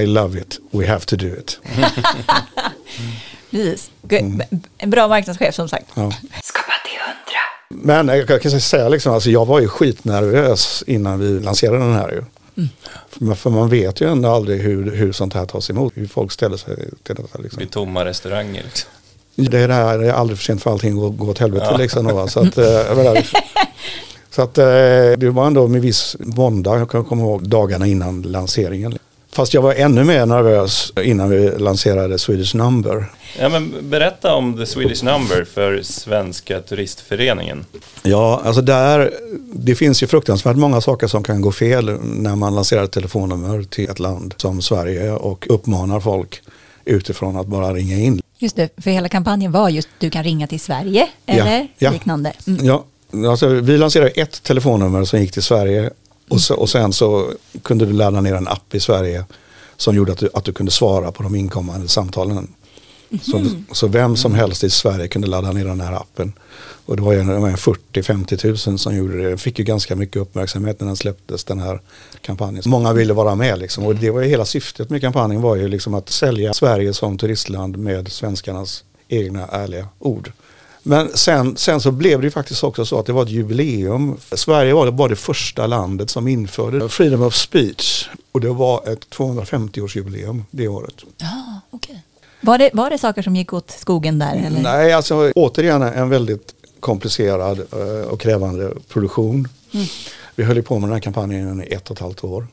I 0.00 0.06
love 0.06 0.40
it, 0.40 0.60
we 0.70 0.86
have 0.86 1.00
to 1.00 1.16
do 1.16 1.26
it. 1.26 1.60
Precis. 3.50 3.90
En 4.78 4.90
bra 4.90 5.08
marknadschef 5.08 5.54
som 5.54 5.68
sagt. 5.68 5.86
Ja. 5.94 6.12
Skapa 6.42 6.72
till 6.84 6.98
hundra. 7.00 8.04
Men 8.08 8.18
jag 8.28 8.42
kan 8.42 8.60
säga 8.60 8.88
liksom, 8.88 9.12
alltså 9.14 9.30
jag 9.30 9.46
var 9.46 9.60
ju 9.60 9.68
skitnervös 9.68 10.84
innan 10.86 11.20
vi 11.20 11.40
lanserade 11.40 11.78
den 11.78 11.94
här 11.94 12.10
ju. 12.10 12.22
För, 13.08 13.34
för 13.34 13.50
man 13.50 13.68
vet 13.68 14.00
ju 14.00 14.10
ändå 14.10 14.28
aldrig 14.28 14.60
hur, 14.60 14.90
hur 14.90 15.12
sånt 15.12 15.34
här 15.34 15.46
tas 15.46 15.70
emot, 15.70 15.92
hur 15.96 16.06
folk 16.06 16.32
ställer 16.32 16.56
sig 16.56 16.76
till 17.02 17.14
detta. 17.14 17.38
Liksom. 17.38 17.58
Vid 17.58 17.70
tomma 17.70 18.04
restauranger. 18.04 18.62
Liksom. 18.64 18.90
Det 19.34 19.58
är 19.58 19.68
det 19.68 19.74
här, 19.74 19.98
det 19.98 20.06
är 20.06 20.12
aldrig 20.12 20.38
för 20.38 20.44
sent 20.44 20.62
för 20.62 20.70
allting 20.70 21.06
att 21.06 21.16
gå 21.16 21.30
åt 21.30 21.38
helvete 21.38 21.76
liksom. 21.78 22.06
då, 22.06 22.14
va. 22.14 22.28
Så 22.28 22.40
att, 22.40 22.58
eh, 22.58 23.22
så 24.30 24.42
att 24.42 24.58
eh, 24.58 24.64
det 25.18 25.30
var 25.30 25.46
ändå 25.46 25.68
med 25.68 25.82
viss 25.82 26.16
vånda, 26.18 26.78
jag 26.78 26.90
kan 26.90 27.04
komma 27.04 27.22
ihåg 27.22 27.48
dagarna 27.48 27.86
innan 27.86 28.22
lanseringen. 28.22 28.98
Fast 29.38 29.54
jag 29.54 29.62
var 29.62 29.74
ännu 29.74 30.04
mer 30.04 30.26
nervös 30.26 30.92
innan 31.04 31.30
vi 31.30 31.50
lanserade 31.58 32.18
Swedish 32.18 32.56
Number. 32.56 33.06
Ja, 33.40 33.48
men 33.48 33.74
berätta 33.82 34.34
om 34.34 34.56
The 34.56 34.66
Swedish 34.66 35.04
Number 35.04 35.44
för 35.44 35.82
Svenska 35.82 36.60
Turistföreningen. 36.60 37.64
Ja, 38.02 38.42
alltså 38.44 38.62
där, 38.62 39.10
det 39.52 39.74
finns 39.74 40.02
ju 40.02 40.06
fruktansvärt 40.06 40.56
många 40.56 40.80
saker 40.80 41.06
som 41.06 41.22
kan 41.22 41.40
gå 41.40 41.52
fel 41.52 41.98
när 42.02 42.36
man 42.36 42.54
lanserar 42.54 42.84
ett 42.84 42.92
telefonnummer 42.92 43.62
till 43.62 43.90
ett 43.90 43.98
land 43.98 44.34
som 44.36 44.62
Sverige 44.62 45.12
och 45.12 45.46
uppmanar 45.50 46.00
folk 46.00 46.42
utifrån 46.84 47.36
att 47.36 47.46
bara 47.46 47.74
ringa 47.74 47.96
in. 47.96 48.20
Just 48.38 48.56
det, 48.56 48.68
för 48.76 48.90
hela 48.90 49.08
kampanjen 49.08 49.52
var 49.52 49.68
just 49.68 49.88
du 49.98 50.10
kan 50.10 50.24
ringa 50.24 50.46
till 50.46 50.60
Sverige 50.60 51.08
eller 51.26 51.68
ja. 51.78 51.90
liknande. 51.90 52.32
Mm. 52.46 52.66
Ja, 52.66 52.84
alltså 53.30 53.48
vi 53.48 53.78
lanserade 53.78 54.10
ett 54.10 54.42
telefonnummer 54.42 55.04
som 55.04 55.20
gick 55.20 55.32
till 55.32 55.42
Sverige 55.42 55.90
och, 56.28 56.40
så, 56.40 56.54
och 56.54 56.70
sen 56.70 56.92
så 56.92 57.32
kunde 57.62 57.86
du 57.86 57.92
ladda 57.92 58.20
ner 58.20 58.34
en 58.34 58.48
app 58.48 58.74
i 58.74 58.80
Sverige 58.80 59.24
som 59.76 59.96
gjorde 59.96 60.12
att 60.12 60.18
du, 60.18 60.28
att 60.34 60.44
du 60.44 60.52
kunde 60.52 60.72
svara 60.72 61.12
på 61.12 61.22
de 61.22 61.34
inkommande 61.34 61.88
samtalen. 61.88 62.48
Så, 63.22 63.44
så 63.72 63.86
vem 63.86 64.16
som 64.16 64.34
helst 64.34 64.64
i 64.64 64.70
Sverige 64.70 65.08
kunde 65.08 65.28
ladda 65.28 65.52
ner 65.52 65.64
den 65.64 65.80
här 65.80 65.92
appen. 65.92 66.32
Och 66.86 66.96
det 66.96 67.02
var 67.02 67.12
ju 67.12 67.20
en- 67.20 67.28
en 67.30 67.56
40-50 67.56 68.36
tusen 68.36 68.78
som 68.78 68.96
gjorde 68.96 69.30
det. 69.30 69.38
Fick 69.38 69.58
ju 69.58 69.64
ganska 69.64 69.96
mycket 69.96 70.16
uppmärksamhet 70.16 70.80
när 70.80 70.86
den 70.86 70.96
släpptes 70.96 71.44
den 71.44 71.60
här 71.60 71.80
kampanjen. 72.20 72.62
Många 72.66 72.92
ville 72.92 73.12
vara 73.12 73.34
med 73.34 73.58
liksom. 73.58 73.84
Och 73.86 73.94
det 73.96 74.10
var 74.10 74.20
ju 74.22 74.28
hela 74.28 74.44
syftet 74.44 74.90
med 74.90 75.00
kampanjen 75.00 75.42
var 75.42 75.56
ju 75.56 75.68
liksom 75.68 75.94
att 75.94 76.08
sälja 76.08 76.54
Sverige 76.54 76.94
som 76.94 77.18
turistland 77.18 77.76
med 77.76 78.12
svenskarnas 78.12 78.84
egna 79.08 79.46
ärliga 79.46 79.88
ord. 79.98 80.32
Men 80.82 81.08
sen, 81.14 81.56
sen 81.56 81.80
så 81.80 81.90
blev 81.90 82.20
det 82.20 82.24
ju 82.26 82.30
faktiskt 82.30 82.64
också 82.64 82.84
så 82.84 82.98
att 82.98 83.06
det 83.06 83.12
var 83.12 83.22
ett 83.22 83.28
jubileum. 83.30 84.16
Sverige 84.32 84.74
var, 84.74 84.86
var 84.90 85.08
det 85.08 85.16
första 85.16 85.66
landet 85.66 86.10
som 86.10 86.28
införde 86.28 86.88
freedom 86.88 87.22
of 87.22 87.34
speech. 87.34 88.08
Och 88.32 88.40
det 88.40 88.48
var 88.48 88.88
ett 88.92 89.06
250-årsjubileum 89.10 90.42
det 90.50 90.68
året. 90.68 90.94
Ja, 91.18 91.60
okej. 91.70 92.02
Var 92.40 92.58
det, 92.58 92.70
var 92.72 92.90
det 92.90 92.98
saker 92.98 93.22
som 93.22 93.36
gick 93.36 93.52
åt 93.52 93.70
skogen 93.70 94.18
där? 94.18 94.36
Eller? 94.46 94.60
Nej, 94.60 94.92
alltså 94.92 95.32
återigen 95.34 95.82
en 95.82 96.08
väldigt 96.08 96.54
komplicerad 96.80 97.58
eh, 97.72 98.08
och 98.08 98.20
krävande 98.20 98.72
produktion. 98.88 99.48
Vi 100.34 100.44
höll 100.44 100.62
på 100.62 100.78
med 100.78 100.88
den 100.88 100.94
här 100.94 101.00
kampanjen 101.00 101.62
i 101.62 101.66
ett 101.74 101.90
och 101.90 101.96
ett 101.96 102.00
halvt 102.02 102.24
år. 102.24 102.46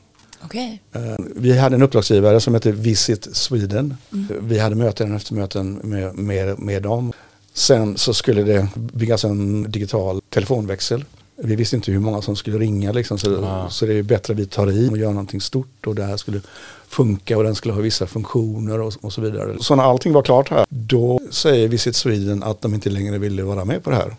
Okej. 0.44 0.82
Eh, 0.92 1.00
Vi 1.36 1.58
hade 1.58 1.76
en 1.76 1.82
uppdragsgivare 1.82 2.40
som 2.40 2.54
hette 2.54 2.72
Visit 2.72 3.28
Sweden. 3.36 3.96
Vi 4.40 4.58
hade 4.58 4.74
möten 4.74 5.16
efter 5.16 5.34
möten 5.34 5.80
med, 5.82 6.14
med, 6.14 6.58
med 6.58 6.82
dem. 6.82 7.12
Sen 7.56 7.98
så 7.98 8.14
skulle 8.14 8.42
det 8.42 8.68
byggas 8.74 9.24
en 9.24 9.70
digital 9.70 10.20
telefonväxel. 10.30 11.04
Vi 11.36 11.56
visste 11.56 11.76
inte 11.76 11.92
hur 11.92 11.98
många 11.98 12.22
som 12.22 12.36
skulle 12.36 12.58
ringa 12.58 12.92
liksom, 12.92 13.18
så, 13.18 13.44
Ah. 13.44 13.70
så 13.70 13.86
det 13.86 13.94
är 13.94 14.02
bättre 14.02 14.32
att 14.32 14.38
vi 14.38 14.46
tar 14.46 14.70
i 14.70 14.88
och 14.88 14.98
gör 14.98 15.08
någonting 15.10 15.40
stort 15.40 15.86
och 15.86 15.94
det 15.94 16.04
här 16.04 16.16
skulle 16.16 16.40
funka 16.88 17.36
och 17.36 17.44
den 17.44 17.54
skulle 17.54 17.74
ha 17.74 17.80
vissa 17.80 18.06
funktioner 18.06 18.80
och, 18.80 18.92
och 19.00 19.12
så 19.12 19.20
vidare. 19.20 19.56
Så 19.60 19.74
när 19.74 19.82
allting 19.84 20.12
var 20.12 20.22
klart 20.22 20.48
här, 20.50 20.66
då 20.68 21.20
säger 21.30 21.68
Visit 21.68 21.96
Sweden 21.96 22.42
att 22.42 22.60
de 22.62 22.74
inte 22.74 22.90
längre 22.90 23.18
ville 23.18 23.42
vara 23.42 23.64
med 23.64 23.84
på 23.84 23.90
det 23.90 23.96
här. 23.96 24.16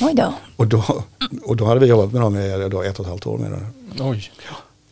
Oj 0.00 0.12
då. 0.14 0.34
Och 0.56 0.66
då, 0.66 0.84
och 1.44 1.56
då 1.56 1.64
hade 1.64 1.80
vi 1.80 1.86
jobbat 1.86 2.12
med 2.12 2.22
dem 2.22 2.36
i 2.36 2.50
ett 2.50 2.74
och 2.74 2.84
ett 2.86 3.06
halvt 3.06 3.26
år 3.26 3.38
med 3.38 3.50
det. 3.52 3.66
Oj. 4.04 4.30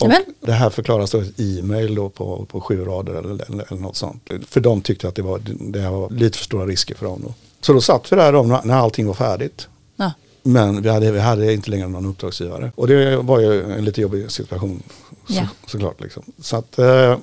Och 0.02 0.08
Men- 0.08 0.34
det 0.40 0.52
här 0.52 0.70
förklaras 0.70 1.10
då 1.10 1.18
i 1.22 1.28
ett 1.28 1.40
e-mail 1.40 1.94
då 1.94 2.08
på, 2.08 2.44
på 2.50 2.60
sju 2.60 2.84
rader 2.84 3.12
eller, 3.14 3.28
eller, 3.50 3.64
eller 3.72 3.80
något 3.80 3.96
sånt. 3.96 4.30
För 4.48 4.60
de 4.60 4.80
tyckte 4.80 5.08
att 5.08 5.14
det, 5.14 5.22
var, 5.22 5.40
det 5.60 5.80
här 5.80 5.90
var 5.90 6.10
lite 6.10 6.38
för 6.38 6.44
stora 6.44 6.66
risker 6.66 6.94
för 6.94 7.06
dem. 7.06 7.22
Då. 7.26 7.34
Så 7.60 7.72
då 7.72 7.80
satt 7.80 8.12
vi 8.12 8.16
där 8.16 8.32
då 8.32 8.42
när 8.64 8.74
allting 8.74 9.06
var 9.06 9.14
färdigt. 9.14 9.68
Ja. 9.96 10.12
Men 10.42 10.82
vi 10.82 10.88
hade, 10.88 11.12
vi 11.12 11.20
hade 11.20 11.52
inte 11.52 11.70
längre 11.70 11.88
någon 11.88 12.06
uppdragsgivare. 12.06 12.72
Och 12.74 12.88
det 12.88 13.16
var 13.16 13.40
ju 13.40 13.72
en 13.72 13.84
lite 13.84 14.00
jobbig 14.00 14.30
situation 14.30 14.82
så, 15.28 15.32
Ja. 15.34 15.48
såklart. 15.66 16.00
Liksom. 16.00 16.22
Så 16.40 16.56
att, 16.56 16.78
eh, 16.78 17.18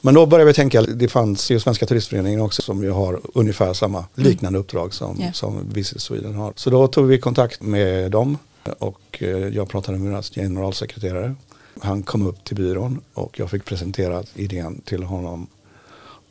men 0.00 0.14
då 0.14 0.26
började 0.26 0.46
vi 0.48 0.54
tänka, 0.54 0.82
det 0.82 1.08
fanns 1.08 1.50
ju 1.50 1.60
Svenska 1.60 1.86
Turistföreningen 1.86 2.40
också 2.40 2.62
som 2.62 2.82
ju 2.82 2.90
har 2.90 3.20
ungefär 3.34 3.72
samma 3.74 4.04
liknande 4.14 4.58
uppdrag 4.58 4.94
som, 4.94 5.16
Ja. 5.20 5.32
som 5.32 5.60
Visit 5.72 6.00
Sweden 6.00 6.34
har. 6.34 6.52
Så 6.56 6.70
då 6.70 6.86
tog 6.88 7.06
vi 7.06 7.18
kontakt 7.18 7.62
med 7.62 8.10
dem 8.10 8.38
och 8.78 9.00
eh, 9.20 9.28
jag 9.28 9.68
pratade 9.68 9.98
med 9.98 10.12
deras 10.12 10.30
generalsekreterare. 10.30 11.34
Han 11.80 12.02
kom 12.02 12.26
upp 12.26 12.44
till 12.44 12.56
byrån 12.56 13.00
och 13.14 13.38
jag 13.38 13.50
fick 13.50 13.64
presentera 13.64 14.22
idén 14.34 14.80
till 14.84 15.02
honom. 15.02 15.46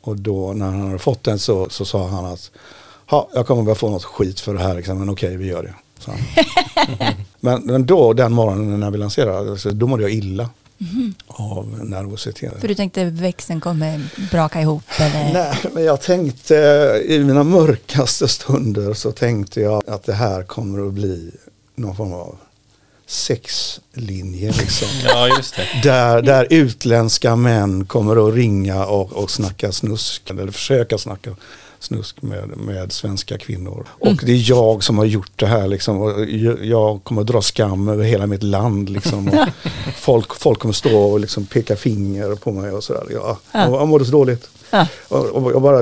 Och 0.00 0.16
då 0.16 0.52
när 0.52 0.66
han 0.66 0.80
hade 0.80 0.98
fått 0.98 1.24
den 1.24 1.38
så, 1.38 1.68
så 1.68 1.84
sa 1.84 2.08
han 2.08 2.24
att 2.24 2.50
ja, 3.10 3.28
jag 3.34 3.46
kommer 3.46 3.62
väl 3.62 3.74
få 3.74 3.90
något 3.90 4.04
skit 4.04 4.40
för 4.40 4.54
det 4.54 4.60
här, 4.60 4.74
liksom, 4.74 4.98
men 4.98 5.10
okej 5.10 5.36
vi 5.36 5.46
gör 5.46 5.62
det. 5.62 5.74
men, 7.40 7.62
men 7.62 7.86
då 7.86 8.12
den 8.12 8.32
morgonen 8.32 8.80
när 8.80 8.90
vi 8.90 8.98
lanserade, 8.98 9.72
då 9.72 9.86
mådde 9.86 10.02
jag 10.02 10.12
illa 10.12 10.50
av 11.26 11.84
nervositet. 11.84 12.60
För 12.60 12.68
du 12.68 12.74
tänkte 12.74 13.04
växeln 13.04 13.60
kommer 13.60 14.00
braka 14.30 14.60
ihop 14.60 14.82
eller? 14.98 15.32
Nej, 15.32 15.56
men 15.72 15.84
jag 15.84 16.00
tänkte 16.00 16.54
i 17.06 17.18
mina 17.18 17.42
mörkaste 17.42 18.28
stunder 18.28 18.94
så 18.94 19.12
tänkte 19.12 19.60
jag 19.60 19.82
att 19.88 20.04
det 20.04 20.12
här 20.12 20.42
kommer 20.42 20.86
att 20.86 20.92
bli 20.92 21.30
någon 21.74 21.96
form 21.96 22.12
av 22.12 22.36
sexlinje. 23.06 24.52
Liksom. 24.52 24.88
Ja, 25.04 25.28
just 25.36 25.56
det. 25.56 25.66
Där, 25.82 26.22
där 26.22 26.46
utländska 26.50 27.36
män 27.36 27.84
kommer 27.86 28.28
att 28.28 28.34
ringa 28.34 28.84
och, 28.86 29.12
och 29.12 29.30
snacka 29.30 29.72
snusk, 29.72 30.30
eller 30.30 30.50
försöka 30.50 30.98
snacka 30.98 31.30
snusk 31.78 32.22
med, 32.22 32.48
med 32.56 32.92
svenska 32.92 33.38
kvinnor. 33.38 33.86
Och 34.00 34.16
det 34.26 34.32
är 34.32 34.50
jag 34.50 34.84
som 34.84 34.98
har 34.98 35.04
gjort 35.04 35.30
det 35.36 35.46
här 35.46 35.68
liksom. 35.68 36.00
Och 36.02 36.24
jag- 36.62 37.04
kommer 37.04 37.20
att 37.20 37.26
dra 37.26 37.42
skam 37.42 37.88
över 37.88 38.04
hela 38.04 38.26
mitt 38.26 38.42
land 38.42 38.88
liksom. 38.88 39.28
Och 39.28 39.48
folk, 39.96 40.34
folk 40.34 40.58
kommer 40.58 40.74
stå 40.74 40.98
och 40.98 41.20
liksom 41.20 41.46
peka 41.46 41.76
finger 41.76 42.34
på 42.34 42.52
mig 42.52 42.70
och 42.70 42.84
sådär. 42.84 43.02
Ja, 43.12 43.38
jag, 43.52 43.70
jag 43.72 43.88
mådde 43.88 44.04
så 44.04 44.12
dåligt. 44.12 44.48
Ja. 44.70 44.86
Och, 45.08 45.26
och 45.52 45.62
bara, 45.62 45.76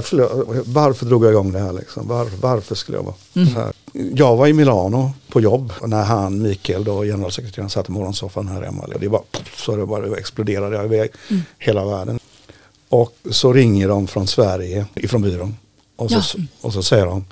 varför 0.66 1.06
drog 1.06 1.24
jag 1.24 1.30
igång 1.32 1.52
det 1.52 1.58
här 1.58 1.72
liksom? 1.72 2.08
Var, 2.08 2.28
varför 2.40 2.74
skulle 2.74 2.98
jag 2.98 3.04
vara 3.04 3.14
så 3.34 3.60
här? 3.60 3.72
Jag 4.14 4.36
var 4.36 4.46
i 4.46 4.52
Milano 4.52 5.12
på 5.28 5.40
jobb 5.40 5.72
när 5.82 6.02
han, 6.04 6.42
Mikael 6.42 6.84
då, 6.84 7.02
generalsekreteraren, 7.02 7.70
satt 7.70 7.88
i 7.88 7.92
morgonsoffan 7.92 8.48
här 8.48 8.62
hemma. 8.62 8.86
Det 9.00 9.08
bara, 9.08 9.22
så 9.56 9.76
det 9.76 9.86
bara 9.86 10.16
exploderade 10.16 10.76
jag 10.76 10.84
iväg 10.84 11.10
hela 11.58 11.84
världen. 11.84 12.18
Och 12.88 13.14
så 13.30 13.52
ringer 13.52 13.88
de 13.88 14.06
från 14.06 14.26
Sverige, 14.26 14.86
ifrån 14.94 15.22
byrån. 15.22 15.56
Och 15.96 16.10
så, 16.10 16.38
Ja. 16.38 16.44
och 16.60 16.72
så 16.72 16.82
säger 16.82 17.06
de, 17.06 17.24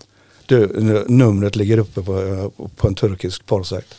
du, 0.46 0.80
nu- 0.80 1.04
numret 1.08 1.56
ligger 1.56 1.78
uppe 1.78 2.02
på, 2.02 2.50
på 2.76 2.88
en 2.88 2.94
turkisk 2.94 3.46
porrsajt. 3.46 3.94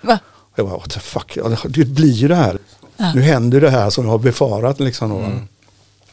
Va? 0.00 0.18
Jag 0.54 0.66
bara, 0.66 0.76
what 0.78 0.90
the 0.90 1.00
fuck, 1.00 1.38
det- 1.68 1.84
blir 1.84 2.12
ju 2.12 2.28
det 2.28 2.34
här. 2.34 2.58
Ja. 2.96 3.12
Nu 3.14 3.20
händer 3.20 3.60
det 3.60 3.70
här 3.70 3.90
som 3.90 4.04
jag 4.04 4.10
har 4.10 4.18
befarat. 4.18 4.80
Liksom, 4.80 5.10
då. 5.10 5.30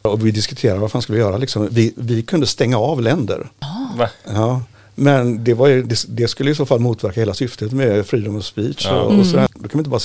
Och 0.03 0.25
vi 0.25 0.31
diskuterade 0.31 0.79
vad 0.79 0.91
fan 0.91 1.01
ska 1.01 1.13
vi 1.13 1.19
göra. 1.19 1.37
Liksom. 1.37 1.67
Vi, 1.71 1.93
vi 1.95 2.23
kunde 2.23 2.47
stänga 2.47 2.77
av 2.77 3.01
länder. 3.01 3.49
Va? 3.97 4.09
Ja. 4.25 4.61
Men 4.95 5.43
det, 5.43 5.53
var 5.53 5.67
ju, 5.67 5.83
det, 5.83 6.05
det 6.07 6.27
skulle 6.27 6.51
i 6.51 6.55
så 6.55 6.65
fall 6.65 6.79
motverka 6.79 7.19
hela 7.19 7.33
syftet 7.33 7.71
med 7.71 8.05
freedom 8.05 8.35
of 8.35 8.45
speech. 8.45 8.85
Ja. 8.85 9.01
Och, 9.01 9.19
och 9.19 9.25
sådär. 9.25 9.47
Då 9.53 9.67
kan 9.67 9.77
vi 9.77 9.77
inte 9.77 9.89
bara 9.89 10.01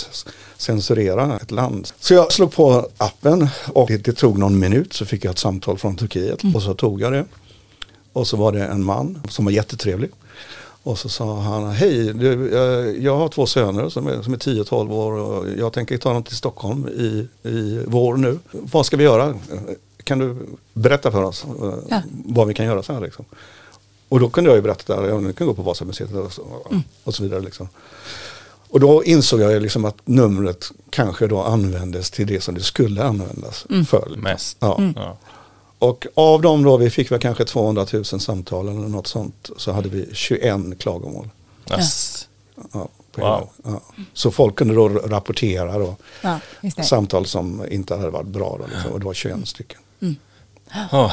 censurera 0.56 1.36
ett 1.36 1.50
land. 1.50 1.88
Så 2.00 2.14
jag 2.14 2.32
slog 2.32 2.52
på 2.52 2.88
appen 2.96 3.48
och 3.66 3.88
det, 3.88 3.96
det 3.96 4.12
tog 4.12 4.38
någon 4.38 4.58
minut 4.58 4.92
så 4.92 5.04
fick 5.04 5.24
jag 5.24 5.30
ett 5.30 5.38
samtal 5.38 5.78
från 5.78 5.96
Turkiet. 5.96 6.40
Och 6.54 6.62
så 6.62 6.74
tog 6.74 7.00
jag 7.00 7.12
det. 7.12 7.24
Och 8.12 8.26
så 8.26 8.36
var 8.36 8.52
det 8.52 8.64
en 8.64 8.84
man 8.84 9.22
som 9.28 9.44
var 9.44 9.52
jättetrevlig. 9.52 10.10
Och 10.82 10.98
så 10.98 11.08
sa 11.08 11.40
han, 11.40 11.70
hej, 11.70 12.14
du, 12.14 12.56
eh, 12.56 13.04
jag 13.04 13.16
har 13.16 13.28
två 13.28 13.46
söner 13.46 13.88
som 13.88 14.06
är, 14.06 14.22
som 14.22 14.32
är 14.32 14.38
10-12 14.38 14.92
år 14.92 15.12
och 15.12 15.46
jag 15.58 15.72
tänker 15.72 15.98
ta 15.98 16.12
dem 16.12 16.22
till 16.22 16.36
Stockholm 16.36 16.88
i, 16.88 17.28
i 17.48 17.82
vår 17.86 18.16
nu. 18.16 18.38
Vad 18.50 18.86
ska 18.86 18.96
vi 18.96 19.04
göra? 19.04 19.34
Kan 20.08 20.18
du 20.18 20.36
berätta 20.74 21.10
för 21.12 21.22
oss 21.22 21.44
eh, 21.62 21.74
Ja. 21.88 22.02
vad 22.10 22.46
vi 22.46 22.54
kan 22.54 22.66
göra 22.66 22.82
så 22.82 22.92
här 22.92 23.00
liksom? 23.00 23.24
Och 24.08 24.20
då 24.20 24.30
kunde 24.30 24.50
jag 24.50 24.56
ju 24.56 24.62
berätta, 24.62 25.08
ja, 25.08 25.20
ni 25.20 25.32
kan 25.32 25.46
gå 25.46 25.54
på 25.54 25.62
Vasamuseet 25.62 26.12
och 26.14 26.32
så, 26.32 26.42
och 27.04 27.14
så 27.14 27.22
vidare. 27.22 27.40
Liksom. 27.40 27.68
Och 28.70 28.80
då 28.80 29.04
insåg 29.04 29.40
jag 29.40 29.62
liksom 29.62 29.84
att 29.84 29.96
numret 30.04 30.64
kanske 30.90 31.26
då 31.26 31.42
användes 31.42 32.10
till 32.10 32.26
det 32.26 32.40
som 32.40 32.54
det 32.54 32.60
skulle 32.62 33.04
användas 33.04 33.66
för. 33.88 34.16
Mest. 34.16 34.56
Ja. 34.60 34.80
Ja. 34.96 35.18
Och 35.78 36.06
av 36.14 36.42
dem 36.42 36.62
då, 36.62 36.76
vi 36.76 36.90
fick 36.90 37.12
väl 37.12 37.20
kanske 37.20 37.44
200 37.44 37.86
000 37.92 38.04
samtal 38.04 38.68
eller 38.68 38.88
något 38.88 39.06
sånt, 39.06 39.50
så 39.56 39.72
hade 39.72 39.88
vi 39.88 40.08
21 40.12 40.78
klagomål. 40.78 41.28
Ass. 41.70 42.28
Ja, 42.72 42.88
på 43.12 43.20
Wow. 43.20 43.48
ja. 43.64 43.80
Så 44.12 44.30
folk 44.30 44.56
kunde 44.56 44.74
då 44.74 44.88
rapportera 44.88 45.78
då, 45.78 45.96
Ja, 46.22 46.38
just 46.60 46.76
det. 46.76 46.82
samtal 46.82 47.26
som 47.26 47.62
inte 47.70 47.96
hade 47.96 48.10
varit 48.10 48.26
bra. 48.26 48.56
Då, 48.60 48.66
liksom, 48.74 48.92
och 48.92 48.98
det 49.00 49.06
var 49.06 49.14
21 49.14 49.48
stycken. 49.48 49.78
Oh, 50.92 51.12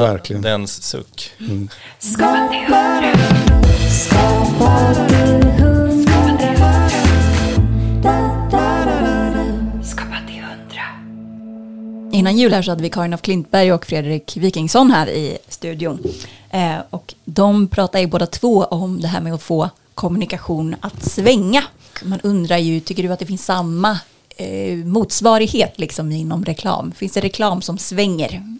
verkligen. 0.00 0.42
lättnadens 0.42 0.82
suck. 0.82 1.30
Skapa 1.98 3.02
till 10.26 10.42
hundra. 10.42 10.82
Innan 12.12 12.36
jul 12.36 12.52
här 12.52 12.62
så 12.62 12.70
hade 12.70 12.82
vi 12.82 12.90
Karin 12.90 13.14
af 13.14 13.22
Klintberg 13.22 13.72
och 13.72 13.86
Fredrik 13.86 14.36
Wikingsson 14.36 14.90
här 14.90 15.08
i 15.08 15.38
studion. 15.48 16.02
Eh, 16.50 16.76
och 16.90 17.14
de 17.24 17.68
pratar 17.68 17.98
ju 17.98 18.06
båda 18.06 18.26
två 18.26 18.64
om 18.64 19.00
det 19.00 19.08
här 19.08 19.20
med 19.20 19.34
att 19.34 19.42
få 19.42 19.70
kommunikation 19.94 20.76
att 20.80 21.02
svänga. 21.02 21.62
Man 22.02 22.20
undrar 22.20 22.58
ju, 22.58 22.80
tycker 22.80 23.02
du 23.02 23.12
att 23.12 23.18
det 23.18 23.26
finns 23.26 23.44
samma 23.44 23.98
eh, 24.36 24.76
motsvarighet 24.76 25.78
liksom 25.78 26.12
inom 26.12 26.44
reklam? 26.44 26.92
Finns 26.92 27.12
det 27.12 27.20
reklam 27.20 27.62
som 27.62 27.78
svänger? 27.78 28.58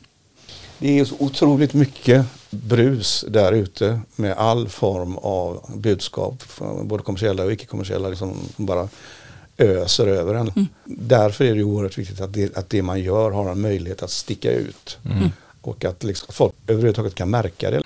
Det 0.78 0.98
är 0.98 1.04
så 1.04 1.14
otroligt 1.18 1.74
mycket 1.74 2.26
brus 2.50 3.24
där 3.28 3.52
ute 3.52 4.00
med 4.16 4.32
all 4.32 4.68
form 4.68 5.16
av 5.16 5.70
budskap, 5.76 6.42
både 6.82 7.02
kommersiella 7.02 7.44
och 7.44 7.52
icke-kommersiella, 7.52 8.08
liksom, 8.08 8.34
som 8.56 8.66
bara 8.66 8.88
öser 9.58 10.06
över 10.06 10.34
en. 10.34 10.68
Därför 10.84 11.44
är 11.44 11.54
det 11.54 11.62
oerhört 11.62 11.98
viktigt 11.98 12.20
att 12.20 12.32
det, 12.32 12.56
att 12.56 12.70
det 12.70 12.82
man 12.82 13.00
gör 13.00 13.30
har 13.30 13.50
en 13.50 13.60
möjlighet 13.60 14.02
att 14.02 14.10
sticka 14.10 14.52
ut. 14.52 14.98
Och 15.60 15.84
att 15.84 16.04
liksom, 16.04 16.34
folk 16.34 16.54
överhuvudtaget 16.66 17.14
kan 17.14 17.30
märka 17.30 17.70
det. 17.70 17.82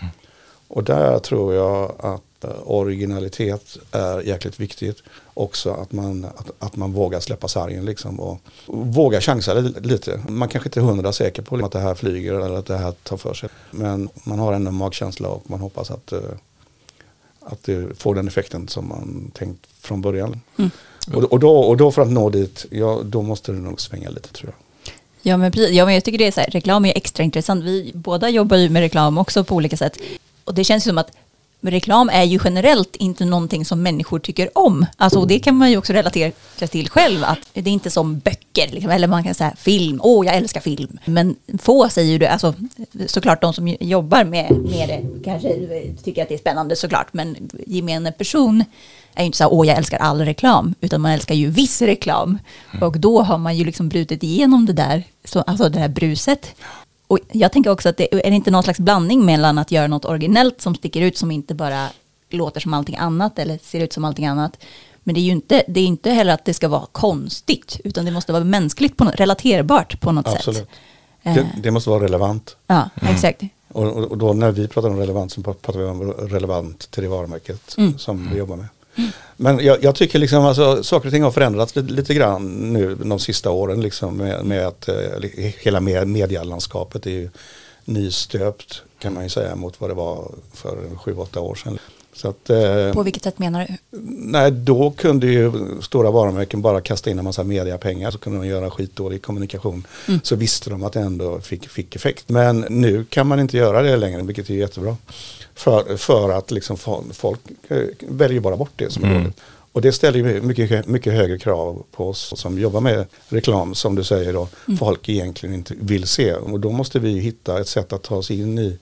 Och 0.69 0.85
där 0.85 1.19
tror 1.19 1.55
jag 1.55 1.95
att 1.99 2.23
originalitet 2.65 3.77
är 3.93 4.21
jäkligt 4.21 4.61
viktigt. 4.61 4.97
Också 5.35 5.73
att 5.73 5.93
man, 5.93 6.25
att, 6.25 6.51
att 6.59 6.77
man 6.77 6.93
vågar 6.93 7.21
släppa 7.21 7.49
sargen 7.49 7.85
liksom 7.85 8.21
och, 8.21 8.41
och 8.67 8.87
våga 8.87 9.21
chansa 9.21 9.55
li- 9.55 9.75
lite. 9.81 10.21
Man 10.29 10.49
kanske 10.49 10.69
inte 10.69 10.81
är 10.81 10.85
hundra 10.85 11.13
säker 11.13 11.43
på 11.43 11.57
att 11.57 11.73
det 11.73 11.81
här 11.81 11.95
flyger 11.95 12.35
eller 12.35 12.55
att 12.55 12.67
det 12.67 12.77
här 12.79 12.93
tar 12.93 13.17
för 13.17 13.35
sig. 13.35 13.49
Men 13.71 14.09
man 14.25 14.39
har 14.39 14.53
ändå 14.53 14.69
en 14.69 14.75
magkänsla 14.75 15.29
och 15.29 15.51
man 15.51 15.61
hoppas 15.61 15.91
att, 15.91 16.13
eh, 16.13 16.21
att 17.41 17.63
det 17.63 17.99
får 17.99 18.15
den 18.15 18.29
effekten 18.29 18.69
som 18.69 18.89
man 18.89 19.31
tänkt 19.35 19.67
från 19.81 20.01
början. 20.03 20.41
Och, 21.15 21.23
och, 21.25 21.41
då, 21.41 21.57
och 21.59 21.77
då 21.77 21.93
för 21.93 22.03
att 22.03 22.11
nå 22.11 22.31
dit, 22.31 22.67
ja, 22.71 23.01
då 23.05 23.23
måste 23.23 23.53
det 23.53 23.59
nog 23.59 23.81
svänga 23.81 24.11
lite 24.11 24.29
tror 24.33 24.51
jag. 24.51 24.57
Ja 25.23 25.37
men, 25.37 25.53
ja, 25.75 25.85
men 25.85 25.95
jag 25.95 26.05
tycker 26.05 26.19
det 26.19 26.27
är 26.27 26.33
så 26.33 26.41
här, 26.41 26.51
reklam 26.51 26.85
är 26.85 26.97
extra 26.97 27.23
intressant. 27.23 27.65
Vi 27.65 27.93
båda 27.95 28.29
jobbar 28.29 28.57
ju 28.57 28.69
med 28.69 28.81
reklam 28.81 29.19
också 29.19 29.45
på 29.45 29.55
olika 29.55 29.77
sätt. 29.77 29.99
Och 30.45 30.55
det 30.55 30.65
känns 30.65 30.87
ju 30.87 30.89
som 30.91 30.99
att 30.99 31.11
reklam 31.61 32.09
är 32.09 32.25
ju 32.25 32.39
generellt 32.45 32.97
inte 32.97 33.25
någonting 33.25 33.65
som 33.65 33.83
människor 33.83 34.19
tycker 34.19 34.59
om. 34.59 34.87
Alltså, 34.97 35.19
och 35.19 35.27
det 35.29 35.39
kan 35.39 35.57
man 35.57 35.71
ju 35.71 35.77
också 35.77 35.93
relatera 35.93 36.33
till 36.69 36.91
själv, 36.91 37.25
att 37.25 37.39
det 37.53 37.61
är 37.61 37.69
inte 37.69 37.91
som 37.91 38.19
böcker, 38.19 38.69
liksom, 38.71 38.91
eller 38.91 39.09
man 39.09 39.25
kan 39.25 39.35
säga 39.35 39.55
film, 39.57 40.01
åh 40.03 40.27
jag 40.27 40.37
älskar 40.37 40.61
film. 40.61 40.99
Men 41.05 41.37
få 41.59 41.89
säger 41.89 42.13
ju 42.13 42.19
det, 42.19 42.31
alltså 42.31 42.55
såklart 43.07 43.41
de 43.41 43.53
som 43.53 43.77
jobbar 43.81 44.25
med, 44.25 44.53
med 44.53 44.89
det 44.89 45.25
kanske 45.25 45.49
tycker 46.05 46.23
att 46.23 46.29
det 46.29 46.35
är 46.35 46.39
spännande 46.39 46.77
såklart, 46.77 47.13
men 47.13 47.51
gemene 47.67 48.13
person 48.13 48.65
är 49.15 49.23
ju 49.23 49.27
inte 49.27 49.39
så 49.39 49.45
här, 49.45 49.53
åh 49.53 49.67
jag 49.67 49.77
älskar 49.77 49.99
all 49.99 50.21
reklam, 50.21 50.75
utan 50.81 51.01
man 51.01 51.13
älskar 51.13 51.35
ju 51.35 51.51
viss 51.51 51.83
reklam. 51.83 52.39
Och 52.81 53.01
då 53.01 53.23
har 53.23 53.39
man 53.39 53.57
ju 53.57 53.65
liksom 53.65 53.89
brutit 53.89 54.23
igenom 54.23 54.67
det 54.67 54.73
där, 54.73 55.05
så, 55.25 55.41
alltså 55.41 55.69
det 55.69 55.79
här 55.79 55.89
bruset. 55.89 56.55
Och 57.11 57.19
jag 57.33 57.53
tänker 57.53 57.71
också 57.71 57.89
att 57.89 57.97
det 57.97 58.15
är 58.27 58.31
det 58.31 58.37
inte 58.37 58.51
någon 58.51 58.63
slags 58.63 58.79
blandning 58.79 59.25
mellan 59.25 59.59
att 59.59 59.71
göra 59.71 59.87
något 59.87 60.05
originellt 60.05 60.61
som 60.61 60.75
sticker 60.75 61.01
ut 61.01 61.19
som 61.19 61.31
inte 61.31 61.55
bara 61.55 61.89
låter 62.31 62.61
som 62.61 62.75
allting 62.75 62.97
annat 62.97 63.39
eller 63.39 63.59
ser 63.63 63.81
ut 63.81 63.93
som 63.93 64.05
allting 64.05 64.27
annat. 64.27 64.59
Men 65.03 65.15
det 65.15 65.21
är 65.21 65.23
ju 65.23 65.31
inte, 65.33 65.63
det 65.69 65.81
är 65.81 65.85
inte 65.85 66.11
heller 66.11 66.35
att 66.35 66.45
det 66.45 66.55
ska 66.55 66.69
vara 66.69 66.87
konstigt, 66.93 67.81
utan 67.85 68.05
det 68.05 68.11
måste 68.11 68.33
vara 68.33 68.45
mänskligt, 68.45 68.97
på 68.97 69.05
något, 69.05 69.15
relaterbart 69.15 70.01
på 70.01 70.13
något 70.13 70.27
Absolut. 70.27 70.59
sätt. 70.59 70.69
Det, 71.23 71.31
Eh, 71.31 71.47
det 71.63 71.71
måste 71.71 71.91
vara 71.91 72.05
relevant. 72.05 72.57
ja, 72.67 72.91
exakt. 73.03 73.43
Och, 73.69 73.85
och 73.87 74.19
då 74.19 74.33
när 74.33 74.51
vi 74.51 74.69
pratar 74.69 74.91
om 74.91 74.97
relevant 74.97 75.33
så 75.33 75.43
pratar 75.43 75.73
vi 75.73 75.85
om 75.85 76.13
relevant 76.13 76.91
till 76.91 77.03
det 77.03 77.09
varumärket 77.09 77.77
som 77.99 78.29
vi 78.33 78.39
jobbar 78.39 78.57
med. 78.57 78.67
Men 79.37 79.65
jag, 79.65 79.85
jag 79.85 79.95
tycker 79.95 80.19
liksom 80.19 80.45
alltså, 80.45 80.83
saker 80.83 81.09
och 81.09 81.13
ting 81.13 81.23
har 81.23 81.31
förändrats 81.31 81.77
lite, 81.77 81.93
lite 81.93 82.15
grann 82.15 82.73
nu 82.73 82.95
de 82.95 83.19
sista 83.19 83.51
åren 83.51 83.81
liksom 83.81 84.17
med, 84.17 84.45
med 84.45 84.67
att 84.67 84.89
eh, 84.89 84.95
hela 85.59 85.81
med, 85.81 86.09
medialandskapet 86.09 87.07
är 87.07 87.11
ju 87.11 87.31
nystöpt 87.85 88.83
kan 88.99 89.15
man 89.15 89.23
ju 89.23 89.29
säga 89.29 89.57
mot 89.57 89.81
vad 89.81 89.91
det 89.91 89.95
var 89.95 90.31
för 90.53 90.97
sju, 90.97 91.15
åtta 91.15 91.41
år 91.41 91.55
sedan. 91.55 91.79
Att, 92.25 92.51
eh, 92.51 92.93
På 92.93 93.03
vilket 93.03 93.25
sätt 93.25 93.39
menar 93.39 93.67
du? 93.67 93.99
Nej, 94.19 94.51
då 94.51 94.91
kunde 94.91 95.27
ju 95.27 95.53
stora 95.83 96.11
varumärken 96.11 96.63
bara 96.63 96.81
kasta 96.81 97.11
in 97.11 97.19
en 97.19 97.25
massa 97.25 97.45
mediapengar 97.45 98.11
så 98.11 98.19
kunde 98.19 98.39
de 98.39 98.47
göra 98.47 98.71
skitdålig 98.71 99.23
kommunikation. 99.23 99.87
Så 100.23 100.37
visste 100.37 100.71
de 100.71 100.83
att 100.83 100.93
det 100.93 101.01
ändå 101.01 101.41
fick, 101.41 101.69
fick 101.69 101.97
effekt. 101.97 102.29
Men 102.29 102.67
nu 102.69 103.05
kan 103.05 103.27
man 103.27 103.41
inte 103.41 103.57
göra 103.57 103.83
det 103.83 103.97
längre, 103.97 104.23
vilket 104.23 104.51
är 104.51 104.55
jättebra. 104.55 104.97
För, 105.61 105.97
för 105.97 106.29
att 106.31 106.51
liksom 106.51 106.77
fo- 106.77 107.13
folk 107.13 107.41
eh, 107.69 107.79
väljer 108.09 108.41
bara 108.41 108.57
bort 108.57 108.73
det 108.77 108.91
som 108.93 109.05
är 109.05 109.15
dåligt. 109.15 109.41
Och 109.73 109.81
det 109.81 109.93
ställer 109.93 110.19
ju 110.19 110.41
mycket, 110.43 110.87
mycket 110.87 111.13
högre 111.13 111.39
krav 111.39 111.83
på 111.93 112.09
oss 112.09 112.33
som 112.37 112.59
jobbar 112.59 112.81
med 112.81 113.07
reklam, 113.29 113.75
som 113.75 113.95
du 113.95 114.05
säger 114.05 114.33
då, 114.33 114.49
folk 114.79 115.09
egentligen 115.09 115.55
inte 115.55 115.75
vill 115.81 116.07
se. 116.07 116.35
Och 116.35 116.61
då 116.61 116.71
måste 116.71 116.99
vi 116.99 117.19
hitta 117.19 117.61
ett 117.61 117.69
sätt 117.69 117.93
att 117.93 118.03
ta 118.03 118.17
oss 118.17 118.31
in 118.31 118.59
i 118.59 118.79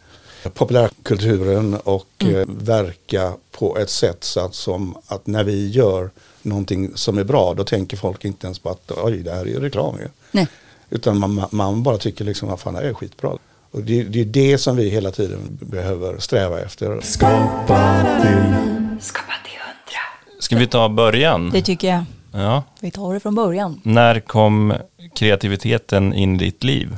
populärkulturen 0.55 1.75
och 1.85 2.07
eh, 2.19 2.47
verka 2.47 3.33
på 3.51 3.79
ett 3.79 3.91
sätt 3.91 4.25
så 4.25 4.41
att, 4.41 4.55
som 4.55 4.97
att 5.07 5.27
när 5.27 5.45
vi 5.45 5.69
gör 5.71 6.11
någonting 6.43 6.93
som 6.95 7.19
är 7.19 7.25
bra 7.25 7.55
då 7.55 7.65
tänker 7.65 7.97
folk 7.97 8.25
inte 8.25 8.47
ens 8.47 8.59
på 8.59 8.71
att 8.71 8.91
oj 9.03 9.17
det 9.17 9.31
här 9.33 9.41
är 9.41 9.47
ju 9.47 9.61
reklam 9.61 9.97
ju. 9.99 10.09
Nej. 10.33 10.49
Utan 10.91 11.19
man, 11.19 11.45
man 11.51 11.83
bara 11.83 11.99
tycker 11.99 12.25
liksom 12.25 12.49
att 12.49 12.61
fan 12.61 12.75
det 12.75 12.81
här 12.81 12.87
är 12.87 12.95
skitbra. 12.95 13.39
Och 13.71 13.83
det, 13.83 14.03
det 14.03 14.21
är 14.21 14.25
det 14.25 14.59
som 14.59 14.77
vi 14.77 14.89
hela 14.89 15.11
tiden 15.11 15.39
behöver 15.61 16.19
sträva 16.19 16.61
efter. 16.61 17.01
Skapa 17.01 18.03
till 18.23 18.55
Skapa 19.01 19.33
till 19.45 19.59
hundra. 19.61 20.41
Ska 20.41 20.57
vi 20.57 20.67
ta 20.67 20.89
början? 20.89 21.51
Det 21.51 21.63
tycker 21.63 21.89
jag. 21.89 22.05
Ja. 22.33 22.63
Vi 22.81 22.91
tar 22.91 23.15
det 23.15 23.21
från 23.21 23.35
början. 23.35 23.81
När 23.85 24.21
kom 24.21 24.75
kreativiteten 25.15 26.15
in 26.15 26.35
i 26.35 26.39
ditt 26.39 26.65
liv? 26.65 26.97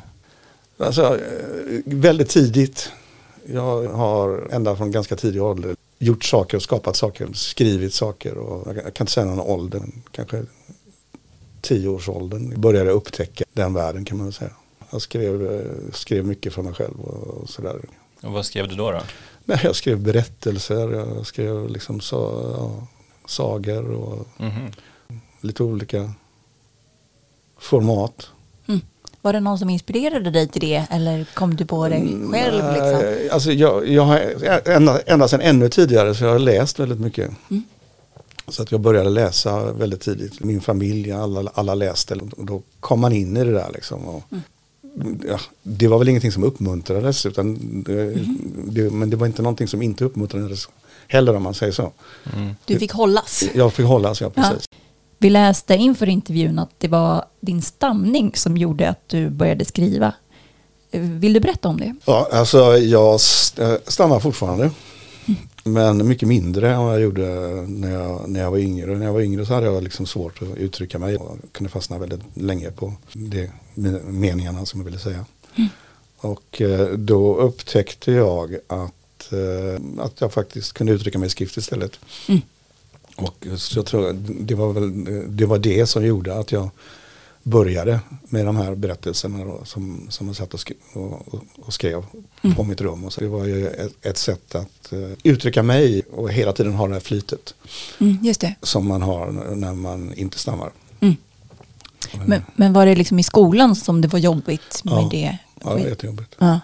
Alltså, 0.78 1.18
väldigt 1.84 2.28
tidigt. 2.28 2.92
Jag 3.46 3.88
har 3.88 4.48
ända 4.52 4.76
från 4.76 4.90
ganska 4.90 5.16
tidig 5.16 5.42
ålder 5.42 5.76
gjort 5.98 6.24
saker 6.24 6.56
och 6.56 6.62
skapat 6.62 6.96
saker, 6.96 7.28
skrivit 7.32 7.94
saker 7.94 8.38
och 8.38 8.68
jag 8.76 8.94
kan- 8.94 9.04
inte 9.04 9.12
säga 9.12 9.26
någon 9.26 9.40
ålder, 9.40 9.82
kanske 10.12 10.42
tioårsåldern 11.60 12.60
började 12.60 12.86
jag 12.90 12.96
upptäcka 12.96 13.44
den 13.52 13.74
världen 13.74 14.04
kan 14.04 14.16
man 14.16 14.26
väl 14.26 14.32
säga. 14.34 14.50
Jag 14.90 15.02
skrev, 15.02 15.52
eh, 15.52 15.92
skrev 15.92 16.24
mycket 16.26 16.52
för 16.54 16.62
mig 16.62 16.74
själv 16.74 17.00
och, 17.00 17.26
och 17.42 17.48
sådär. 17.48 17.80
Och 18.22 18.32
vad 18.32 18.46
skrev 18.46 18.68
du 18.68 18.74
då? 18.74 18.90
då? 18.90 19.00
Nej, 19.44 19.60
jag 19.64 19.76
skrev 19.76 20.00
berättelser, 20.00 20.90
jag 20.92 21.26
skrev 21.26 21.68
liksom 21.70 22.00
så, 22.00 22.16
ja, 22.58 22.86
sagor 23.26 23.90
och 23.90 24.26
Mhm. 24.38 24.70
lite 25.40 25.62
olika 25.62 26.12
format. 27.58 28.26
Var 29.22 29.32
det 29.32 29.40
någon 29.40 29.58
som 29.58 29.70
inspirerade 29.70 30.30
dig 30.30 30.48
till 30.48 30.60
det 30.60 30.86
eller 30.90 31.26
kom 31.34 31.56
du 31.56 31.66
på 31.66 31.88
det 31.88 32.00
själv? 32.32 32.72
Liksom? 32.72 33.28
Alltså 33.32 33.52
jag, 33.52 33.88
jag 33.88 34.02
har 34.02 34.18
ända, 34.68 35.00
ända 35.00 35.28
sedan 35.28 35.40
ännu 35.40 35.68
tidigare 35.68 36.14
så 36.14 36.24
jag 36.24 36.32
har 36.32 36.38
läst 36.38 36.78
väldigt 36.78 37.00
mycket. 37.00 37.30
Så 38.48 38.62
att 38.62 38.72
jag 38.72 38.80
började 38.80 39.10
läsa 39.10 39.72
väldigt 39.72 40.00
tidigt. 40.00 40.40
Min 40.44 40.60
familj, 40.60 41.12
alla, 41.12 41.50
alla 41.54 41.74
läste. 41.74 42.14
Och 42.14 42.44
då 42.46 42.62
kom 42.80 43.00
man 43.00 43.12
in 43.12 43.36
i 43.36 43.44
det 43.44 43.52
där 43.52 43.70
liksom. 43.74 44.04
Och, 44.04 44.22
ja, 45.28 45.40
det 45.62 45.88
var 45.88 45.98
väl 45.98 46.08
ingenting 46.08 46.32
som 46.32 46.44
uppmuntrades. 46.44 47.26
Utan 47.26 47.82
det, 47.82 48.14
det, 48.64 48.90
men 48.90 49.10
det 49.10 49.16
var 49.16 49.26
inte 49.26 49.42
någonting 49.42 49.68
som 49.68 49.82
inte 49.82 50.04
uppmuntrades 50.04 50.68
heller 51.08 51.36
om 51.36 51.42
man 51.42 51.54
säger 51.54 51.72
så. 51.72 51.92
Du 52.64 52.78
fick 52.78 52.92
hållas. 52.92 53.44
Jag 53.54 53.72
fick 53.72 53.86
hållas, 53.86 54.20
ja 54.20 54.30
precis. 54.30 54.68
Vi 55.18 55.30
läste 55.30 55.74
inför 55.74 56.08
intervjun 56.08 56.58
att 56.58 56.70
det 56.78 56.88
var 56.88 57.24
din 57.40 57.62
stamning 57.62 58.32
som 58.34 58.56
gjorde 58.56 58.88
att 58.88 59.08
du 59.08 59.30
började 59.30 59.64
skriva. 59.64 60.12
Vill 60.90 61.32
du 61.32 61.40
berätta 61.40 61.68
om 61.68 61.80
det? 61.80 61.94
Ja, 62.04 62.28
alltså 62.32 62.58
jag 62.78 63.14
eh, 63.58 63.74
stammar 63.86 64.20
fortfarande. 64.20 64.70
Men 65.64 66.08
mycket 66.08 66.28
mindre 66.28 66.74
än 66.74 66.80
vad 66.80 66.94
jag 66.94 67.00
gjorde 67.00 67.26
när 67.68 67.90
jag, 67.90 68.28
när 68.28 68.40
jag 68.40 68.50
var 68.50 68.58
yngre. 68.58 68.98
När 68.98 69.06
jag 69.06 69.12
var 69.12 69.20
yngre 69.20 69.46
så 69.46 69.54
hade 69.54 69.66
jag 69.66 69.82
liksom 69.82 70.06
svårt 70.06 70.42
att 70.42 70.56
uttrycka 70.56 70.98
mig. 70.98 71.14
Jag 71.14 71.38
kunde 71.52 71.70
fastna 71.70 71.98
väldigt 71.98 72.20
länge 72.34 72.70
på 72.70 72.92
de 73.12 73.50
meningarna 74.04 74.66
som 74.66 74.80
jag 74.80 74.84
ville 74.84 74.98
säga. 74.98 75.24
Och 76.16 76.60
eh, 76.60 76.88
då 76.88 77.36
upptäckte 77.36 78.12
jag 78.12 78.54
att, 78.66 79.32
eh, 79.32 80.04
att 80.04 80.20
jag 80.20 80.32
faktiskt 80.32 80.72
kunde 80.72 80.92
uttrycka 80.92 81.18
mig 81.18 81.26
i 81.26 81.30
skrift 81.30 81.56
istället. 81.56 81.98
Och 83.16 83.46
så 83.56 83.78
jag 83.78 83.86
tror 83.86 84.12
det 84.40 84.54
var, 84.54 84.72
väl, 84.72 85.04
det 85.36 85.46
var 85.46 85.58
det 85.58 85.86
som 85.86 86.04
gjorde 86.06 86.38
att 86.38 86.52
jag 86.52 86.70
började 87.42 88.00
med 88.22 88.46
de 88.46 88.56
här 88.56 88.74
berättelserna 88.74 89.44
då, 89.44 89.60
som, 89.64 90.06
som 90.10 90.26
jag 90.26 90.36
satt 90.36 90.54
och, 90.54 90.60
sk 90.60 90.72
och, 90.92 91.34
och- 91.58 91.74
skrev 91.74 92.04
på 92.56 92.64
mitt 92.64 92.80
rum. 92.80 93.04
Och 93.04 93.12
så 93.12 93.20
det 93.20 93.28
var 93.28 93.44
ju 93.44 93.68
ett, 93.68 93.92
ett 94.06 94.18
sätt 94.18 94.54
att 94.54 94.92
eh, 94.92 94.98
uttrycka 95.22 95.62
mig 95.62 96.02
och 96.12 96.32
hela 96.32 96.52
tiden 96.52 96.72
ha 96.74 96.86
det 96.88 96.92
här 96.92 97.00
flytet 97.00 97.54
Mm, 98.00 98.18
just 98.22 98.40
det. 98.40 98.54
som 98.62 98.86
man 98.86 99.02
har 99.02 99.30
när 99.54 99.74
man 99.74 100.14
inte 100.14 100.38
stammar. 100.38 100.70
Men, 102.26 102.42
men 102.54 102.72
var 102.72 102.86
det 102.86 102.94
liksom 102.94 103.18
i 103.18 103.22
skolan 103.22 103.76
som 103.76 104.00
det 104.00 104.08
var 104.08 104.18
jobbigt 104.18 104.84
med 104.84 104.94
Ja. 104.94 105.08
det? 105.10 105.38
Ja, 105.64 105.68
det 105.74 105.82
var 105.82 105.88
jättejobbigt. 105.88 106.36
Ja. 106.38 106.60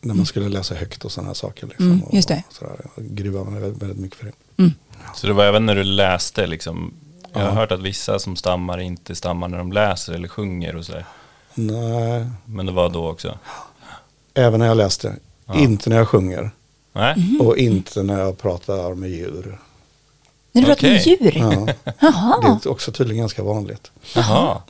När 0.00 0.14
man 0.14 0.26
skulle 0.26 0.48
läsa 0.48 0.74
högt 0.74 1.04
och 1.04 1.12
sådana 1.12 1.28
här 1.28 1.34
saker. 1.34 1.66
Liksom, 1.66 1.86
Mm, 1.90 2.02
just 2.12 2.28
det. 2.28 2.42
Och 2.94 3.02
gruvade 3.02 3.50
mig 3.50 3.60
väldigt, 3.60 3.82
väldigt 3.82 3.98
mycket 3.98 4.18
för 4.18 4.26
det. 4.26 4.32
Mm. 4.62 4.72
Så 5.14 5.26
det 5.26 5.32
var 5.32 5.44
även 5.44 5.66
när 5.66 5.74
du 5.74 5.84
läste 5.84 6.46
liksom, 6.46 6.92
jag 7.32 7.40
har 7.40 7.46
Ja. 7.48 7.52
hört 7.54 7.72
att 7.72 7.80
vissa 7.82 8.18
som 8.18 8.36
stammar 8.36 8.78
inte 8.78 9.14
stammar 9.14 9.48
när 9.48 9.58
de 9.58 9.72
läser 9.72 10.12
eller 10.12 10.28
sjunger 10.28 10.76
och 10.76 10.84
sådär. 10.84 11.06
Nej, 11.54 12.26
Men 12.44 12.66
det 12.66 12.72
var 12.72 12.90
då 12.90 13.08
också? 13.10 13.38
även 14.34 14.60
när 14.60 14.66
jag 14.66 14.76
läste. 14.76 15.16
Inte 15.54 15.90
när 15.90 15.96
jag 15.96 16.08
sjunger. 16.08 16.50
Nej? 16.92 17.14
Mm. 17.16 17.40
Och 17.40 17.56
inte 17.56 18.02
när 18.02 18.20
jag 18.20 18.38
pratar 18.38 18.94
med 18.94 19.10
djur. 19.10 19.58
När 20.56 20.62
du 20.62 20.66
pratar 20.66 20.88
med 20.88 21.00
Okej. 21.00 21.16
djur? 21.20 21.32
Ja. 21.36 21.92
Jaha. 22.00 22.58
Det 22.62 22.68
är 22.68 22.72
också 22.72 22.92
tydligen 22.92 23.20
ganska 23.20 23.42
vanligt. 23.42 23.90
Jaha. 24.14 24.62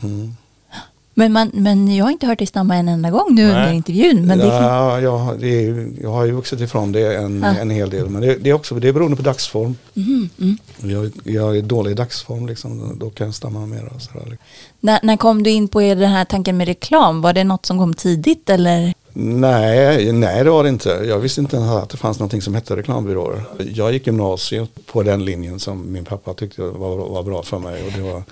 Men, 1.18 1.32
man, 1.32 1.50
men 1.54 1.94
jag 1.96 2.04
har 2.04 2.12
inte 2.12 2.26
hört 2.26 2.38
dig 2.38 2.46
stamma 2.46 2.76
en 2.76 2.88
enda 2.88 3.10
gång 3.10 3.26
nu 3.34 3.42
Nej. 3.46 3.56
under 3.56 3.72
intervjun. 3.72 4.26
Men 4.26 4.38
det 4.38 4.44
kan... 4.48 4.62
ja, 4.62 5.00
jag, 5.00 5.40
det 5.40 5.48
är, 5.66 5.88
jag 6.02 6.10
har 6.10 6.24
ju 6.24 6.32
vuxit 6.32 6.60
ifrån 6.60 6.92
det 6.92 7.16
en, 7.16 7.42
Ja. 7.42 7.54
en 7.54 7.70
hel 7.70 7.90
del. 7.90 8.08
Men 8.08 8.22
det, 8.22 8.34
det 8.36 8.50
är 8.50 8.54
också 8.54 8.74
det 8.74 8.88
är 8.88 8.92
beroende 8.92 9.16
på 9.16 9.22
dagsform. 9.22 9.76
Mhm, 9.94 10.28
mm. 10.40 10.58
Jag, 10.82 11.12
jag 11.24 11.56
är 11.56 11.62
dålig 11.62 11.90
i 11.90 11.94
dagsform, 11.94 12.46
liksom, 12.46 12.98
då 12.98 13.10
kan 13.10 13.26
jag 13.26 13.34
stamma 13.34 13.66
mer. 13.66 13.92
Sådär. 13.98 14.38
när, 14.80 15.00
när 15.02 15.16
kom 15.16 15.42
du 15.42 15.50
in 15.50 15.68
på 15.68 15.80
den 15.80 15.98
här 16.10 16.24
tanken 16.24 16.56
med 16.56 16.66
reklam? 16.68 17.20
Var 17.20 17.32
det 17.32 17.44
något 17.44 17.66
som 17.66 17.78
kom 17.78 17.94
tidigt 17.94 18.50
eller? 18.50 18.94
Nej, 19.18 20.12
nej, 20.12 20.44
det 20.44 20.50
var 20.50 20.62
det 20.62 20.68
inte. 20.68 20.88
Jag 20.88 21.18
visste 21.18 21.40
inte 21.40 21.56
ens 21.56 21.70
att 21.70 21.90
det 21.90 21.96
fanns 21.96 22.18
någonting 22.18 22.42
som 22.42 22.54
hette 22.54 22.76
reklambyråer. 22.76 23.44
Jag 23.58 23.92
gick 23.92 24.06
gymnasiet 24.06 24.70
på 24.86 25.02
den 25.02 25.24
linjen 25.24 25.60
som 25.60 25.92
min 25.92 26.04
pappa 26.04 26.34
tyckte 26.34 26.62
var, 26.62 26.96
var 26.96 27.22
bra 27.22 27.42
för 27.42 27.58
mig. 27.58 27.86
Och 27.86 27.92
det 27.92 28.02
var, 28.02 28.22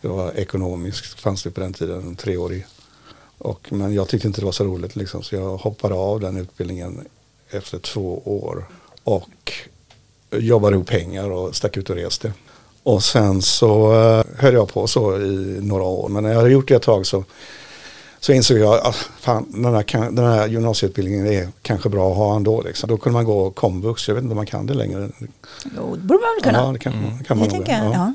det 0.00 0.08
var 0.08 0.32
ekonomiskt, 0.32 1.20
fanns 1.20 1.42
det 1.42 1.50
på 1.50 1.60
den 1.60 1.72
tiden, 1.72 2.16
treårig. 2.16 2.66
Och, 3.38 3.72
men 3.72 3.94
jag 3.94 4.08
tyckte 4.08 4.28
inte 4.28 4.40
det 4.40 4.44
var 4.44 4.52
så 4.52 4.64
roligt 4.64 4.96
liksom, 4.96 5.22
så 5.22 5.34
jag 5.34 5.56
hoppade 5.56 5.94
av 5.94 6.20
den 6.20 6.36
utbildningen 6.36 7.00
efter 7.50 7.78
två 7.78 8.22
år. 8.24 8.64
Och 9.04 9.52
jobbade 10.30 10.76
ihop 10.76 10.88
pengar 10.88 11.30
och 11.30 11.56
stack 11.56 11.76
ut 11.76 11.90
och 11.90 11.96
reste. 11.96 12.32
Och 12.82 13.02
sen 13.02 13.42
så 13.42 13.92
eh, 13.92 14.24
höll 14.36 14.54
jag 14.54 14.72
på 14.72 14.86
så 14.86 15.16
i 15.16 15.58
några 15.60 15.84
år. 15.84 16.08
Men 16.08 16.22
när 16.22 16.30
jag 16.30 16.36
hade 16.36 16.50
gjort 16.50 16.68
det 16.68 16.74
ett 16.74 16.82
tag 16.82 17.06
så 17.06 17.24
så 18.20 18.32
insåg 18.32 18.58
jag 18.58 18.86
att 18.86 18.94
fan, 18.96 19.46
den, 19.62 19.74
här, 19.74 19.82
kan- 19.82 20.14
den 20.14 20.24
här 20.24 20.48
gymnasieutbildningen 20.48 21.26
är 21.26 21.48
kanske 21.62 21.88
bra 21.88 22.10
att 22.10 22.16
ha 22.16 22.36
ändå. 22.36 22.62
Liksom. 22.62 22.88
Då 22.88 22.96
kunde 22.96 23.14
man 23.14 23.24
gå 23.24 23.50
komvux, 23.50 24.08
jag 24.08 24.14
vet 24.14 24.22
inte 24.22 24.32
om 24.32 24.36
man 24.36 24.46
kan 24.46 24.66
det 24.66 24.74
längre. 24.74 25.08
Jo, 25.76 25.94
det 25.96 26.02
borde 26.02 26.20
man 26.20 26.34
väl 26.34 26.42
kunna. 26.42 26.58
Ja, 26.66 26.72
det 26.72 26.78
kan, 26.78 26.92
kan 27.26 27.38
det 27.38 27.48
man 27.48 27.58
nog. 27.58 27.68
ja. 27.68 27.90
Ja. 27.94 28.12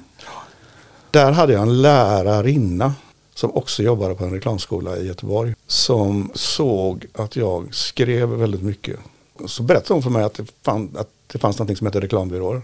Där 1.12 1.32
hade 1.32 1.54
jag 1.54 1.62
en 1.62 1.82
lärarinna 1.82 2.94
som 3.36 3.56
också 3.56 3.84
jobbade 3.84 4.16
på 4.16 4.24
en 4.24 4.32
reklamskola 4.32 4.98
i 4.98 5.08
Göteborg. 5.08 5.54
Som 5.68 6.32
såg 6.36 7.06
att 7.14 7.36
jag 7.36 7.76
skrev 7.76 8.30
väldigt 8.30 8.62
mycket. 8.64 9.00
Så 9.48 9.64
berättade 9.64 9.94
hon 9.94 10.04
för 10.04 10.10
mig 10.10 10.24
att 10.24 10.34
det, 10.34 10.46
fann, 10.64 10.96
att 10.98 11.10
det 11.28 11.40
fanns 11.40 11.60
något 11.60 11.78
som 11.78 11.88
heter 11.88 12.02
reklambyråer. 12.02 12.62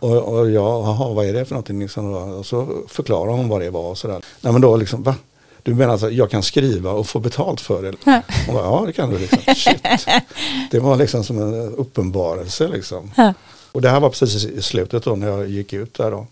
Och, 0.00 0.16
och 0.16 0.50
jag, 0.50 0.64
jaha, 0.84 1.12
vad 1.14 1.26
är 1.26 1.32
det 1.32 1.44
för 1.44 1.54
någonting? 1.54 1.78
Liksom, 1.80 2.14
och 2.14 2.46
så 2.46 2.68
förklarade 2.88 3.32
hon 3.32 3.48
vad 3.48 3.60
det 3.60 3.70
var. 3.70 3.90
Och 3.90 3.98
sådär. 3.98 4.22
Nej 4.40 4.52
men 4.52 4.62
då 4.62 4.76
liksom, 4.76 5.02
va? 5.02 5.14
Du 5.68 5.74
menar 5.74 5.94
att 5.94 6.12
jag 6.12 6.30
kan 6.30 6.42
skriva 6.42 6.90
och 6.92 7.06
få 7.06 7.18
betalt 7.20 7.60
för 7.60 7.82
det? 7.82 8.22
Hon 8.46 8.54
bara, 8.54 8.64
ja 8.64 8.82
det 8.86 8.92
kan 8.92 9.10
du. 9.10 9.18
Liksom. 9.18 9.38
Shit. 9.56 9.82
Det 10.70 10.78
var 10.78 10.96
liksom 10.96 11.24
som 11.24 11.38
en 11.38 11.74
uppenbarelse. 11.74 12.68
Liksom. 12.68 13.10
Ja. 13.16 13.34
Och 13.72 13.82
det 13.82 13.88
här 13.90 14.00
var 14.00 14.10
precis 14.10 14.44
i 14.44 14.62
slutet 14.62 15.04
då 15.04 15.16
när 15.16 15.28
jag 15.28 15.48
gick 15.48 15.72
ut 15.72 15.94
där 15.94 16.10
då. 16.10 16.26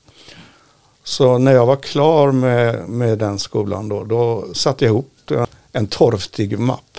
Så 1.05 1.39
när 1.39 1.53
jag 1.53 1.67
var 1.67 1.77
klar 1.77 2.33
med, 2.33 2.89
med 2.89 3.19
den 3.19 3.39
skolan 3.39 3.89
då, 3.89 4.05
då 4.05 4.45
satte 4.55 4.85
jag 4.85 4.93
ihop 4.93 5.31
en 5.73 5.87
torftig 5.87 6.59
mapp. 6.59 6.99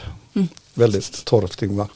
Väldigt 0.74 1.26
torftig 1.26 1.72
mapp. 1.72 1.92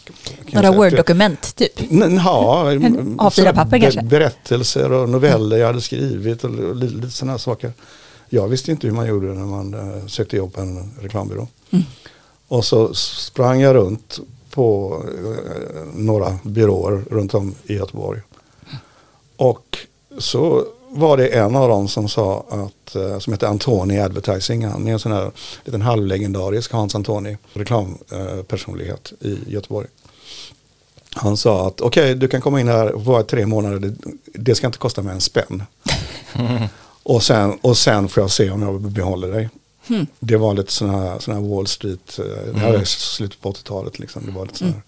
Några. 0.52 0.72
Word-dokument 0.72 1.56
typ. 1.56 1.72
Ja, 1.90 2.72
En 2.72 2.86
mm, 2.86 3.18
A4 3.20 3.30
sådana 3.30 3.54
papper 3.64 3.80
kanske? 3.80 4.02
Berättelser 4.02 4.92
och 4.92 5.10
noveller 5.10 5.58
jag 5.58 5.68
hade 5.68 5.82
skrivit 5.82 6.44
och 6.44 6.76
li- 6.76 6.88
lite 6.90 7.10
sådana 7.12 7.38
saker. 7.38 7.72
Jag 8.34 8.48
visste 8.48 8.72
inte 8.72 8.88
hur 8.88 8.94
man 8.94 9.08
gjorde 9.08 9.28
när 9.28 9.46
man 9.46 9.74
eh, 9.74 10.08
sökte 10.08 10.38
jobb 10.38 10.54
på 10.54 10.62
en 10.62 10.92
reklambyrå. 11.02 11.48
Mm. 11.72 11.86
Och 12.48 12.66
så 12.66 12.94
sprang 12.94 13.62
jag 13.62 13.76
runt 13.76 14.20
på 14.50 14.98
eh, 15.08 15.84
några 15.96 16.40
byråer 16.44 17.04
runt 17.10 17.34
om 17.34 17.56
i 17.64 17.74
Göteborg. 17.74 18.22
Och 19.36 19.78
så 20.18 20.66
var 20.90 21.18
det 21.18 21.28
en 21.28 21.56
av 21.56 21.70
dem 21.70 21.88
som 21.88 22.10
sa 22.10 22.46
att, 22.50 22.96
eh, 22.96 23.20
som 23.20 23.34
heter 23.34 23.48
Antoni 23.48 24.00
Advertising, 24.00 24.66
han 24.66 24.88
är 24.88 24.92
en 24.92 25.00
sån 25.00 25.12
här 25.12 25.32
liten 25.64 25.82
halvlegendarisk 25.82 26.72
Hans 26.72 26.96
Antoni, 26.96 27.38
reklampersonlighet 27.54 29.14
i 29.20 29.38
Göteborg. 29.48 29.88
Han 31.16 31.38
sa 31.38 31.68
att 31.68 31.82
okej, 31.82 32.16
du 32.16 32.28
kan 32.28 32.42
komma 32.42 32.60
in 32.60 32.68
här 32.68 32.92
och 32.92 33.06
vara 33.06 33.24
tre 33.24 33.46
månader, 33.46 33.80
det, 33.80 33.96
det 34.26 34.56
ska 34.56 34.68
inte 34.68 34.80
kosta 34.80 35.02
mig 35.02 35.14
en 35.14 35.22
spänn. 35.22 35.64
och, 37.04 37.24
sen, 37.24 37.58
och 37.62 37.78
sen 37.78 38.10
får 38.10 38.24
jag 38.24 38.32
se 38.32 38.50
om 38.50 38.62
jag 38.62 38.82
behåller 38.82 39.28
dig. 39.28 39.50
Det 40.20 40.38
var 40.38 40.54
lite 40.54 40.72
sådana 40.72 40.98
här, 40.98 41.34
här 41.34 41.56
Wall 41.56 41.68
Street, 41.68 42.20
eh, 42.20 42.54
det 42.54 42.60
här 42.60 42.74
är 42.74 42.84
slutet 42.84 43.42
på 43.42 43.52
80-talet 43.52 44.00
liksom. 44.00 44.26
Det 44.26 44.32
var 44.32 44.46
lite 44.46 44.58
sån 44.58 44.68
här. 44.68 44.82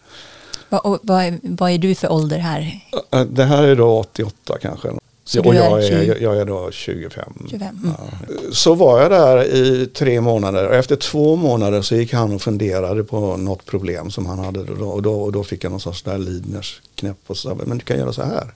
Vad, 0.69 0.99
vad, 1.03 1.23
är, 1.23 1.39
vad 1.43 1.71
är 1.71 1.77
du 1.77 1.95
för 1.95 2.11
ålder 2.11 2.37
här? 2.37 2.79
Eh, 3.11 3.21
Det 3.21 3.43
här 3.43 3.63
är 3.63 3.75
då 3.75 3.99
88 3.99 4.57
kanske. 4.61 4.89
Så 5.25 5.39
och 5.39 5.55
är 5.55 5.59
jag, 5.59 5.83
är, 5.83 5.89
20? 5.89 6.05
jag, 6.05 6.21
jag 6.21 6.37
är 6.37 6.45
då 6.45 6.71
25. 6.71 7.33
25, 7.49 7.67
mm. 7.83 7.95
Ja. 7.97 8.35
Så 8.51 8.75
var 8.75 9.01
jag 9.01 9.11
där 9.11 9.43
i 9.43 9.87
tre 9.87 10.21
månader 10.21 10.67
och 10.67 10.75
efter 10.75 10.95
två 10.95 11.35
månader 11.35 11.81
så 11.81 11.95
gick 11.95 12.13
han 12.13 12.33
och 12.33 12.41
funderade 12.41 13.03
på 13.03 13.37
något 13.37 13.65
problem 13.65 14.11
som 14.11 14.25
han 14.25 14.39
hade. 14.39 14.59
Och 14.59 14.77
då, 14.77 14.89
och 14.89 15.01
då, 15.01 15.21
och 15.21 15.31
då 15.31 15.43
fick 15.43 15.63
jag 15.63 15.71
någon 15.71 15.79
sorts 15.79 16.03
där 16.03 16.17
Lidners 16.17 16.81
knäpp 16.95 17.17
och 17.27 17.37
så 17.37 17.49
sa 17.49 17.55
men 17.65 17.77
du 17.77 17.85
kan 17.85 17.97
göra 17.97 18.13
så 18.13 18.23
här. 18.23 18.53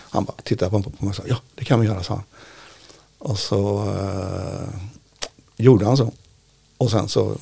Han 0.00 0.24
bara 0.24 0.36
tittade 0.42 0.70
på, 0.70 0.78
mig 0.78 1.08
och 1.08 1.14
sa 1.14 1.22
ja 1.26 1.36
det 1.54 1.64
kan 1.64 1.80
vi 1.80 1.86
göra 1.86 2.02
sa 2.02 2.14
han. 2.14 2.22
Och 3.20 3.38
så 3.38 3.78
eh, 3.88 4.68
gjorde 5.56 5.84
han 5.86 5.96
så. 5.96 6.12
Och 6.76 6.90
sen 6.90 7.08
så 7.08 7.36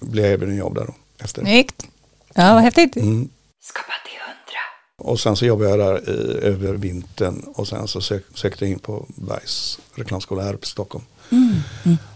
blev 0.00 0.24
jag 0.24 0.32
erbjuden 0.32 0.56
jobb 0.56 0.74
där 0.74 0.84
då. 0.86 0.94
Efter. 1.24 1.42
Snyggt. 1.42 1.86
Ja, 2.34 2.54
vad 2.54 2.62
häftigt. 2.62 2.96
Mm. 2.96 3.28
Skapa 3.64 3.92
till 4.04 4.18
hundra. 4.26 5.10
Och 5.12 5.20
sen 5.20 5.36
så 5.36 5.46
jobbade 5.46 5.70
jag 5.70 5.78
där 5.78 6.10
i, 6.10 6.44
över 6.46 6.74
vintern 6.74 7.42
och 7.54 7.68
sen 7.68 7.88
så 7.88 8.00
sök, 8.00 8.24
sökte 8.34 8.64
jag 8.64 8.72
in 8.72 8.78
på 8.78 9.06
Bergs 9.08 9.78
reklamskola 9.94 10.42
här 10.42 10.54
uppe 10.54 10.64
i 10.64 10.68
Stockholm. 10.68 11.04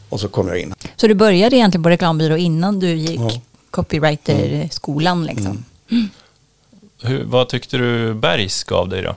Och 0.08 0.20
så 0.20 0.28
kom 0.28 0.48
jag 0.48 0.58
in. 0.60 0.74
Så 0.96 1.06
du 1.06 1.14
började 1.14 1.56
egentligen 1.56 1.82
på 1.82 1.88
reklambyrå 1.90 2.36
innan 2.36 2.80
du 2.80 2.94
gick 2.94 3.20
Ja. 3.20 3.30
copywriter-skolan 3.70 5.24
liksom? 5.24 5.64
Hur, 7.02 7.24
vad 7.24 7.48
tyckte 7.48 7.76
du 7.78 8.14
Bergs 8.14 8.64
gav 8.64 8.88
dig 8.88 9.02
då? 9.02 9.16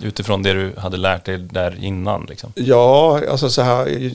Utifrån 0.00 0.42
det 0.42 0.52
du 0.52 0.72
hade 0.76 0.96
lärt 0.96 1.24
dig 1.24 1.38
där 1.38 1.84
innan 1.84 2.26
liksom. 2.28 2.52
Ja, 2.54 3.20
alltså 3.30 3.50
så 3.50 3.62
här, 3.62 4.12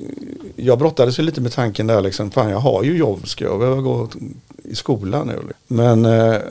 jag 0.55 0.79
brottades 0.79 1.19
ju 1.19 1.23
lite 1.23 1.41
med 1.41 1.51
tanken 1.51 1.87
där 1.87 2.01
liksom, 2.01 2.31
fan 2.31 2.49
jag 2.49 2.59
har 2.59 2.83
ju 2.83 2.97
jobb, 2.97 3.27
ska 3.27 3.45
jag 3.45 3.59
behöva 3.59 3.81
gå 3.81 4.09
i 4.63 4.75
skolan 4.75 5.27
nu? 5.27 5.33
Liksom? 5.33 5.53
Men 5.67 6.05
eh, 6.05 6.41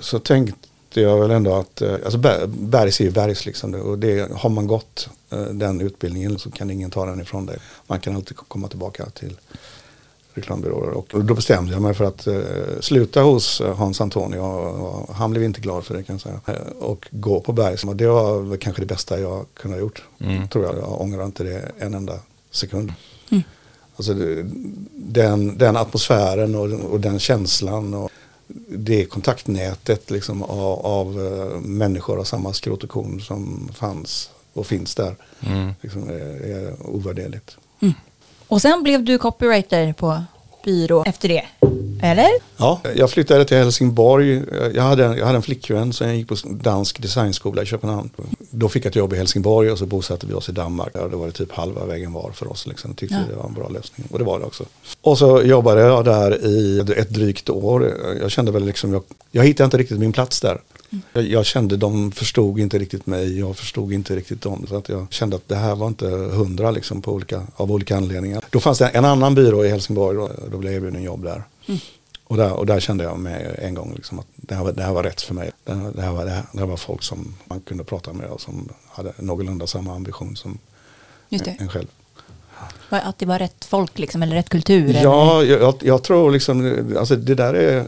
så 0.00 0.18
tänkte 0.18 1.00
jag 1.00 1.18
väl 1.20 1.30
ändå 1.30 1.54
att, 1.54 1.82
eh, 1.82 1.94
alltså 2.04 2.18
Bergs 2.46 3.00
är 3.00 3.04
ju 3.04 3.10
Bergs 3.10 3.46
liksom, 3.46 3.74
och 3.74 3.98
det, 3.98 4.32
har 4.32 4.50
man 4.50 4.66
gått 4.66 5.08
eh, 5.30 5.42
den 5.42 5.80
utbildningen 5.80 6.38
så 6.38 6.50
kan 6.50 6.70
ingen 6.70 6.90
ta 6.90 7.06
den 7.06 7.20
ifrån 7.20 7.46
dig. 7.46 7.58
Man 7.86 8.00
kan 8.00 8.16
alltid 8.16 8.36
komma 8.36 8.68
tillbaka 8.68 9.06
till 9.06 9.36
reklambyråer. 10.38 10.90
Och 10.90 11.24
då 11.24 11.34
bestämde 11.34 11.72
jag 11.72 11.82
mig 11.82 11.94
för 11.94 12.04
att 12.04 12.26
eh, 12.26 12.40
sluta 12.80 13.22
hos 13.22 13.60
eh, 13.60 13.76
Hans 13.76 14.00
Antonio. 14.00 14.38
Och, 14.40 15.14
han 15.14 15.30
blev 15.30 15.44
inte 15.44 15.60
glad 15.60 15.84
för 15.84 15.94
det 15.96 16.02
kan 16.02 16.14
jag 16.14 16.20
säga. 16.20 16.40
Eh, 16.46 16.72
och 16.80 17.08
gå 17.10 17.40
på 17.40 17.52
Bergs. 17.52 17.84
Och 17.84 17.96
det 17.96 18.06
var 18.06 18.56
kanske 18.56 18.82
det 18.82 18.86
bästa 18.86 19.20
jag 19.20 19.46
kunde 19.54 19.76
ha 19.76 19.80
gjort. 19.80 20.02
Mm. 20.20 20.48
Tror 20.48 20.64
jag. 20.64 20.76
Jag 20.76 21.00
ångrar 21.00 21.24
inte 21.24 21.44
det 21.44 21.72
en 21.78 21.94
enda 21.94 22.14
sekund. 22.50 22.92
Alltså 23.96 24.14
det- 24.14 24.46
den, 24.94 25.58
den 25.58 25.76
atmosfären 25.76 26.54
och, 26.54 26.92
och 26.92 27.00
den 27.00 27.18
känslan. 27.18 27.94
Och 27.94 28.10
det 28.68 29.04
kontaktnätet 29.04 30.10
liksom 30.10 30.42
av, 30.42 30.86
av 30.86 31.06
människor 31.64 32.18
av 32.20 32.24
samma 32.24 32.52
skrot 32.52 32.82
och 32.84 32.90
korn 32.90 33.20
som 33.20 33.68
fanns 33.74 34.30
och 34.52 34.66
finns 34.66 34.94
där. 34.94 35.16
Mm. 35.40 35.72
Liksom 35.80 36.08
är, 36.08 36.14
är 36.50 36.74
ovärderligt. 36.86 37.56
Och 38.48 38.62
sen 38.62 38.82
blev 38.82 39.04
du 39.04 39.18
copywriter 39.18 39.92
på 39.92 40.22
byrå 40.64 41.04
efter 41.06 41.28
det? 41.28 41.44
Eller? 42.02 42.28
Ja, 42.56 42.80
jag 42.96 43.10
flyttade 43.10 43.44
till 43.44 43.56
Helsingborg. 43.56 44.42
Jag 44.74 44.82
hade, 44.82 45.02
jag 45.02 45.26
hade 45.26 45.36
en 45.36 45.42
flickvän 45.42 45.92
så 45.92 46.04
jag 46.04 46.16
gick 46.16 46.28
på 46.28 46.36
dansk 46.44 47.02
designskola 47.02 47.62
i 47.62 47.66
Köpenhamn. 47.66 48.10
Då 48.50 48.68
fick 48.68 48.84
jag 48.84 48.90
ett 48.90 48.96
jobb 48.96 49.12
i 49.12 49.16
Helsingborg 49.16 49.70
och 49.70 49.78
så 49.78 49.86
bosatte 49.86 50.26
vi 50.26 50.34
oss 50.34 50.48
i 50.48 50.52
Danmark. 50.52 50.90
Ja, 50.94 51.08
då 51.08 51.18
var 51.18 51.26
det 51.26 51.32
typ 51.32 51.52
halva 51.52 51.84
vägen 51.84 52.12
var 52.12 52.30
för 52.34 52.50
oss. 52.52 52.66
Liksom. 52.66 52.94
Tyckte 52.94 53.14
Ja. 53.14 53.30
det 53.34 53.36
var 53.36 53.44
en 53.48 53.54
bra 53.54 53.68
lösning. 53.68 54.06
Och 54.10 54.18
det 54.18 54.24
var 54.24 54.38
det 54.38 54.44
också. 54.44 54.64
Och 55.00 55.18
så 55.18 55.42
jobbade 55.42 55.80
jag 55.80 56.04
där 56.04 56.46
i 56.46 56.78
ett 56.96 57.10
drygt 57.10 57.50
år. 57.50 57.94
Jag 58.20 58.30
kände 58.30 58.52
väl 58.52 58.64
liksom, 58.64 58.92
jag, 58.92 59.02
jag 59.30 59.44
hittade 59.44 59.64
inte 59.64 59.76
riktigt 59.78 59.98
min 59.98 60.12
plats 60.12 60.40
där. 60.40 60.60
Jag, 61.12 61.24
jag 61.26 61.46
kände 61.46 61.76
de 61.76 62.12
förstod 62.12 62.58
inte 62.58 62.78
riktigt 62.78 63.06
mig, 63.06 63.38
jag 63.38 63.56
förstod 63.56 63.92
inte 63.92 64.16
riktigt 64.16 64.42
dem. 64.42 64.66
Så 64.68 64.76
att 64.76 64.88
jag 64.88 65.06
kände 65.10 65.36
att 65.36 65.48
det 65.48 65.56
här 65.56 65.74
var 65.74 65.88
inte 65.88 66.06
hundra 66.08 66.70
liksom 66.70 67.02
på 67.02 67.12
olika, 67.12 67.42
av 67.56 67.72
olika 67.72 67.96
anledningar. 67.96 68.44
Då 68.50 68.60
fanns 68.60 68.78
det 68.78 68.88
en 68.88 69.04
annan 69.04 69.34
byrå 69.34 69.64
i 69.64 69.68
Helsingborg 69.68 70.18
och 70.18 70.50
då 70.50 70.58
blev 70.58 70.72
jag 70.72 70.76
erbjuden 70.78 71.02
jobb 71.02 71.24
där. 71.24 71.42
Och, 72.24 72.36
där, 72.36 72.52
och 72.52 72.66
där 72.66 72.80
kände 72.80 73.04
jag 73.04 73.18
med 73.18 73.54
en 73.58 73.74
gång 73.74 73.92
liksom 73.96 74.18
att 74.18 74.26
det 74.36 74.54
här, 74.54 74.64
var, 74.64 74.72
det 74.72 74.82
här 74.82 74.92
var 74.92 75.02
rätt 75.02 75.20
för 75.22 75.34
mig. 75.34 75.50
Det 75.64 75.72
här, 75.74 75.92
det, 75.94 76.02
här 76.02 76.12
var, 76.12 76.24
det, 76.24 76.30
här, 76.30 76.42
det 76.52 76.58
här 76.58 76.66
var 76.66 76.76
folk 76.76 77.02
som 77.02 77.34
man 77.44 77.60
kunde 77.60 77.84
prata 77.84 78.12
med 78.12 78.26
och 78.30 78.40
som 78.40 78.68
hade 78.88 79.12
någorlunda 79.18 79.66
samma 79.66 79.94
ambition 79.94 80.36
som 80.36 80.58
en 81.58 81.68
själv. 81.68 81.86
Att 82.90 83.18
det 83.18 83.26
var 83.26 83.38
rätt 83.38 83.64
folk 83.64 83.98
liksom, 83.98 84.22
eller 84.22 84.36
rätt 84.36 84.48
kultur? 84.48 84.98
Ja, 85.02 85.44
jag- 85.44 85.74
jag 85.82 86.02
tror 86.02 86.30
liksom, 86.30 86.84
alltså 86.98 87.16
det 87.16 87.34
där 87.34 87.54
är 87.54 87.86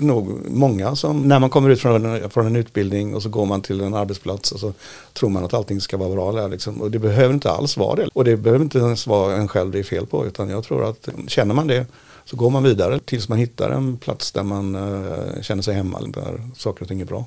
nog 0.00 0.50
många 0.50 0.96
som, 0.96 1.22
när 1.22 1.38
man 1.38 1.50
kommer 1.50 1.70
ut 1.70 1.80
från 1.80 2.06
en, 2.06 2.30
från 2.30 2.46
en 2.46 2.56
utbildning 2.56 3.14
och 3.14 3.22
så 3.22 3.28
går 3.28 3.46
man 3.46 3.62
till 3.62 3.80
en 3.80 3.94
arbetsplats 3.94 4.52
och 4.52 4.60
så 4.60 4.72
tror 5.12 5.30
man 5.30 5.44
att 5.44 5.54
allting 5.54 5.80
ska 5.80 5.96
vara 5.96 6.14
bra 6.14 6.32
där 6.32 6.48
liksom. 6.48 6.80
Och 6.82 6.90
det 6.90 6.98
behöver 6.98 7.34
inte 7.34 7.50
alls 7.50 7.76
vara 7.76 7.94
det. 7.96 8.08
Och 8.14 8.24
det 8.24 8.36
behöver 8.36 8.64
inte 8.64 8.78
ens 8.78 9.06
vara 9.06 9.36
en 9.36 9.48
själv 9.48 9.70
det 9.70 9.78
är 9.78 9.82
fel 9.82 10.06
på, 10.06 10.26
utan 10.26 10.48
jag 10.50 10.64
tror 10.64 10.88
att 10.88 11.08
känner 11.26 11.54
man 11.54 11.66
det 11.66 11.86
så 12.24 12.36
går 12.36 12.50
man 12.50 12.62
vidare 12.62 12.98
tills 12.98 13.28
man 13.28 13.38
hittar 13.38 13.70
en 13.70 13.96
plats 13.96 14.32
där 14.32 14.42
man 14.42 14.74
eh, 14.74 15.42
känner 15.42 15.62
sig 15.62 15.74
hemma, 15.74 16.00
där 16.00 16.42
saker 16.56 16.82
och 16.82 16.88
ting 16.88 17.00
är 17.00 17.04
bra. 17.04 17.24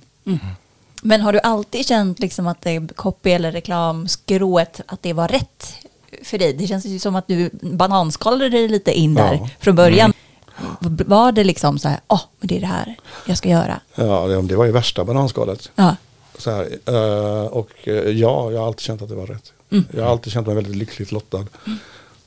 Men 1.04 1.22
har 1.22 1.34
du 1.34 1.40
alltid 1.40 1.86
känt 1.86 2.20
liksom 2.20 2.48
att 2.48 2.62
det 2.62 2.96
copy 2.96 3.30
eller 3.30 3.52
reklamskrået, 3.52 4.82
att 4.86 5.04
det 5.04 5.14
var 5.14 5.28
rätt 5.28 5.74
för 6.24 6.38
dig? 6.38 6.54
Det 6.54 6.68
känns 6.68 6.86
ju 6.86 7.00
som 7.00 7.16
att 7.16 7.28
du 7.28 7.50
bananskalade 7.62 8.50
dig 8.50 8.68
lite 8.68 8.92
in 9.00 9.14
där 9.14 9.34
Ja. 9.34 9.50
från 9.60 9.76
början. 9.76 10.10
V- 10.12 10.18
Var 11.06 11.32
det 11.32 11.44
liksom 11.44 11.80
så 11.80 11.88
här, 11.88 12.00
åh, 12.08 12.22
men 12.40 12.48
det 12.48 12.56
är 12.58 12.60
det 12.60 12.66
här 12.68 12.96
jag 13.26 13.38
ska 13.38 13.50
göra? 13.50 13.80
Ja, 13.96 14.28
det, 14.28 14.42
det 14.42 14.56
var 14.56 14.66
ju 14.66 14.72
värsta 14.72 15.04
bananskalet. 15.06 15.72
Ja, 15.76 15.96
Så 16.38 16.52
här, 16.52 16.68
eh, 16.86 17.46
och 17.46 17.70
eh, 17.84 17.94
ja, 17.94 18.52
jag 18.52 18.60
har 18.60 18.68
alltid 18.68 18.82
känt 18.82 19.02
att 19.02 19.10
det 19.10 19.16
var 19.16 19.26
rätt. 19.28 19.54
Jag 19.96 20.04
har 20.04 20.12
alltid 20.12 20.34
känt 20.34 20.48
mig 20.48 20.56
väldigt 20.56 20.76
lyckligt 20.76 21.12
lottad. 21.12 21.46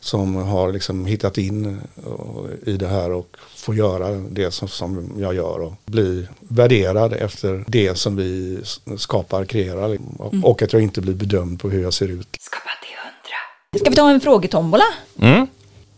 Som 0.00 0.34
har 0.36 0.72
liksom 0.72 1.06
hittat 1.06 1.38
in 1.38 1.80
eh, 1.96 2.68
i 2.72 2.76
det 2.76 2.88
här 2.88 3.10
och 3.12 3.36
får 3.56 3.74
göra 3.74 4.10
det 4.10 4.50
som, 4.50 4.68
som 4.68 5.10
jag 5.18 5.34
gör 5.34 5.60
och 5.60 5.72
bli 5.86 6.26
värderad 6.40 7.12
efter 7.12 7.64
det 7.66 7.98
som 7.98 8.16
vi 8.16 8.60
skapar, 8.98 9.44
kreerar. 9.44 9.88
liksom. 9.88 10.14
Och, 10.16 10.50
och 10.50 10.62
att 10.62 10.72
jag 10.72 10.82
inte 10.82 11.00
blir 11.00 11.14
bedömd 11.14 11.60
på 11.60 11.70
hur 11.70 11.82
jag 11.82 11.92
ser 11.92 12.08
ut. 12.08 12.28
Skapa 12.40 12.70
till 12.82 12.96
hundra. 13.04 13.80
Ska 13.80 13.90
vi 13.90 13.96
ta 13.96 14.10
en 14.10 14.20
frågetombola? 14.20 14.84
Mm. 15.18 15.46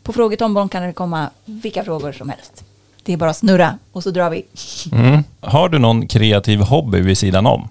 På 0.06 0.12
frågetombolan 0.12 0.68
kan 0.68 0.82
det 0.82 0.92
komma 0.92 1.30
vilka 1.44 1.84
frågor 1.84 2.12
som 2.12 2.28
helst. 2.28 2.64
Det 3.02 3.12
är 3.12 3.16
bara 3.16 3.30
att 3.30 3.36
snurra 3.36 3.78
och 3.92 4.02
så 4.02 4.10
drar 4.10 4.30
vi. 4.30 4.44
Mm. 4.92 5.24
Har 5.40 5.68
du 5.68 5.78
någon 5.78 6.06
kreativ 6.06 6.60
hobby 6.60 7.00
vid 7.00 7.18
sidan 7.18 7.46
om? 7.46 7.68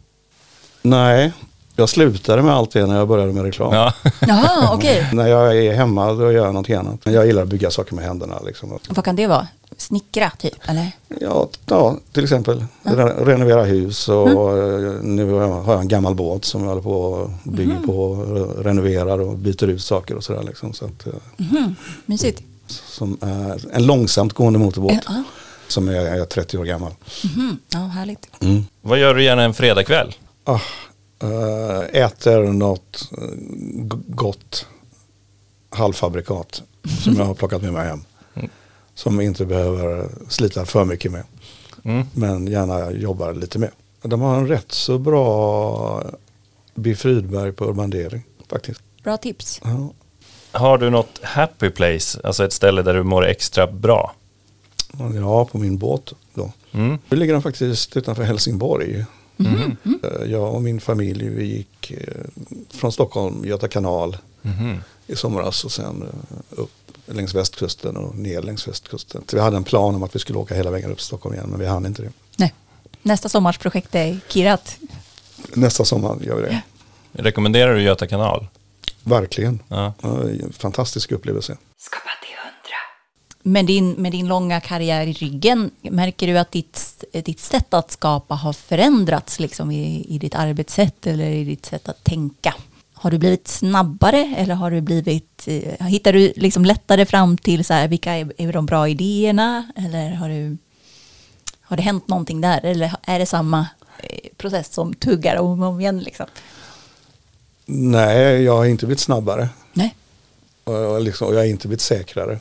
Nej, 0.82 1.32
jag 1.76 1.90
slutade 1.90 2.42
med 2.42 2.54
allt 2.54 2.72
det 2.72 2.86
när 2.86 2.96
jag 2.96 3.08
började 3.08 3.34
med 3.34 3.44
reklam. 3.44 3.74
Ja. 3.74 3.94
Jaha, 4.28 4.74
okej. 4.74 5.10
När 5.14 5.28
jag 5.28 5.58
är 5.58 5.74
hemma 5.74 6.14
då 6.14 6.32
gör 6.32 6.46
jag 6.46 6.54
något 6.54 6.70
annat. 6.70 7.00
Jag 7.04 7.28
gillar 7.28 7.42
att 7.42 7.48
bygga 7.48 7.72
saker 7.72 7.96
med 7.96 8.06
händerna. 8.06 8.40
Liksom. 8.46 8.80
Vad 8.90 9.06
kan 9.06 9.16
det 9.16 9.28
vara? 9.28 9.48
Snickra 9.78 10.32
typ, 10.40 10.54
eller? 10.66 10.92
Ja, 11.22 11.50
ja, 11.66 11.98
till 12.12 12.24
exempel 12.24 12.66
re- 12.84 13.26
renovera 13.26 13.64
hus 13.64 14.10
och 14.10 14.58
eh, 14.58 14.94
nu 15.02 15.32
har 15.32 15.72
jag, 15.74 15.82
en 15.82 15.88
gammal 15.88 16.16
båt 16.16 16.46
som 16.46 16.62
jag 16.62 16.70
håller 16.70 16.82
på 16.82 16.92
och 17.02 17.30
bygger 17.44 17.80
på, 17.86 18.02
och 18.12 18.64
renoverar 18.66 19.20
och 19.22 19.38
byter 19.38 19.64
ut 19.68 19.82
saker 19.84 20.16
och 20.16 20.24
sådär. 20.24 20.44
Liksom, 20.44 20.74
så 20.74 20.86
att, 20.86 21.08
eh, 21.08 21.14
Mysigt. 22.06 22.44
som 22.68 23.18
är 23.22 23.76
en 23.76 23.86
långsamt 23.86 24.34
gående 24.34 24.60
motorbåt 24.60 24.94
Ja. 25.08 25.24
som 25.68 25.88
är, 25.90 25.94
är 26.22 26.26
30 26.26 26.58
år 26.58 26.66
gammal. 26.66 26.92
Mhm. 27.24 27.58
Ja, 27.70 27.80
härligt. 27.80 28.28
Vad 28.82 29.00
gör 29.00 29.14
du 29.16 29.24
gärna 29.24 29.44
en 29.44 29.54
fredagkväll? 29.54 30.16
Ah, 30.44 30.60
eh, 31.22 32.02
äter 32.04 32.40
något 32.54 33.10
gott 34.08 34.66
halvfabrikat 35.70 36.62
som 37.04 37.16
jag 37.18 37.26
har 37.26 37.34
plockat 37.34 37.62
med 37.62 37.74
mig 37.74 37.88
hem. 37.88 38.04
Som 38.96 39.22
inte 39.22 39.46
behöver 39.46 40.10
slita 40.30 40.66
för 40.66 40.86
mycket 40.86 41.12
med. 41.12 41.24
Mm. 41.84 42.06
Men 42.14 42.48
gärna 42.48 42.92
jobbar 42.92 43.34
lite 43.34 43.60
med. 43.60 43.70
De 44.02 44.22
har 44.22 44.38
en 44.38 44.48
rätt 44.48 44.72
så 44.72 44.98
bra 44.98 46.04
Biff 46.76 47.06
Rydberg 47.06 47.52
på 47.52 47.66
Urban 47.66 47.94
faktiskt. 48.50 48.82
Bra 49.04 49.18
tips. 49.18 49.62
Ja. 49.64 49.94
Har 50.52 50.78
du 50.78 50.90
något 50.90 51.20
happy 51.24 51.70
place, 51.70 52.20
alltså 52.24 52.46
ett 52.46 52.54
ställe 52.54 52.82
där 52.82 52.94
du 52.94 53.04
mår 53.04 53.26
extra 53.26 53.68
bra? 53.68 54.16
ja, 55.16 55.46
på 55.46 55.58
min 55.58 55.78
båt 55.78 56.14
då. 56.34 56.52
Mm. 56.72 56.98
Nu 57.10 57.18
ligger 57.18 57.34
den 57.34 57.42
faktiskt 57.42 57.98
utanför 57.98 58.24
Helsingborg. 58.24 59.06
Eh, 59.40 60.32
Jag 60.32 60.54
och 60.56 60.62
min 60.62 60.80
familj 60.82 61.30
vi 61.30 61.46
gick 61.46 61.92
eh, 61.92 62.24
från 62.70 62.92
Stockholm, 62.92 63.46
Göta 63.46 63.68
kanal 63.68 64.18
Mhm. 64.42 64.78
i 65.08 65.16
somras 65.16 65.66
och 65.66 65.72
sen 65.72 66.02
eh, 66.04 66.60
upp 66.60 66.85
längs 67.06 67.36
västkusten 67.36 67.98
och 67.98 68.16
ner 68.16 68.42
längs 68.42 68.68
västkusten. 68.68 69.24
Så 69.28 69.36
vi 69.36 69.42
hade 69.42 69.58
en 69.58 69.64
plan 69.64 69.96
om 69.96 70.04
att 70.04 70.16
vi 70.16 70.20
skulle 70.20 70.40
åka 70.40 70.56
hela 70.56 70.72
vägen 70.72 70.92
upp 70.92 70.98
till 70.98 71.06
Stockholm 71.06 71.36
igen 71.36 71.48
men 71.50 71.60
vi 71.60 71.66
hann 71.66 71.86
inte 71.86 72.02
det. 72.02 72.12
Nej. 72.38 72.54
Nästa 73.02 73.30
sommars 73.30 73.58
projekt 73.58 73.96
är 73.96 74.20
Kirat. 74.30 74.78
Nästa 75.54 75.86
sommar 75.86 76.18
gör 76.22 76.36
vi 76.36 76.42
det. 76.42 76.62
Rekommenderar 77.12 77.74
du 77.74 77.82
Göta 77.82 78.08
kanal? 78.08 78.48
Verkligen. 79.04 79.60
Ja. 79.68 79.94
Fantastisk 80.52 81.12
upplevelse. 81.12 81.58
Skapa 81.78 82.10
till 82.22 82.36
hundra. 82.38 82.78
Med 83.44 83.66
din, 83.66 83.92
med 83.92 84.12
din 84.12 84.28
långa 84.28 84.62
karriär 84.62 85.08
i 85.08 85.14
ryggen, 85.14 85.72
märker 85.82 86.28
du 86.28 86.38
att 86.38 86.52
ditt, 86.52 87.04
ditt 87.12 87.40
sätt 87.40 87.74
att 87.74 87.92
skapa 87.92 88.34
har 88.36 88.54
förändrats 88.54 89.40
liksom 89.40 89.72
i, 89.72 90.06
i 90.10 90.18
ditt 90.18 90.36
arbetssätt 90.36 91.08
eller 91.08 91.30
i 91.30 91.44
ditt 91.44 91.66
sätt 91.66 91.90
att 91.90 92.04
tänka? 92.04 92.54
Har 93.06 93.12
du 93.12 93.18
blivit 93.18 93.48
snabbare 93.48 94.36
eller 94.38 94.56
har 94.56 94.72
du 94.72 94.82
blivit, 94.82 95.44
eh, 95.48 95.86
hittar 95.86 96.14
du 96.14 96.34
liksom 96.36 96.66
lättare 96.66 97.06
fram 97.06 97.38
till 97.38 97.66
så 97.66 97.74
här, 97.74 97.88
vilka 97.88 98.14
är, 98.14 98.34
är 98.38 98.54
de 98.54 98.66
bra 98.66 98.90
idéerna? 98.90 99.72
Eller 99.76 100.12
har, 100.12 100.30
du, 100.30 100.58
har 101.62 101.78
det 101.78 101.84
hänt 101.84 102.08
någonting 102.08 102.42
där? 102.42 102.66
Eller 102.66 102.96
är 103.04 103.20
det 103.20 103.26
samma 103.26 103.68
eh, 104.00 104.30
process 104.38 104.74
som 104.74 104.94
tuggar 104.94 105.36
om 105.36 105.62
och 105.62 105.70
om 105.70 105.80
igen? 105.80 106.00
Liksom? 106.00 106.26
Nej, 107.66 108.44
jag 108.44 108.58
har 108.58 108.66
inte 108.66 108.86
blivit 108.86 109.00
snabbare. 109.00 109.50
Nej. 109.74 109.96
Och 110.64 110.74
jag, 110.74 111.02
liksom, 111.02 111.28
och 111.28 111.34
jag 111.34 111.40
har 111.40 111.46
inte 111.46 111.68
blivit 111.68 111.82
säkrare. 111.82 112.40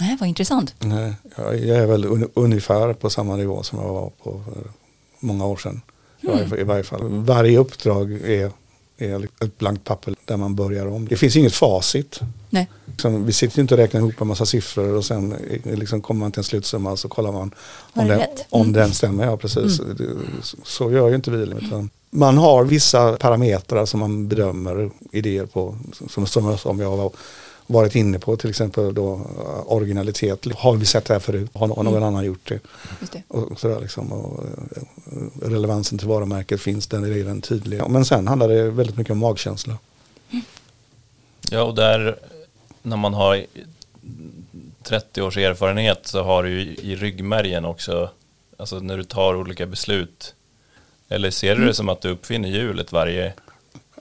Nej, 0.00 0.16
vad 0.20 0.28
intressant. 0.28 0.74
Nej, 0.78 1.14
jag, 1.36 1.58
jag 1.58 1.78
är 1.78 1.86
väl 1.86 2.04
un, 2.04 2.30
ungefär 2.34 2.92
på 2.92 3.10
samma 3.10 3.36
nivå 3.36 3.62
som 3.62 3.78
jag 3.78 3.88
var 3.88 4.10
på 4.22 4.42
för 4.44 4.70
många 5.20 5.46
år 5.46 5.56
sedan. 5.56 5.80
I, 6.20 6.26
varje, 6.26 6.60
I 6.60 6.64
varje 6.64 6.84
fall. 6.84 7.08
Varje 7.08 7.58
uppdrag 7.58 8.12
är, 8.12 8.52
är 8.98 9.28
ett 9.40 9.58
blankt 9.58 9.84
papper 9.84 10.14
där 10.24 10.36
man 10.36 10.54
börjar 10.54 10.86
om. 10.86 11.08
Det 11.08 11.16
finns 11.16 11.36
inget 11.36 11.54
facit. 11.54 12.20
Nej. 12.50 12.68
Liksom, 12.86 13.24
vi 13.26 13.32
sitter 13.32 13.56
ju 13.58 13.62
inte 13.62 13.74
och 13.74 13.78
räknar 13.78 14.00
ihop 14.00 14.20
en 14.20 14.26
massa 14.26 14.46
siffror 14.46 14.94
och 14.94 15.04
sen 15.04 15.32
eh, 15.64 15.76
liksom 15.78 16.00
kommer 16.02 16.20
man 16.20 16.32
till 16.32 16.40
en 16.40 16.44
slutsumma 16.44 16.90
och 16.90 16.98
så 16.98 17.08
kollar 17.08 17.32
man 17.32 17.50
Var 17.92 18.02
om, 18.02 18.08
den, 18.08 18.18
rätt? 18.18 18.46
om 18.50 18.60
Mm. 18.60 18.72
den 18.72 18.92
stämmer. 18.94 19.24
Ja, 19.26 19.36
precis. 19.36 19.78
Det- 19.78 20.04
Så 20.64 20.92
gör 20.92 21.08
ju 21.08 21.14
inte 21.14 21.30
vi. 21.30 21.42
Utan 21.66 21.90
man 22.10 22.38
har 22.38 22.64
vissa 22.64 23.12
parametrar 23.16 23.86
som 23.86 24.00
man 24.00 24.28
bedömer 24.28 24.90
idéer 25.12 25.46
på. 25.46 25.76
Som, 26.08 26.26
som, 26.26 26.80
jag 26.80 26.96
har 26.96 27.10
varit 27.70 27.94
inne 27.94 28.18
på, 28.18 28.36
till 28.36 28.50
exempel 28.50 28.94
då 28.94 29.14
eh, 29.14 29.72
originalitet. 29.72 30.46
Har 30.56 30.76
vi 30.76 30.86
sett 30.86 31.04
det 31.04 31.14
här 31.14 31.20
förut? 31.20 31.50
Har 31.54 31.66
någon, 31.66 31.84
någon 31.84 32.02
annan 32.02 32.24
gjort 32.24 32.48
det? 32.48 32.60
Just 33.00 33.12
det. 33.12 33.22
Och 33.28 33.60
sådär 33.60 33.80
liksom, 33.80 34.12
och 34.12 34.44
eh, 34.44 34.82
relevansen 35.42 35.98
till 35.98 36.08
varumärket 36.08 36.60
finns, 36.60 36.86
den 36.86 37.04
är 37.04 37.24
den 37.24 37.40
tydlig. 37.40 37.82
Men 37.88 38.04
sen 38.04 38.28
handlar 38.28 38.48
det 38.48 38.70
väldigt 38.70 38.96
mycket 38.96 39.10
om 39.10 39.18
magkänsla. 39.18 39.78
Ja, 41.50 41.62
och 41.62 41.74
där 41.74 42.18
när 42.82 42.96
man 42.96 43.14
har 43.14 43.46
30 44.82 45.22
års 45.22 45.36
erfarenhet 45.36 46.06
så 46.06 46.22
har 46.22 46.42
du 46.42 46.50
ju 46.50 46.76
i 46.76 46.96
ryggmärgen 46.96 47.64
också, 47.64 48.10
alltså 48.56 48.80
när 48.80 48.96
du 48.96 49.04
tar 49.04 49.36
olika 49.36 49.66
beslut. 49.66 50.34
Eller 51.08 51.30
ser 51.30 51.56
du 51.56 51.66
det 51.66 51.74
som 51.74 51.88
att 51.88 52.00
du 52.00 52.10
uppfinner 52.10 52.48
hjulet 52.48 52.92
varje, 52.92 53.32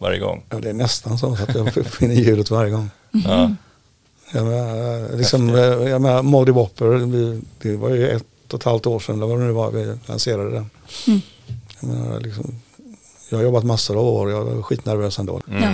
varje 0.01 0.19
gång? 0.19 0.43
Ja, 0.49 0.59
det 0.59 0.69
är 0.69 0.73
nästan 0.73 1.17
så 1.17 1.33
att 1.33 1.55
jag 1.55 1.73
finner 1.73 2.15
hjulet 2.15 2.51
varje 2.51 2.71
gång. 2.71 2.89
Ja. 3.11 3.51
Jag 4.33 4.45
menar, 4.45 5.17
liksom, 5.17 5.49
jag 5.49 6.01
menar, 6.01 6.21
Modi 6.21 6.51
Whopper, 6.51 6.85
det 7.61 7.75
var 7.75 7.89
ju 7.89 8.09
ett 8.09 8.53
och 8.53 8.59
ett 8.59 8.63
halvt 8.63 8.85
år 8.85 8.99
sedan, 8.99 9.15
eller 9.15 9.27
vad 9.27 9.39
det 9.39 9.45
nu 9.45 9.51
var, 9.51 9.71
vi 9.71 9.97
lanserade 10.05 10.51
den. 10.51 10.69
Jag, 11.79 11.89
menar, 11.89 12.19
liksom, 12.19 12.55
jag 13.29 13.37
har 13.37 13.43
jobbat 13.43 13.63
massor 13.63 13.97
av 13.97 14.05
år, 14.05 14.31
jag 14.31 14.45
var 14.45 14.61
skitnervös 14.61 15.19
ändå. 15.19 15.41
Mm. 15.47 15.73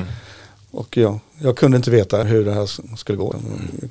Och 0.72 0.98
ja, 0.98 1.20
jag 1.40 1.58
kunde 1.58 1.78
inte 1.78 1.92
veta 1.92 2.24
hur 2.24 2.46
det 2.46 2.54
här 2.54 2.96
skulle 2.96 3.18
gå. 3.18 3.36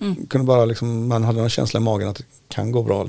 Jag 0.00 0.16
kunde 0.28 0.46
bara 0.46 0.64
liksom, 0.64 1.08
man 1.08 1.24
hade 1.24 1.40
en 1.40 1.50
känsla 1.50 1.80
i 1.80 1.82
magen 1.82 2.08
att 2.08 2.16
det 2.16 2.24
kan 2.48 2.72
gå 2.72 2.82
bra. 2.82 3.08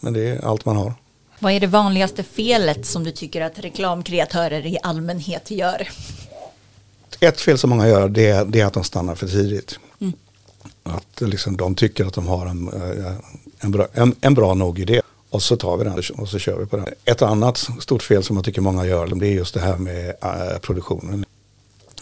Men 0.00 0.12
det 0.12 0.28
är 0.28 0.44
allt 0.44 0.64
man 0.64 0.76
har. 0.76 0.94
Vad 1.38 1.52
är 1.52 1.60
det 1.60 1.66
vanligaste 1.66 2.22
felet 2.22 2.86
som 2.86 3.04
du 3.04 3.10
tycker 3.10 3.40
att 3.40 3.58
reklamkreatörer 3.58 4.66
i 4.66 4.78
allmänhet 4.82 5.50
gör? 5.50 5.88
Ett 7.20 7.40
fel 7.40 7.58
som 7.58 7.70
många 7.70 7.88
gör 7.88 8.08
det 8.08 8.28
är, 8.28 8.44
det 8.44 8.60
är 8.60 8.66
att 8.66 8.72
de 8.72 8.84
stannar 8.84 9.14
för 9.14 9.28
tidigt. 9.28 9.78
Att 10.82 11.20
liksom, 11.20 11.56
de 11.56 11.74
tycker 11.74 12.04
att 12.04 12.14
de 12.14 12.26
har 12.26 12.46
en, 12.46 12.68
eh, 12.68 13.12
en, 13.58 13.70
bra, 13.70 13.86
en, 13.92 14.14
en 14.20 14.34
bra 14.34 14.54
nog 14.54 14.78
idé. 14.78 15.00
Och 15.30 15.42
så 15.42 15.56
tar 15.56 15.76
vi 15.76 15.84
den 15.84 16.02
och 16.14 16.28
så 16.28 16.38
kör 16.38 16.58
vi 16.58 16.66
på 16.66 16.76
den. 16.76 16.86
Ett 17.04 17.22
annat 17.22 17.68
stort 17.80 18.02
fel 18.02 18.22
som 18.22 18.36
jag 18.36 18.44
tycker 18.44 18.60
många 18.60 18.86
gör 18.86 19.06
det 19.06 19.26
är 19.26 19.32
just 19.32 19.54
det 19.54 19.60
här 19.60 19.76
med 19.76 20.08
eh, 20.08 20.58
produktionen. 20.62 21.24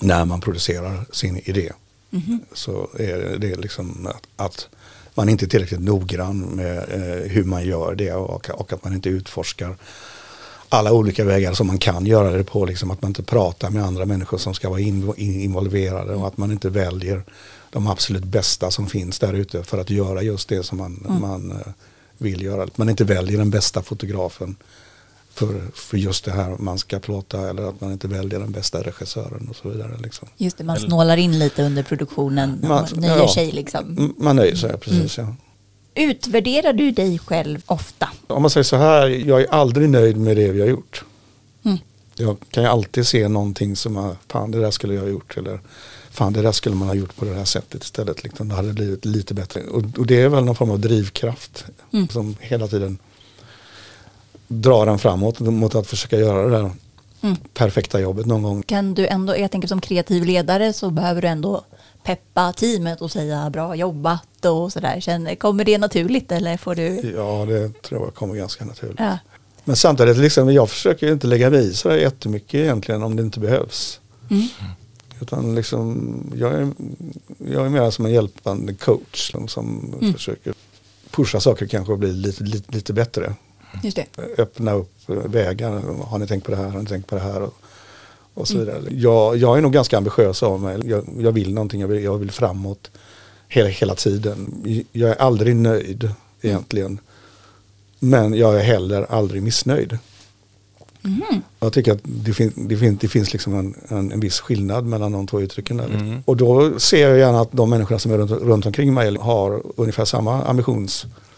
När 0.01 0.25
man 0.25 0.41
producerar 0.41 1.05
sin 1.13 1.37
idé. 1.45 1.73
Så 2.53 2.89
är 2.99 3.37
det 3.39 3.57
liksom 3.57 4.07
att, 4.07 4.27
att 4.37 4.69
man 5.15 5.29
inte 5.29 5.45
är 5.45 5.49
tillräckligt 5.49 5.81
noggrann 5.81 6.41
med 6.41 6.79
eh, 6.79 7.31
hur 7.31 7.45
man 7.45 7.65
gör 7.65 7.95
det 7.95 8.13
och, 8.13 8.51
och 8.51 8.73
att 8.73 8.85
man 8.85 8.95
inte 8.95 9.09
utforskar 9.09 9.77
alla 10.75 10.93
olika 10.93 11.25
vägar 11.25 11.53
som 11.53 11.67
man 11.67 11.79
kan 11.79 12.07
göra 12.07 12.31
det 12.31 12.45
på. 12.45 12.65
Liksom 12.65 12.91
att 12.91 13.03
man 13.03 13.09
inte 13.09 13.23
pratar 13.23 13.71
med 13.71 13.85
andra 13.85 14.05
människor 14.05 14.39
som 14.39 14.55
ska 14.55 14.69
vara 14.69 14.81
in, 14.81 15.13
in, 15.17 15.41
involverade 15.41 16.15
och 16.15 16.27
att 16.27 16.37
man 16.37 16.53
inte 16.53 16.69
väljer 16.69 17.23
de 17.71 17.87
absolut 17.87 18.25
bästa 18.25 18.71
som 18.71 18.87
finns 18.87 19.19
där 19.19 19.33
ute 19.33 19.63
för 19.63 19.79
att 19.79 19.91
göra 19.91 20.23
just 20.23 20.49
det 20.49 20.63
som 20.63 20.79
man, 20.79 21.07
man 21.21 21.51
eh, 21.51 21.73
vill 22.19 22.43
göra. 22.43 22.63
Att 22.63 22.79
man 22.79 22.91
inte 22.91 23.05
väljer 23.05 23.39
den 23.39 23.51
bästa 23.51 23.83
fotografen 23.83 24.57
för, 25.35 25.61
för 25.75 25.97
just 25.97 26.25
det 26.25 26.33
här 26.33 26.57
man 26.59 26.79
ska 26.79 26.99
plåta 26.99 27.49
eller 27.51 27.69
att 27.69 27.81
man 27.81 27.93
inte 27.93 28.09
väljer 28.09 28.41
den 28.41 28.53
bästa 28.53 28.83
regissören 28.83 29.47
och 29.51 29.57
så 29.57 29.69
vidare. 29.69 29.99
Liksom. 30.03 30.29
Just 30.37 30.59
det, 30.59 30.65
man 30.65 30.77
snålar 30.77 31.17
in 31.17 31.39
lite 31.39 31.63
under 31.63 31.83
produktionen 31.83 32.59
Man- 32.63 32.83
och 32.85 32.97
nöjer 32.97 33.17
ja. 33.17 33.35
sig 33.35 33.53
liksom. 33.53 34.15
Man 34.19 34.37
nöjer 34.37 34.57
sig, 34.57 34.79
precis. 34.79 35.19
Ja. 35.19 35.35
Utvärderar 35.95 36.73
du 36.73 36.91
dig 36.91 37.19
själv 37.19 37.63
ofta? 37.67 38.09
Om 38.27 38.43
man 38.43 38.51
säger 38.51 38.65
så 38.65 38.77
här, 38.77 39.07
jag 39.09 39.41
är 39.41 39.47
aldrig 39.51 39.89
nöjd 39.89 40.17
med 40.17 40.37
det 40.37 40.49
vi 40.53 40.61
har 40.61 40.69
gjort. 40.69 41.05
Mm. 41.65 41.79
Jag 42.17 42.37
kan 42.51 42.63
ju 42.63 42.69
alltid 42.69 43.07
se 43.07 43.29
någonting 43.29 43.77
som, 43.77 43.97
är, 43.97 44.17
fan 44.29 44.51
det 44.51 44.61
där 44.61 44.71
skulle 44.71 44.95
jag 44.95 45.03
ha 45.03 45.09
gjort. 45.09 45.37
Eller 45.37 45.61
fan 46.11 46.33
det 46.33 46.43
där 46.43 46.53
skulle 46.53 46.77
man 46.77 46.89
ha 46.89 46.95
gjort 46.95 47.17
på 47.17 47.25
det 47.25 47.35
här 47.35 47.45
sättet 47.45 47.85
istället. 47.85 48.23
Liksom, 48.25 48.49
det 48.49 48.55
hade 48.55 48.73
blivit 48.73 49.05
lite 49.05 49.35
bättre. 49.35 49.61
Och, 49.63 49.83
och 49.99 50.07
det 50.07 50.21
är 50.23 50.29
väl 50.29 50.45
någon 50.45 50.55
form 50.57 50.71
av 50.71 50.81
drivkraft 50.81 51.65
Mm. 51.93 52.09
som 52.09 52.37
hela 52.41 52.69
tiden 52.69 52.99
drar 54.49 54.87
en 54.87 54.99
framåt 54.99 55.41
mot 55.41 55.75
att 55.75 55.87
försöka 55.87 56.19
göra 56.19 56.43
det 56.45 56.51
där 56.51 56.71
Mm. 57.21 57.37
perfekta 57.55 58.01
jobbet 58.01 58.27
någon 58.27 58.43
gång. 58.43 58.63
Kan 58.63 58.95
du 58.95 59.07
ändå, 59.07 59.39
jag 59.39 59.51
tänker 59.51 59.69
som 59.69 59.81
kreativ 59.81 60.25
ledare 60.25 60.73
så 60.73 60.91
behöver 60.91 61.23
du 61.23 61.29
ändå 61.29 61.65
peppa 62.05 62.53
teamet 62.53 63.01
och 63.01 63.11
säga 63.11 63.51
bra 63.51 63.75
jobbat 63.77 64.45
och 64.45 64.73
sådär. 64.73 65.35
Kommer 65.37 65.65
det 65.65 65.79
naturligt 65.79 66.33
eller 66.33 66.57
får 66.57 66.75
du? 66.75 67.13
Ja, 67.17 67.45
det 67.49 67.83
tror 67.83 68.03
jag 68.05 68.15
kommer 68.15 68.35
ganska 68.35 68.65
naturligt. 68.65 69.01
Ja. 69.01 69.19
Men 69.65 69.77
samtidigt, 69.77 70.17
liksom, 70.17 70.53
jag 70.53 70.71
försöker 70.71 71.13
inte 71.13 71.27
lägga 71.27 71.51
mig 71.51 71.65
i 71.71 71.75
så 71.75 71.89
där 71.89 71.97
jättemycket 71.97 72.55
egentligen 72.55 73.03
om 73.03 73.17
det 73.17 73.23
inte 73.23 73.41
behövs. 73.41 74.01
Mm. 74.31 74.47
Utan 75.21 75.55
liksom, 75.55 76.15
jag, 76.37 76.53
är, 76.53 76.71
jag 77.53 77.67
är 77.67 77.69
mer 77.71 77.91
som 77.91 78.07
en 78.07 78.13
hjälpande 78.13 78.75
coach 78.75 79.33
liksom, 79.35 79.49
som 79.49 79.95
Mm. 80.01 80.13
försöker 80.15 80.55
pusha 81.11 81.41
saker 81.41 81.67
kanske 81.67 81.93
och 81.93 81.99
bli 81.99 82.13
lite, 82.13 82.45
lite, 82.45 82.73
lite 82.75 82.93
bättre. 82.93 83.35
Öppna 84.39 84.73
upp 84.73 84.93
vägar. 85.07 85.83
Har 86.05 86.19
ni 86.19 86.27
tänkt 86.27 86.45
på 86.45 86.51
det 86.51 86.57
här? 86.57 86.69
Har 86.69 86.81
ni 86.81 86.87
tänkt 86.87 87.07
på 87.09 87.15
det 87.15 87.21
här? 87.23 87.43
Och, 87.43 87.55
och 88.35 88.51
Mm. 88.51 88.67
så 88.67 88.73
vidare. 88.73 88.95
Jag, 89.01 89.37
jag 89.37 89.59
är 89.59 89.63
nog 89.63 89.73
ganska 89.73 89.97
ambitiös 89.99 90.43
av 90.43 90.61
mig. 90.61 90.81
Jag, 90.85 91.05
jag 91.19 91.33
vill 91.33 91.55
någonting, 91.55 91.81
jag 91.81 91.89
vill, 91.89 92.05
jag 92.05 92.19
vill 92.19 92.31
framåt 92.31 92.91
hela, 93.49 93.69
hela 93.69 93.95
tiden. 93.95 94.65
Jag 94.93 95.11
är 95.11 95.15
aldrig 95.23 95.57
nöjd 95.57 96.11
egentligen. 96.43 96.99
Men 97.99 98.35
jag 98.35 98.61
är 98.61 98.63
heller 98.63 99.07
aldrig 99.13 99.43
missnöjd. 99.43 99.99
Jag 101.61 101.73
tycker 101.73 101.93
att 101.93 102.01
det, 102.03 102.33
fin, 102.33 102.53
det, 102.57 102.77
fin, 102.77 102.99
det 103.01 103.09
finns 103.09 103.33
liksom 103.33 103.55
en, 103.55 103.75
en, 103.89 104.13
en 104.13 104.21
viss 104.21 104.41
skillnad 104.41 104.85
mellan 104.87 105.13
de 105.13 105.27
två 105.27 105.41
uttrycken. 105.41 105.77
Där. 105.77 106.23
Och 106.25 106.37
då 106.37 106.79
ser 106.79 107.09
jag 107.09 107.19
gärna 107.19 107.41
att 107.41 107.53
de 107.53 107.71
människorna 107.71 107.99
som 107.99 108.13
är 108.13 108.19
runt, 108.19 108.31
runt 108.31 108.67
omkring 108.67 108.95
mig 108.95 109.17
har 109.17 109.63
ungefär 109.77 110.05
samma 110.05 110.43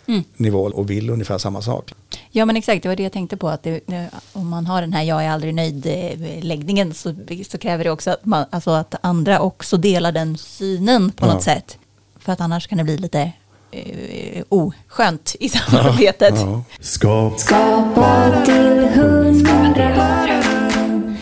ambitionsnivå 0.09 0.59
och 0.63 0.91
vill 0.91 1.11
ungefär 1.11 1.39
samma 1.39 1.63
sak. 1.63 1.93
Ja 2.31 2.45
men 2.45 2.57
exakt, 2.57 2.83
det 2.83 2.89
var 2.89 2.97
det 2.97 3.03
jag 3.03 3.13
tänkte 3.13 3.37
på. 3.37 3.49
Att 3.49 3.63
det, 3.63 3.81
det, 3.87 4.11
om 4.33 4.49
man 4.49 4.67
har 4.67 4.81
den 4.81 4.93
här 4.93 5.03
jag 5.03 5.25
är 5.25 5.31
aldrig 5.31 5.55
nöjd-läggningen 5.55 6.95
så, 6.95 7.15
så 7.51 7.59
kräver 7.59 7.85
det 7.85 7.91
också 7.91 8.11
att, 8.11 8.25
man, 8.25 8.45
alltså 8.51 8.71
att 8.71 8.95
andra 9.01 9.41
också 9.41 9.77
delar 9.77 10.13
den 10.13 10.39
synen 10.39 11.13
på 11.13 11.27
Ja. 11.27 11.33
något 11.35 11.43
sätt. 11.43 11.79
För 12.19 12.33
att 12.33 12.41
annars 12.41 12.67
kan 12.67 12.79
det 12.79 12.85
bli 12.85 12.97
lite 12.99 13.33
eh, 13.71 14.43
oskönt 14.49 15.37
i 15.41 15.49
samarbetet. 15.49 16.35
Ja. 16.37 16.63
Skapa, 16.81 17.39
Skapa 17.39 18.43
till 18.45 18.89
hundra. 18.89 20.43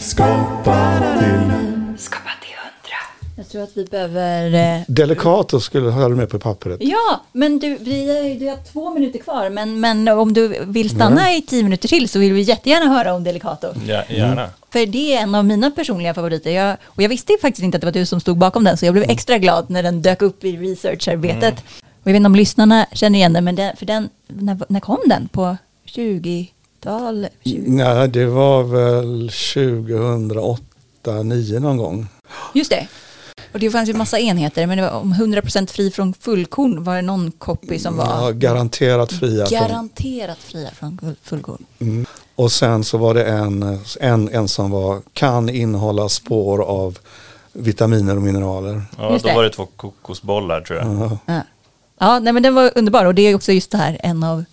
skapa 0.01 1.01
till 1.19 1.53
Skapa 1.99 2.31
till. 2.41 2.44
Jag 3.37 3.49
tror 3.49 3.63
att 3.63 3.71
vi 3.75 3.85
behöver... 3.85 4.55
Eh, 4.55 4.83
Delicato 4.89 5.61
skulle 5.61 5.91
ha 5.91 6.09
med 6.09 6.31
på 6.31 6.39
pappret. 6.39 6.79
ja, 6.81 7.21
men 7.33 7.59
du, 7.59 7.77
vi, 7.81 8.37
du 8.41 8.49
har 8.49 8.57
två 8.73 8.95
minuter 8.95 9.19
kvar. 9.19 9.51
Men, 9.51 9.81
men 9.81 10.09
om 10.09 10.33
du 10.33 10.65
vill 10.65 10.91
stanna 10.91 11.33
i 11.33 11.43
tio 11.43 11.63
minuter 11.63 11.89
till 11.89 12.09
så 12.09 12.19
vill 12.19 12.33
vi 12.33 12.41
jättegärna 12.43 12.87
höra 12.87 13.15
om 13.15 13.25
Delicato. 13.25 13.67
Ja, 13.87 14.03
gärna. 14.09 14.51
För 14.71 14.87
det 14.87 15.17
är 15.17 15.23
en 15.23 15.35
av 15.35 15.45
mina 15.45 15.71
personliga 15.71 16.15
favoriter. 16.15 16.51
Jag, 16.51 16.77
och 16.85 17.03
jag 17.03 17.09
visste 17.09 17.33
faktiskt 17.41 17.65
inte 17.65 17.77
att 17.77 17.81
det 17.81 17.87
var 17.87 17.93
du 17.93 18.07
som 18.07 18.21
stod 18.21 18.39
bakom 18.39 18.65
den, 18.65 18.77
så 18.77 18.87
jag 18.87 18.93
blev 18.95 19.11
extra 19.11 19.39
glad 19.39 19.71
när 19.71 19.83
den 19.83 20.03
dök 20.03 20.23
upp 20.23 20.45
i 20.45 20.57
researcharbetet. 20.57 21.55
Och 21.81 22.09
jag 22.09 22.13
vet 22.13 22.17
inte 22.17 22.27
om 22.27 22.37
lyssnarna 22.37 22.87
känner 22.93 23.19
igen 23.19 23.33
den, 23.33 23.45
men 23.45 23.55
den, 23.55 23.77
för 23.77 23.87
den, 23.87 24.09
när, 24.27 24.59
när 24.69 24.81
kom 24.81 24.99
den? 25.07 25.29
På 25.29 25.57
20-tal? 25.87 27.27
20. 27.45 27.65
Nej, 27.67 28.09
det 28.09 28.27
var 28.27 28.63
väl 28.63 29.31
2008, 29.55 30.63
2009 31.05 31.59
någon 31.61 31.77
gång. 31.77 32.07
Just 32.55 32.71
det. 32.71 32.87
Och 33.55 33.61
det 33.61 33.71
fanns 33.71 33.89
ju 33.89 33.95
massa 33.95 34.19
enheter, 34.19 34.67
men 34.67 34.79
det 34.79 34.85
var 34.91 34.91
om 35.01 35.15
100% 35.15 35.67
fri 35.71 35.91
från 35.91 36.15
fullkorn 36.15 36.85
var 36.85 36.97
det 36.97 37.03
någon 37.03 37.31
copy 37.31 37.79
som 37.79 37.99
Ja, 37.99 38.21
var 38.21 38.33
garanterat 38.33 39.13
fria. 39.13 39.47
från- 39.47 39.59
garanterat 39.61 40.39
fria 40.39 40.69
från 40.79 40.99
full- 41.03 41.17
fullkorn. 41.23 41.65
Mm. 41.81 42.07
Och 42.35 42.53
sen 42.53 42.85
så 42.85 42.99
var 42.99 43.15
det 43.15 43.25
en, 43.25 43.79
en, 44.01 44.29
en 44.29 44.49
som 44.49 44.71
var, 44.71 45.03
kan 45.13 45.49
innehålla 45.49 46.09
spår 46.09 46.63
av 46.63 46.99
vitaminer 47.53 48.17
och 48.17 48.23
mineraler. 48.23 48.83
Ja, 48.99 49.13
Just 49.13 49.25
då 49.25 49.29
det. 49.29 49.37
var 49.37 49.43
det 49.43 49.51
två 49.51 49.67
kokosbollar 49.77 50.61
tror 50.61 50.79
jag. 50.79 50.87
Ja. 50.95 51.19
Ja, 51.27 51.41
ja 51.99 52.19
nej, 52.19 52.33
men 52.33 52.43
den 52.43 52.55
var 52.55 52.71
underbar 52.75 53.05
och 53.05 53.15
det 53.15 53.23
är 53.23 53.35
också 53.35 53.53
just 53.53 53.71
det 53.71 53.79
här 53.79 53.97
en 54.03 54.23
av 54.25 54.45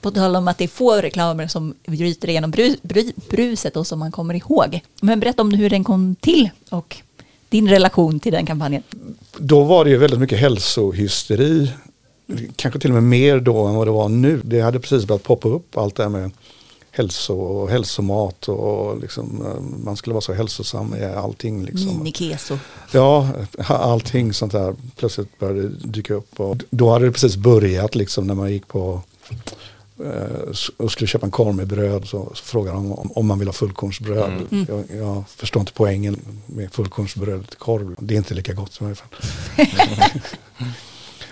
på 0.00 0.10
tal 0.10 0.36
om 0.36 0.48
att 0.48 0.58
det 0.58 0.64
är 0.64 0.68
få 0.68 0.92
reklamer 0.96 1.46
som 1.46 1.74
bryter 1.86 2.28
igenom 2.28 2.50
bru, 2.50 2.76
bru, 2.82 3.12
bruset 3.30 3.76
och 3.76 3.86
som 3.86 3.98
man 3.98 4.12
kommer 4.12 4.34
ihåg. 4.34 4.80
Men 5.00 5.20
berätta 5.20 5.42
om 5.42 5.50
hur 5.50 5.70
den 5.70 5.84
kom 5.84 6.14
till 6.20 6.50
och 6.70 6.96
din 7.48 7.68
relation 7.68 8.20
till 8.20 8.32
den 8.32 8.46
kampanjen. 8.46 8.82
Då 9.38 9.64
var 9.64 9.84
det 9.84 9.90
ju 9.90 9.96
väldigt 9.96 10.20
mycket 10.20 10.38
hälsohysteri. 10.38 11.72
Kanske 12.56 12.80
till 12.80 12.90
och 12.90 12.94
med 12.94 13.02
mer 13.02 13.40
då 13.40 13.66
än 13.66 13.74
vad 13.74 13.86
det 13.86 13.90
var 13.90 14.08
nu. 14.08 14.40
Det 14.44 14.60
hade 14.60 14.80
precis 14.80 15.06
börjat 15.06 15.22
poppa 15.22 15.48
upp 15.48 15.76
allt 15.76 15.96
det 15.96 16.02
här 16.02 16.10
med 16.10 16.30
hälso 16.90 17.34
och 17.34 17.70
hälsomat 17.70 18.48
och 18.48 19.00
liksom, 19.00 19.46
eh, 19.46 19.84
man 19.84 19.96
skulle 19.96 20.14
vara 20.14 20.20
så 20.20 20.32
hälsosam 20.32 20.94
i 20.94 21.04
allting. 21.04 21.64
Liksom. 21.64 21.98
Minikeso. 21.98 22.58
Ja, 22.92 23.28
allting 23.68 24.32
sånt 24.32 24.52
där 24.52 24.74
plötsligt 24.96 25.38
började 25.38 25.68
dyka 25.68 26.14
upp. 26.14 26.40
Och 26.40 26.56
då 26.70 26.90
hade 26.90 27.04
det 27.04 27.12
precis 27.12 27.36
börjat 27.36 27.94
liksom 27.94 28.26
när 28.26 28.34
man 28.34 28.52
gick 28.52 28.68
på 28.68 29.02
och 30.76 30.92
skulle 30.92 31.08
köpa 31.08 31.26
en 31.26 31.30
korv 31.30 31.54
med 31.54 31.66
bröd 31.66 32.06
så, 32.06 32.32
så 32.34 32.44
frågade 32.44 32.76
de 32.76 32.92
om, 32.92 33.12
om 33.14 33.26
man 33.26 33.38
vill 33.38 33.48
ha 33.48 33.52
fullkornsbröd. 33.52 34.32
Jag, 34.68 34.84
jag 34.98 35.24
förstår 35.28 35.60
inte 35.60 35.72
poängen 35.72 36.16
med 36.46 36.72
fullkornsbröd 36.72 37.48
till 37.48 37.58
korv. 37.58 37.94
Det 37.98 38.14
är 38.14 38.18
inte 38.18 38.34
lika 38.34 38.52
gott 38.52 38.78
i 38.80 38.84
varje 38.84 38.96
fall. 38.96 39.08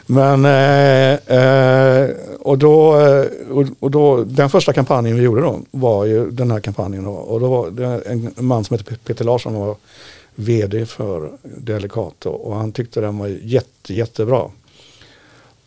Men 0.07 0.45
eh, 0.45 1.39
eh, 1.39 2.11
och, 2.41 2.59
då, 2.59 3.01
eh, 3.01 3.27
och, 3.51 3.65
och 3.81 3.91
då, 3.91 4.25
den 4.25 4.51
första 4.51 4.73
kampanjen 4.73 5.17
vi 5.17 5.23
gjorde 5.23 5.41
då 5.41 5.61
var 5.71 6.05
ju 6.05 6.31
den 6.31 6.51
här 6.51 6.61
kampanjen. 6.61 7.05
Då, 7.05 7.11
och 7.11 7.41
då 7.41 7.49
var 7.49 7.71
det 7.71 7.87
en 7.87 8.35
man 8.37 8.65
som 8.65 8.77
heter 8.77 8.97
Peter 9.05 9.25
Larsson 9.25 9.55
var 9.55 9.77
vd 10.35 10.87
för 10.87 11.31
Delicato 11.43 12.31
och 12.31 12.57
han 12.57 12.73
tyckte 12.73 13.01
den 13.01 13.19
var 13.19 13.27
jätte, 13.27 13.95
jättebra. 13.95 14.51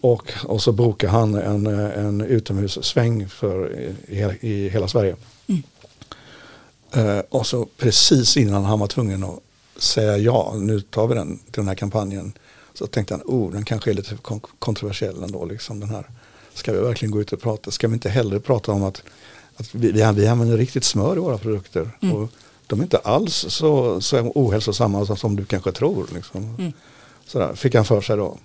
Och, 0.02 0.34
och 0.46 0.62
så 0.62 0.72
bokade 0.72 1.12
han 1.12 1.36
en, 1.36 1.68
en 1.68 2.22
utomhussväng 2.22 3.30
för 3.30 3.80
i, 4.08 4.16
hela- 4.16 4.36
i 4.42 4.70
hela 4.70 4.88
Sverige. 4.88 5.16
Eh, 6.94 7.20
och 7.30 7.48
så 7.48 7.68
precis 7.78 8.38
innan 8.38 8.64
han 8.64 8.80
var 8.80 8.88
tvungen 8.88 9.24
att 9.24 9.40
säga 9.78 10.18
ja, 10.18 10.54
nu 10.58 10.82
tar 10.82 11.08
vi 11.08 11.16
den 11.16 11.38
till 11.38 11.52
den 11.54 11.68
här 11.68 11.76
kampanjen. 11.76 12.34
Så 12.74 12.88
tänkte 12.88 13.14
han, 13.14 13.24
oh 13.26 13.52
den 13.52 13.66
kanske 13.66 13.90
är 13.90 13.94
lite 13.94 14.16
kon- 14.22 14.42
kontroversiell 14.60 15.24
ändå. 15.24 15.46
Liksom, 15.46 15.80
den 15.80 15.90
här. 15.90 16.06
Ska 16.54 16.72
vi 16.74 16.80
verkligen 16.80 17.12
gå 17.12 17.22
ut 17.22 17.34
och 17.34 17.42
prata? 17.42 17.72
Ska 17.72 17.88
vi 17.88 17.94
inte 17.94 18.10
hellre 18.10 18.40
prata 18.40 18.72
om 18.72 18.84
att, 18.84 19.04
att 19.58 19.76
vi, 19.76 19.92
vi, 19.92 20.12
vi 20.14 20.28
använder 20.28 20.58
riktigt 20.58 20.84
smör 20.84 21.16
i 21.16 21.20
våra 21.20 21.38
produkter? 21.38 21.90
Och 22.14 22.30
de 22.68 22.80
är 22.80 22.84
inte 22.84 22.98
alls 22.98 23.46
så, 23.50 24.02
så 24.02 24.32
ohälsosamma 24.36 25.06
som, 25.16 25.36
du 25.36 25.46
kanske 25.46 25.72
tror. 25.72 26.08
Liksom. 26.14 26.74
Sådär, 27.28 27.56
fick 27.56 27.76
han 27.76 27.86
för 27.86 28.02
sig 28.02 28.18
då. 28.18 28.38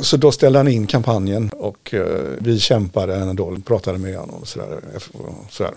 Så 0.00 0.16
då 0.16 0.32
ställde 0.32 0.58
han 0.58 0.68
in 0.68 0.86
kampanjen 0.86 1.48
och 1.48 1.94
eh, 1.94 2.06
vi 2.38 2.60
kämpade 2.60 3.14
ändå, 3.14 3.56
pratade 3.64 3.98
med 3.98 4.18
honom 4.18 4.36
och 4.40 4.48
sådär. 4.48 4.80
och 5.12 5.52
sådär. 5.52 5.74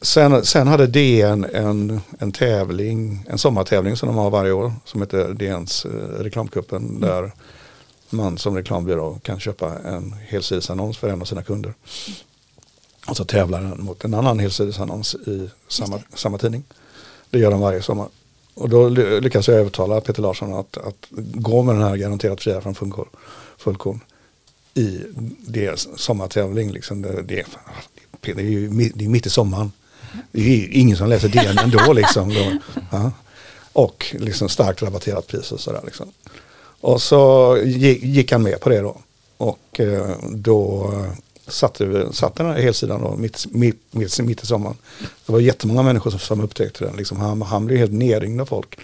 Sen, 0.00 0.44
sen 0.44 0.68
hade 0.68 0.86
DN 0.86 1.44
en, 1.52 2.00
en 2.18 2.32
tävling, 2.32 3.26
en 3.28 3.38
sommartävling 3.38 3.96
som 3.96 4.06
de 4.06 4.16
har 4.16 4.30
varje 4.30 4.52
år 4.52 4.72
som 4.84 5.00
heter 5.00 5.34
DNs 5.34 5.84
eh, 5.84 5.90
reklamkuppen 6.22 7.00
där 7.00 7.32
man 8.10 8.38
som 8.38 8.56
reklambyrå 8.56 9.18
kan 9.22 9.40
köpa 9.40 9.78
en 9.78 10.12
helsidesannons 10.12 10.98
för 10.98 11.08
en 11.08 11.20
av 11.20 11.24
sina 11.24 11.42
kunder. 11.42 11.74
Och 13.08 13.16
så 13.16 13.24
tävlar 13.24 13.60
den 13.60 13.84
mot 13.84 14.04
en 14.04 14.14
annan 14.14 14.38
helsidesannons 14.38 15.14
i 15.14 15.50
samma, 15.68 16.00
samma 16.14 16.38
tidning. 16.38 16.64
Det 17.30 17.38
gör 17.38 17.50
de 17.50 17.60
varje 17.60 17.82
sommar. 17.82 18.08
Och 18.58 18.68
då 18.68 18.88
ly- 18.88 19.20
lyckas 19.20 19.48
jag 19.48 19.56
övertala 19.56 20.00
Peter 20.00 20.22
Larsson 20.22 20.54
att, 20.54 20.76
att 20.76 21.06
gå 21.34 21.62
med 21.62 21.74
den 21.74 21.82
här 21.82 21.96
garanterat 21.96 22.42
fria 22.42 22.60
från 22.60 22.74
fullkorn, 22.74 23.08
fullkorn 23.58 24.00
i 24.74 25.00
deras 25.46 25.88
sommartävling. 25.96 26.70
Liksom. 26.72 27.02
Det, 27.02 27.22
det, 27.22 27.46
det 28.20 28.30
är 28.30 28.40
ju 28.40 28.68
det 28.94 29.04
är 29.04 29.08
mitt 29.08 29.26
i 29.26 29.30
sommaren. 29.30 29.72
Det 30.32 30.40
är 30.40 30.68
ingen 30.72 30.96
som 30.96 31.08
läser 31.08 31.28
DN 31.28 31.58
ändå. 31.64 31.92
Liksom. 31.92 32.28
Då, 32.28 32.52
ja. 32.90 33.12
Och 33.72 34.14
liksom 34.18 34.48
starkt 34.48 34.82
rabatterat 34.82 35.26
pris 35.26 35.52
och 35.52 35.60
sådär. 35.60 35.82
Liksom. 35.84 36.12
Och 36.80 37.02
så 37.02 37.56
gick, 37.64 38.02
gick 38.02 38.32
han 38.32 38.42
med 38.42 38.60
på 38.60 38.68
det 38.68 38.80
då. 38.80 38.96
Och 39.36 39.80
eh, 39.80 40.16
då 40.22 40.92
satte, 41.48 42.12
satte 42.12 42.42
den 42.42 42.52
här 42.52 42.62
helsidan 42.62 43.02
då, 43.02 43.16
mitt, 43.16 43.46
mitt, 43.50 43.80
mitt, 43.90 44.20
mitt 44.20 44.42
i 44.42 44.46
sommaren. 44.46 44.76
Det 45.26 45.32
var 45.32 45.40
jättemånga 45.40 45.82
människor 45.82 46.10
som, 46.10 46.20
som 46.20 46.40
upptäckte 46.40 46.84
den. 46.84 46.96
Liksom, 46.96 47.20
han, 47.20 47.42
han 47.42 47.66
blev 47.66 47.78
helt 47.78 47.92
nerringd 47.92 48.40
av 48.40 48.46
folk. 48.46 48.78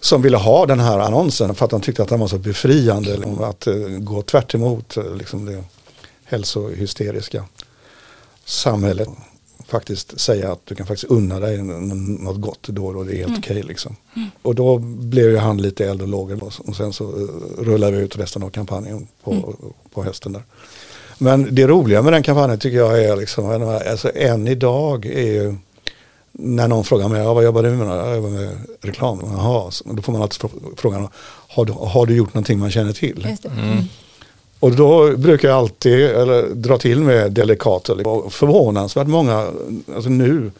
Som 0.00 0.22
ville 0.22 0.36
ha 0.36 0.66
den 0.66 0.80
här 0.80 0.98
annonsen 0.98 1.54
för 1.54 1.64
att 1.64 1.72
han 1.72 1.80
tyckte 1.80 2.02
att 2.02 2.08
den 2.08 2.20
var 2.20 2.28
så 2.28 2.38
befriande. 2.38 3.16
Liksom, 3.16 3.42
att 3.42 3.66
eh, 3.66 3.74
gå 3.98 4.22
tvärt 4.22 4.54
emot 4.54 4.96
eh, 4.96 5.14
liksom, 5.16 5.44
det 5.44 5.64
hälsohysteriska 6.24 7.44
samhället. 8.44 9.08
Faktiskt 9.66 10.20
säga 10.20 10.52
att 10.52 10.66
du 10.66 10.74
kan 10.74 10.86
faktiskt 10.86 11.12
unna 11.12 11.40
dig 11.40 11.62
något 11.62 12.40
gott 12.40 12.68
då 12.68 12.86
och 12.86 12.94
då, 12.94 13.02
det 13.04 13.12
är 13.12 13.28
helt 13.28 13.38
okej 13.38 13.62
liksom. 13.62 13.96
Och 14.42 14.54
då 14.54 14.78
blev 14.78 15.30
ju 15.30 15.36
han 15.36 15.62
lite 15.62 15.86
eld 15.86 16.02
och 16.02 16.08
lågor 16.08 16.52
och 16.58 16.76
sen 16.76 16.92
så 16.92 17.04
eh, 17.04 17.64
rullade 17.64 17.96
vi 17.96 18.02
ut 18.02 18.18
resten 18.18 18.42
av 18.42 18.50
kampanjen 18.50 19.08
på, 19.22 19.54
på 19.94 20.04
hösten 20.04 20.32
där. 20.32 20.42
Men 21.18 21.54
det 21.54 21.66
roliga 21.66 22.02
med 22.02 22.12
den 22.12 22.22
kampanjen 22.22 22.58
tycker 22.58 22.78
jag 22.78 23.04
är 23.04 23.16
liksom, 23.16 23.80
alltså 23.90 24.10
än 24.14 24.48
idag 24.48 25.06
är 25.06 25.32
ju 25.32 25.54
när 26.32 26.68
någon 26.68 26.84
frågar 26.84 27.08
mig, 27.08 27.22
ja, 27.22 27.34
vad 27.34 27.44
jobbar 27.44 27.62
du 27.62 27.70
med? 27.70 27.88
Jag 27.88 28.16
jobbar 28.16 28.30
med 28.30 28.56
reklam. 28.80 29.20
Jaha, 29.22 29.70
då 29.84 30.02
får 30.02 30.12
man 30.12 30.22
alltid 30.22 30.40
frå- 30.40 30.74
frågan, 30.76 31.08
har 31.48 31.64
du, 31.64 31.72
har 31.72 32.06
du 32.06 32.16
gjort 32.16 32.34
någonting 32.34 32.58
man 32.58 32.70
känner 32.70 32.92
till? 32.92 33.26
Mm. 33.58 33.84
Och 34.60 34.72
då 34.72 35.16
brukar 35.16 35.48
jag 35.48 35.58
alltid 35.58 35.92
eller, 36.04 36.42
dra 36.54 36.78
till 36.78 37.00
med 37.00 37.32
delikater. 37.32 38.06
Och 38.06 38.32
förvånansvärt 38.32 39.06
många, 39.06 39.46
alltså 39.94 40.10
nu, 40.10 40.50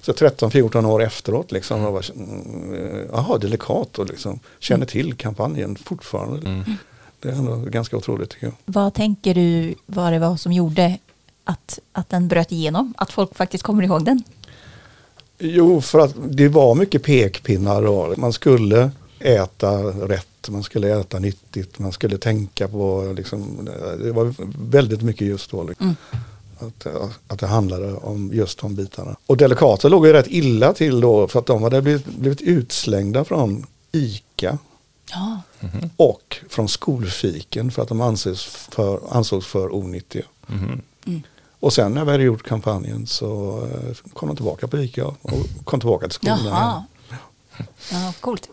så 0.00 0.12
13-14 0.12 0.86
år 0.86 1.02
efteråt, 1.02 1.52
liksom, 1.52 1.84
och 1.84 1.92
bara, 1.92 2.02
mm, 2.16 3.08
jaha, 3.12 3.38
delikator, 3.38 4.06
liksom, 4.06 4.38
känner 4.58 4.86
till 4.86 5.14
kampanjen 5.14 5.76
fortfarande. 5.84 6.64
Det 7.24 7.30
är 7.30 7.36
ändå 7.36 7.56
ganska 7.56 7.96
otroligt 7.96 8.30
tycker 8.30 8.46
jag. 8.46 8.54
Vad 8.64 8.94
tänker 8.94 9.34
du 9.34 9.74
vad 9.86 10.12
det 10.12 10.18
var 10.18 10.36
som 10.36 10.52
gjorde 10.52 10.98
att, 11.44 11.78
att 11.92 12.08
den 12.08 12.28
bröt 12.28 12.52
igenom? 12.52 12.94
Att 12.96 13.12
folk 13.12 13.34
faktiskt 13.34 13.64
kommer 13.64 13.82
ihåg 13.82 14.04
den? 14.04 14.22
Jo, 15.38 15.80
för 15.80 15.98
att 15.98 16.14
det 16.28 16.48
var 16.48 16.74
mycket 16.74 17.02
pekpinnar 17.02 17.82
och 17.82 18.18
man 18.18 18.32
skulle 18.32 18.90
äta 19.18 19.82
rätt, 19.82 20.48
man 20.48 20.62
skulle 20.62 21.00
äta 21.00 21.18
nyttigt, 21.18 21.78
man 21.78 21.92
skulle 21.92 22.18
tänka 22.18 22.68
på, 22.68 23.14
liksom, 23.16 23.68
det 24.02 24.12
var 24.12 24.34
väldigt 24.70 25.02
mycket 25.02 25.26
just 25.26 25.50
då. 25.50 25.64
Liksom. 25.64 25.96
Att, 26.58 26.86
att 27.26 27.38
det 27.38 27.46
handlade 27.46 27.92
om 27.92 28.30
just 28.32 28.58
de 28.58 28.74
bitarna. 28.74 29.16
Och 29.26 29.36
Delicato 29.36 29.88
låg 29.88 30.06
ju 30.06 30.12
rätt 30.12 30.28
illa 30.28 30.72
till 30.72 31.00
då 31.00 31.28
för 31.28 31.38
att 31.38 31.46
de 31.46 31.62
hade 31.62 31.82
blivit, 31.82 32.06
blivit 32.06 32.40
utslängda 32.40 33.24
från 33.24 33.66
ICA 33.92 34.58
Ja. 35.10 35.40
och 35.96 36.36
från 36.48 36.68
skolfiken 36.68 37.70
för 37.70 37.82
att 37.82 37.88
de 37.88 38.00
anses 38.00 38.44
för, 38.44 39.16
ansågs 39.16 39.46
för 39.46 39.74
onyttiga. 39.74 40.24
Och 41.60 41.72
sen 41.72 41.94
när 41.94 42.04
vi 42.04 42.10
hade 42.10 42.24
gjort 42.24 42.42
kampanjen 42.42 43.06
så 43.06 43.60
eh, 43.66 44.10
kom 44.12 44.28
de 44.28 44.36
tillbaka 44.36 44.68
på 44.68 44.78
ICA 44.78 45.06
och 45.06 45.46
kom 45.64 45.80
tillbaka 45.80 46.06
till 46.06 46.14
skolan. 46.14 46.44
Jaha. 46.44 46.84
Ja, 47.90 48.12
coolt. 48.20 48.48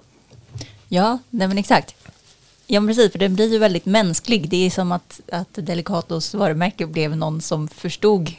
Ja, 0.87 1.19
nej 1.29 1.47
men 1.47 1.57
exakt. 1.57 1.95
Ja, 2.67 2.79
men 2.79 2.87
precis, 2.95 3.11
för 3.11 3.19
den 3.19 3.35
blir 3.35 3.51
ju 3.51 3.57
väldigt 3.57 3.85
mänsklig. 3.85 4.49
Det 4.49 4.65
är 4.65 4.69
som 4.69 4.91
att, 4.91 5.21
att 5.31 5.53
Delicatos 5.53 6.33
varumärke 6.33 6.85
blev 6.85 7.17
någon 7.17 7.41
som 7.41 7.67
förstod, 7.67 8.31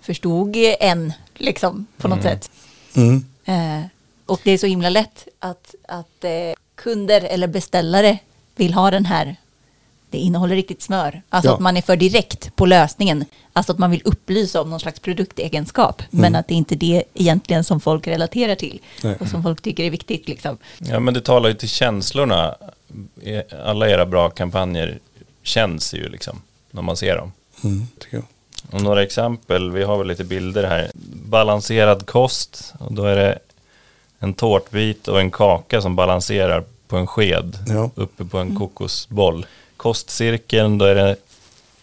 förstod 0.00 0.56
en, 0.80 1.12
liksom, 1.34 1.86
på 1.96 2.08
något 2.08 2.22
sätt. 2.22 2.50
Mm. 2.94 3.24
Eh, 3.44 3.86
och 4.26 4.40
det 4.44 4.50
är 4.50 4.58
så 4.58 4.66
himla 4.66 4.88
lätt 4.88 5.28
att, 5.38 5.74
att 5.88 6.24
eh, 6.24 6.30
kunder 6.76 7.20
eller 7.20 7.46
beställare 7.46 8.18
vill 8.56 8.74
ha 8.74 8.90
den 8.90 9.06
här. 9.06 9.36
Det 10.10 10.18
innehåller 10.18 10.54
riktigt 10.54 10.82
smör. 10.82 11.22
Alltså 11.28 11.50
Ja. 11.50 11.54
att 11.54 11.60
man 11.60 11.76
är 11.76 11.82
för 11.82 11.96
direkt 11.96 12.56
på 12.56 12.66
lösningen. 12.66 13.24
Alltså 13.52 13.72
att 13.72 13.78
man 13.78 13.90
vill 13.90 14.02
upplysa 14.04 14.60
om 14.60 14.70
någon 14.70 14.80
slags 14.80 15.00
produktegenskap. 15.00 16.02
Men 16.10 16.34
att 16.34 16.48
det 16.48 16.54
inte 16.54 16.74
är 16.74 16.76
det 16.76 17.02
egentligen 17.14 17.64
som 17.64 17.80
folk 17.80 18.06
relaterar 18.06 18.54
till. 18.54 18.80
Nej. 19.02 19.16
Och 19.20 19.28
som 19.28 19.42
folk 19.42 19.62
tycker 19.62 19.84
är 19.84 19.90
viktigt. 19.90 20.28
Liksom. 20.28 20.58
Ja, 20.78 21.00
men 21.00 21.14
det 21.14 21.20
talar 21.20 21.48
ju 21.48 21.54
till 21.54 21.68
känslorna. 21.68 22.54
E- 23.22 23.42
Alla 23.64 23.88
era 23.90 24.06
bra 24.06 24.30
kampanjer 24.30 24.98
känns 25.42 25.94
ju 25.94 26.08
liksom 26.08 26.42
när 26.70 26.82
man 26.82 26.96
ser 26.96 27.16
dem. 27.16 27.32
Mm, 27.64 27.86
tycker 27.98 28.16
jag. 28.16 28.24
Och 28.70 28.82
några 28.82 29.02
exempel, 29.02 29.70
vi 29.70 29.82
har 29.82 29.98
väl 29.98 30.06
lite 30.06 30.24
bilder 30.24 30.64
här. 30.64 30.90
Balanserad 31.30 32.06
kost, 32.06 32.74
och 32.78 32.92
då 32.92 33.04
är 33.04 33.16
det 33.16 33.38
en 34.18 34.34
tårtbit 34.34 35.08
och 35.08 35.20
en 35.20 35.30
kaka 35.30 35.80
som 35.80 35.96
balanserar 35.96 36.64
på 36.88 36.96
en 36.96 37.06
sked 37.06 37.58
Ja. 37.68 37.90
uppe 37.94 38.24
på 38.24 38.38
en 38.38 38.56
kokosboll. 38.56 39.46
Kostcirkeln, 39.76 40.78
då 40.78 40.84
är 40.84 40.94
det 40.94 41.16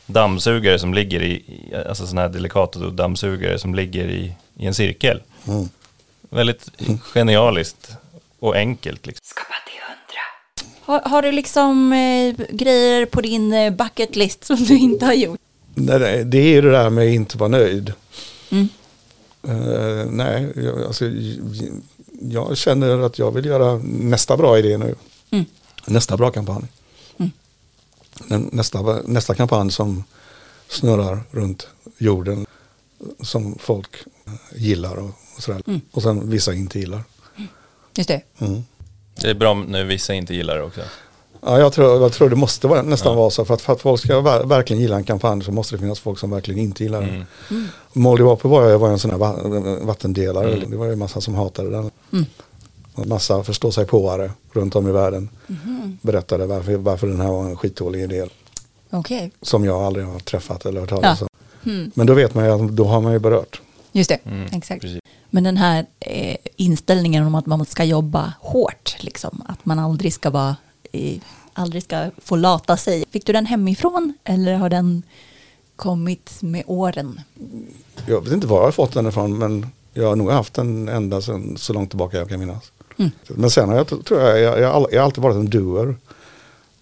dammsugare 0.05 0.79
som 0.79 0.93
ligger 0.93 1.21
i, 1.23 1.43
alltså 1.87 2.05
sådana 2.07 2.21
här 2.21 2.29
Delicato 2.29 2.89
dammsugare 2.89 3.59
som 3.59 3.75
ligger 3.75 4.07
i, 4.07 4.33
i 4.57 4.65
en 4.65 4.73
cirkel. 4.73 5.21
Mm. 5.47 5.69
Väldigt 6.29 6.69
genialiskt 7.01 7.91
och 8.39 8.55
enkelt. 8.55 9.05
Liksom. 9.07 9.23
Skapa 9.25 9.53
till 9.65 9.79
hundra. 9.87 10.21
Har, 10.85 11.09
har 11.09 11.21
du 11.21 11.31
liksom 11.31 11.93
eh, 11.93 12.45
grejer 12.55 13.05
på 13.05 13.21
din 13.21 13.53
eh, 13.53 13.73
bucket 13.73 14.15
list 14.15 14.43
som 14.43 14.55
du 14.55 14.77
inte 14.77 15.05
har 15.05 15.13
gjort? 15.13 15.39
Nej, 15.75 16.23
Det 16.25 16.37
är 16.37 16.47
ju 16.47 16.61
det 16.61 16.71
där 16.71 16.89
med 16.89 17.07
att 17.07 17.13
inte 17.13 17.37
vara 17.37 17.49
nöjd. 17.49 17.93
Mm. 18.51 18.67
Eh, 19.47 20.05
nej, 20.09 20.53
jag, 20.55 20.83
alltså, 20.83 21.05
jag 22.31 22.57
känner 22.57 22.99
att 22.99 23.19
jag 23.19 23.31
vill 23.31 23.45
göra 23.45 23.77
nästa 23.83 24.37
bra 24.37 24.59
idé 24.59 24.77
nu. 24.77 24.95
Mm. 25.31 25.45
Nästa 25.87 26.17
bra 26.17 26.31
kampanj. 26.31 26.63
Den- 28.27 28.49
Nästa, 28.51 28.81
nästa 29.05 29.35
kampanj 29.35 29.71
som 29.71 30.03
snurrar 30.67 31.19
runt 31.31 31.67
jorden. 31.97 32.45
Som 33.21 33.55
folk 33.59 33.89
gillar 34.55 34.95
och, 34.95 35.09
och 35.37 35.43
sådär. 35.43 35.61
Och 35.91 36.01
sen 36.01 36.29
vissa 36.29 36.53
inte 36.53 36.79
gillar. 36.79 37.03
Just 37.97 38.07
det. 38.07 38.21
Mm. 38.39 38.63
Det 39.21 39.29
är 39.29 39.33
bra 39.33 39.53
när 39.53 39.83
vissa 39.83 40.13
inte 40.13 40.33
gillar 40.35 40.55
det 40.55 40.63
också. 40.63 40.81
Ja, 41.45 41.59
jag, 41.59 41.73
tror, 41.73 42.01
jag 42.01 42.13
tror 42.13 42.29
det 42.29 42.35
måste 42.35 42.67
vara, 42.67 42.81
nästan 42.81 43.15
vara 43.15 43.29
så. 43.29 43.45
För 43.45 43.53
att, 43.53 43.61
för 43.61 43.73
att 43.73 43.81
folk 43.81 44.01
ska 44.01 44.21
ver- 44.21 44.47
verkligen 44.47 44.81
gilla 44.81 44.95
en 44.95 45.03
kampanj 45.03 45.43
så 45.43 45.51
måste 45.51 45.75
det 45.75 45.79
finnas 45.79 45.99
folk 45.99 46.19
som 46.19 46.29
verkligen 46.31 46.59
inte 46.59 46.83
gillar 46.83 47.01
den. 47.01 47.25
Mm. 47.49 47.67
Molly 47.93 48.23
Whopper 48.23 48.49
var, 48.49 48.75
var 48.77 48.89
en 48.89 48.99
sån 48.99 49.11
här 49.11 49.17
va, 49.17 49.35
vattendelare. 49.85 50.55
Det 50.67 50.75
var 50.77 50.85
ju 50.85 50.91
en 50.93 50.99
massa 50.99 51.21
som 51.21 51.35
hatade 51.35 51.69
den. 51.69 51.91
En 52.95 53.09
massa 53.09 53.43
förstå 53.43 53.71
sig 53.71 53.85
påare 53.85 54.31
runt 54.51 54.75
om 54.75 54.87
i 54.87 54.91
världen. 54.91 55.29
Berättade 56.01 56.45
varför, 56.45 56.75
varför 56.75 57.07
den 57.07 57.19
här 57.21 57.27
var 57.31 57.45
en 57.45 57.57
skitdålig 57.57 58.01
idé. 58.03 58.25
Okej. 58.89 59.31
Som 59.41 59.65
jag 59.65 59.81
aldrig 59.83 60.05
har 60.05 60.19
träffat 60.19 60.65
eller 60.65 60.79
hört 60.81 60.89
talas 60.89 61.21
om. 61.21 61.27
Men 61.93 62.07
då 62.07 62.13
vet 62.13 62.33
man 62.35 62.45
ju 62.45 62.51
att 62.51 62.71
då 62.75 62.85
har 62.85 63.01
man 63.01 63.13
ju 63.13 63.19
berört. 63.19 63.61
Just 63.91 64.09
det, 64.09 64.19
Mm, 64.25 64.47
exakt. 64.51 64.81
precis. 64.81 64.99
Men 65.29 65.43
den 65.43 65.57
här 65.57 65.85
eh, 65.99 66.35
inställningen 66.55 67.23
om 67.27 67.35
att 67.35 67.45
man 67.45 67.65
ska 67.65 67.83
jobba 67.83 68.33
hårt, 68.39 68.95
liksom, 68.99 69.43
att 69.47 69.65
man 69.65 69.79
aldrig 69.79 70.13
ska 70.13 70.29
vara, 70.29 70.55
eh, 70.91 71.17
aldrig 71.53 71.83
ska 71.83 72.11
få 72.17 72.35
lata 72.35 72.77
sig. 72.77 73.05
Fick 73.11 73.25
du 73.25 73.33
den 73.33 73.45
hemifrån 73.45 74.13
eller 74.23 74.53
har 74.55 74.69
den 74.69 75.03
kommit 75.75 76.31
med 76.41 76.63
åren? 76.67 77.21
Jag 78.07 78.21
vet 78.23 78.33
inte 78.33 78.47
var 78.47 78.57
jag 78.57 78.63
har 78.65 78.71
fått 78.71 78.93
den 78.93 79.07
ifrån 79.07 79.37
men 79.37 79.67
jag 79.93 80.07
har 80.07 80.15
nog 80.15 80.31
haft 80.31 80.53
den 80.53 80.89
ända 80.89 81.21
sedan 81.21 81.57
så 81.57 81.73
långt 81.73 81.89
tillbaka 81.89 82.17
jag 82.17 82.29
kan 82.29 82.39
minnas. 82.39 82.71
Men 83.27 83.49
sen 83.49 83.69
har 83.69 83.75
jag, 83.75 84.05
tror 84.05 84.21
jag, 84.21 84.39
jag, 84.39 84.59
jag, 84.59 84.87
jag 84.91 84.99
har 84.99 85.05
alltid 85.05 85.23
varit 85.23 85.35
en 85.35 85.49
doer. 85.49 85.95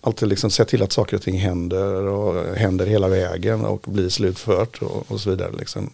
Alltid 0.02 0.28
liksom 0.28 0.52
sett 0.52 0.68
till 0.68 0.84
att 0.84 0.92
saker 0.92 1.18
och 1.18 1.24
ting 1.24 1.40
händer 1.40 2.08
och 2.08 2.56
händer 2.56 2.86
hela 2.86 3.08
vägen 3.08 3.66
och 3.66 3.82
blir 3.88 4.10
slutfört 4.10 4.82
och, 4.82 5.12
och 5.12 5.20
så 5.20 5.30
vidare. 5.30 5.52
Liksom. 5.60 5.90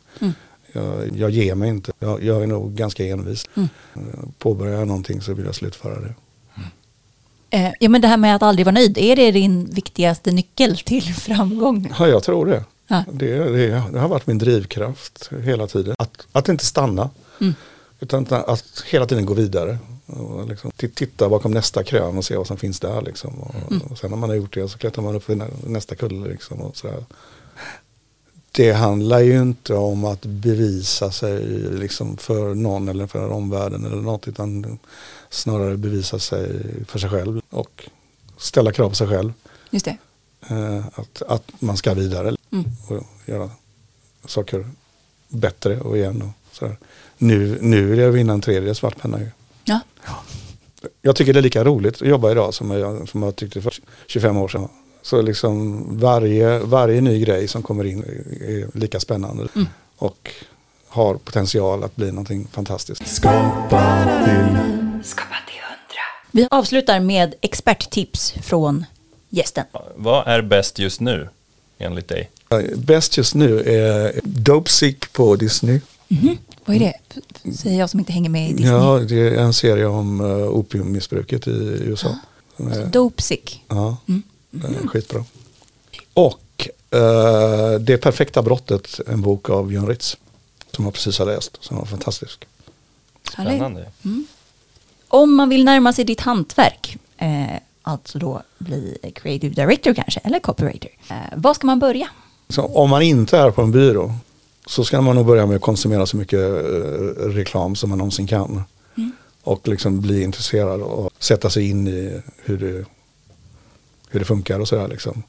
Jag, 0.71 1.17
jag 1.17 1.29
ger 1.29 1.55
mig 1.55 1.69
inte. 1.69 1.91
Jag, 1.99 2.23
jag 2.23 2.43
är 2.43 2.47
nog 2.47 2.73
ganska 2.73 3.05
envis. 3.05 3.45
Mm. 3.55 3.69
Påbörjar 4.37 4.79
jag 4.79 4.87
någonting 4.87 5.21
så 5.21 5.33
vill 5.33 5.45
jag 5.45 5.55
slutföra 5.55 5.99
det. 5.99 6.13
Eh, 7.49 7.71
ja, 7.79 7.89
men 7.89 8.01
det 8.01 8.07
här 8.07 8.17
med 8.17 8.35
att 8.35 8.43
aldrig 8.43 8.65
vara 8.65 8.73
nöjd, 8.73 8.97
är 8.97 9.15
det 9.15 9.31
din 9.31 9.65
viktigaste 9.65 10.31
nyckel 10.31 10.77
till 10.77 11.13
framgång? 11.13 11.93
Ja, 11.99 12.07
jag 12.07 12.23
tror 12.23 12.45
det. 12.45 12.63
Det, 12.87 13.37
det. 13.49 13.83
det 13.91 13.99
har 13.99 14.07
varit 14.07 14.27
min 14.27 14.37
drivkraft 14.37 15.29
hela 15.43 15.67
tiden. 15.67 15.95
Att, 15.97 16.27
att 16.31 16.49
inte 16.49 16.65
stanna. 16.65 17.09
Mm. 17.41 17.53
Utan 17.99 18.25
att, 18.29 18.83
hela 18.85 19.05
tiden 19.05 19.25
gå 19.25 19.33
vidare. 19.33 19.77
Och 20.05 20.47
liksom, 20.49 20.71
ti- 20.71 20.91
titta 20.95 21.29
bakom 21.29 21.51
nästa 21.51 21.83
krön 21.83 22.17
och 22.17 22.25
se 22.25 22.37
vad 22.37 22.47
som 22.47 22.57
finns 22.57 22.79
där. 22.79 23.01
Liksom. 23.01 23.33
Och, 23.39 23.55
Mm. 23.71 23.81
och 23.87 23.97
sen 23.97 24.09
när 24.09 24.17
man 24.17 24.29
har 24.29 24.35
gjort 24.35 24.53
det 24.53 24.69
så 24.69 24.77
klättrar 24.77 25.03
man 25.03 25.15
upp 25.15 25.27
nä, 25.27 25.47
nästa 25.67 25.95
kulle. 25.95 26.27
Liksom, 26.29 26.61
och 26.61 26.77
sådär. 26.77 27.03
Det 28.51 28.71
handlar 28.71 29.19
ju 29.19 29.41
inte 29.41 29.73
om 29.73 30.05
att 30.05 30.25
bevisa 30.25 31.11
sig 31.11 31.43
liksom, 31.71 32.17
för 32.17 32.55
någon 32.55 32.87
eller 32.89 33.07
för 33.07 33.29
omvärlden 33.29 33.85
eller 33.85 33.95
något. 34.01 34.27
Utan 34.27 34.79
snarare 35.29 35.77
bevisa 35.77 36.19
sig 36.19 36.51
för 36.87 36.99
sig 36.99 37.09
själv 37.09 37.41
och 37.49 37.89
ställa 38.37 38.71
krav 38.71 38.89
på 38.89 38.95
sig 38.95 39.07
själv. 39.07 39.33
Just 39.69 39.85
det. 39.85 39.97
Eh, 40.49 40.85
att, 40.93 41.21
att 41.27 41.43
man 41.59 41.77
ska 41.77 41.93
vidare 41.93 42.35
Mm. 42.51 42.65
och 42.87 43.03
göra 43.25 43.49
saker 44.25 44.65
bättre 45.27 45.79
och 45.79 45.97
igen. 45.97 46.21
Och 46.21 46.55
sådär. 46.55 46.77
Nu, 47.17 47.57
nu 47.61 47.85
vill 47.85 47.99
jag 47.99 48.11
vinna 48.11 48.33
en 48.33 48.41
tredje 48.41 48.75
svart 48.75 49.01
penna. 49.01 49.19
ju. 49.19 49.29
Ja. 49.63 49.79
Jag 51.01 51.15
tycker 51.15 51.33
det 51.33 51.39
är 51.39 51.43
lika 51.43 51.63
roligt 51.63 52.01
att 52.01 52.07
jobba 52.07 52.31
idag 52.31 52.53
som 52.53 52.71
jag, 52.71 53.09
som 53.09 53.23
jag 53.23 53.35
tyckte 53.35 53.61
för 53.61 53.73
25 54.07 54.37
år 54.37 54.47
sedan. 54.47 54.67
Så 55.01 55.21
liksom 55.21 55.85
varje, 55.99 56.59
varje 56.59 57.01
ny 57.01 57.19
grej 57.19 57.47
som 57.47 57.63
kommer 57.63 57.83
in 57.83 58.03
är 58.41 58.77
lika 58.77 58.99
spännande. 58.99 59.47
Mm. 59.55 59.67
Och 59.97 60.31
har 60.87 61.15
potential 61.15 61.83
att 61.83 61.95
bli 61.95 62.11
någonting 62.11 62.47
fantastiskt. 62.51 63.07
Skapa 63.07 64.03
till. 64.25 64.57
Skapa 65.03 65.35
till 65.47 65.61
hundra. 65.61 66.03
Vi 66.31 66.47
avslutar 66.51 66.99
med 66.99 67.35
experttips 67.41 68.31
från 68.31 68.85
gästen. 69.29 69.65
Vad 69.95 70.27
är 70.27 70.41
bäst 70.41 70.79
just 70.79 71.01
nu 71.01 71.29
enligt 71.77 72.07
dig? 72.07 72.29
Bäst 72.75 73.17
just 73.17 73.35
nu 73.35 73.59
är 73.61 74.19
Dope 74.23 74.69
Sick 74.71 75.13
på 75.13 75.35
Disney. 75.35 75.79
Vad 76.65 76.75
är 76.75 76.79
det? 76.79 76.93
Säger 77.55 77.79
jag 77.79 77.89
som 77.89 77.99
inte 77.99 78.11
hänger 78.11 78.29
med 78.29 78.49
i 78.49 78.53
Disney. 78.53 78.71
Ja, 78.71 78.99
det 78.99 79.15
är 79.19 79.35
en 79.35 79.53
serie 79.53 79.85
om 79.85 80.21
uh, 80.21 80.47
opiummissbruket 80.47 81.47
i 81.47 81.51
USA. 81.85 82.15
Som 82.57 82.67
är- 82.71 82.85
Dopesick. 82.85 83.63
Ja, 83.67 83.97
är 84.63 84.87
skitbra. 84.87 85.25
Och 86.13 86.69
eh, 86.91 87.79
Det 87.79 87.97
perfekta 87.97 88.41
brottet, 88.41 88.99
en 89.07 89.21
bok 89.21 89.49
av 89.49 89.67
Björn 89.67 89.87
Ritz. 89.87 90.17
Som 90.71 90.85
jag 90.85 90.93
precis 90.93 91.19
har 91.19 91.25
läst, 91.25 91.57
som 91.61 91.77
var 91.77 91.85
fantastisk. 91.85 92.45
Spännande. 93.31 93.91
Om 95.07 95.35
man 95.35 95.49
vill 95.49 95.63
närma 95.65 95.93
sig 95.93 96.05
ditt 96.05 96.21
hantverk, 96.21 96.97
eh, 97.17 97.45
alltså 97.87 98.19
då 98.19 98.41
bli 98.57 98.97
creative 99.15 99.55
director 99.55 99.93
kanske, 99.93 100.19
eller 100.19 100.39
copywriter. 100.39 100.89
Eh, 101.09 101.15
vad 101.35 101.55
ska 101.55 101.67
man 101.67 101.79
börja? 101.79 102.07
Så 102.49 102.61
om 102.61 102.89
man 102.89 103.01
inte 103.01 103.37
är 103.37 103.51
på 103.51 103.61
en 103.61 103.71
byrå 103.71 104.13
så 104.65 104.83
ska 104.83 105.01
man 105.01 105.15
nog 105.15 105.25
börja 105.25 105.45
med 105.45 105.55
att 105.55 105.61
konsumera 105.61 106.05
så 106.05 106.17
mycket 106.17 106.39
eh, 106.39 107.25
reklam 107.27 107.75
som 107.75 107.89
man 107.89 107.97
någonsin 107.97 108.27
kan. 108.27 108.63
Och 109.43 109.67
liksom 109.67 110.01
bli 110.01 110.23
intresserad 110.23 110.81
och 110.81 111.11
sätta 111.19 111.49
sig 111.49 111.69
in 111.69 111.87
i 111.87 112.21
hur 112.43 112.57
det, 112.57 112.85
hur 114.09 114.19
det 114.19 114.25
funkar 114.25 114.59
och 114.59 114.67
sådär. 114.67 114.87
Liksom. 114.87 115.23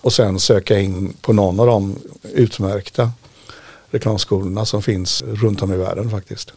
Och 0.00 0.12
sen 0.12 0.38
söka 0.38 0.78
in 0.78 1.12
på 1.20 1.32
någon 1.32 1.60
av 1.60 1.66
de 1.66 1.98
utmärkta 2.32 3.10
reklamskolorna 3.90 4.64
som 4.64 4.82
finns 4.82 5.22
runt 5.22 5.62
om 5.62 5.72
i 5.72 5.76
världen 5.76 6.10
faktiskt. 6.10 6.52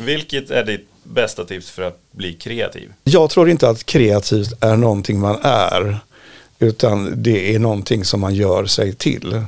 Vilket 0.00 0.50
är 0.50 0.64
ditt 0.64 0.88
bästa 1.08 1.44
tips 1.44 1.70
för 1.70 1.82
att 1.82 1.98
bli 2.12 2.32
kreativ? 2.32 2.92
Jag 3.04 3.30
tror 3.30 3.50
inte 3.50 3.68
att 3.68 3.86
kreativt 3.86 4.52
är 4.60 4.76
någonting 4.76 5.20
man 5.20 5.38
är. 5.42 5.98
Utan 6.58 7.22
det 7.22 7.54
är 7.54 7.58
någonting 7.58 8.04
som 8.04 8.20
man 8.20 8.34
gör 8.34 8.66
sig 8.66 8.94
till. 8.94 9.42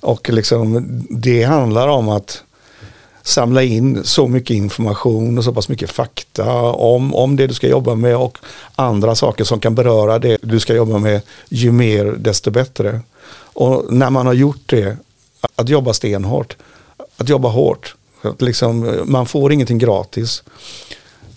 Och 0.00 0.30
liksom, 0.30 0.86
det 1.10 1.42
handlar 1.42 1.88
om 1.88 2.08
att 2.08 2.42
samla 3.22 3.62
in 3.62 4.04
så 4.04 4.28
mycket 4.28 4.56
information 4.56 5.38
och 5.38 5.44
så 5.44 5.52
pass 5.52 5.68
mycket 5.68 5.90
fakta 5.90 6.52
om, 6.62 7.14
om 7.14 7.36
det 7.36 7.46
du 7.46 7.54
ska 7.54 7.68
jobba 7.68 7.94
med 7.94 8.16
och 8.16 8.38
andra 8.76 9.14
saker 9.14 9.44
som 9.44 9.60
kan 9.60 9.74
beröra 9.74 10.18
det 10.18 10.38
du 10.42 10.60
ska 10.60 10.74
jobba 10.74 10.98
med. 10.98 11.20
Ju 11.48 11.72
mer 11.72 12.04
desto 12.04 12.50
bättre. 12.50 13.00
Och 13.52 13.92
när 13.92 14.10
man 14.10 14.26
har 14.26 14.34
gjort 14.34 14.62
det, 14.66 14.96
att 15.54 15.68
jobba 15.68 15.92
stenhårt, 15.92 16.56
att 17.16 17.28
jobba 17.28 17.48
hårt. 17.48 17.94
Att 18.22 18.42
liksom, 18.42 19.02
man 19.06 19.26
får 19.26 19.52
ingenting 19.52 19.78
gratis 19.78 20.42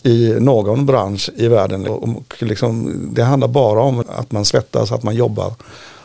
i 0.03 0.33
någon 0.39 0.85
bransch 0.85 1.29
i 1.35 1.47
världen. 1.47 1.87
Och 1.87 2.35
liksom, 2.39 2.93
det 3.13 3.23
handlar 3.23 3.47
bara 3.47 3.81
om 3.81 4.03
att 4.07 4.31
man 4.31 4.45
svettas, 4.45 4.91
att 4.91 5.03
man 5.03 5.15
jobbar 5.15 5.53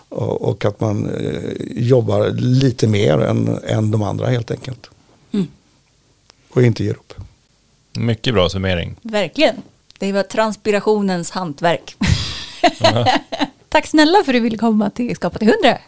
och, 0.09 0.43
och 0.43 0.65
att 0.65 0.81
man 0.81 1.11
eh, 1.11 1.51
jobbar 1.71 2.31
lite 2.31 2.87
mer 2.87 3.19
än, 3.19 3.59
än 3.65 3.91
de 3.91 4.03
andra 4.03 4.27
helt 4.27 4.51
enkelt. 4.51 4.91
Mm. 5.33 5.47
Och 6.51 6.63
inte 6.63 6.85
ger 6.85 6.95
upp. 6.95 7.15
Mycket 7.93 8.35
bra 8.35 8.49
summering. 8.49 8.97
Verkligen. 9.03 9.57
Det 9.99 10.13
var 10.13 10.23
transpirationens 10.23 11.31
hantverk. 11.31 11.97
Tack 13.69 13.87
snälla 13.87 14.23
för 14.25 14.33
att 14.33 14.37
du 14.37 14.41
ville 14.41 14.59
komma 14.59 14.91
till 14.91 15.17
Skapa 15.17 15.39
till 15.39 15.49
100. 15.49 15.79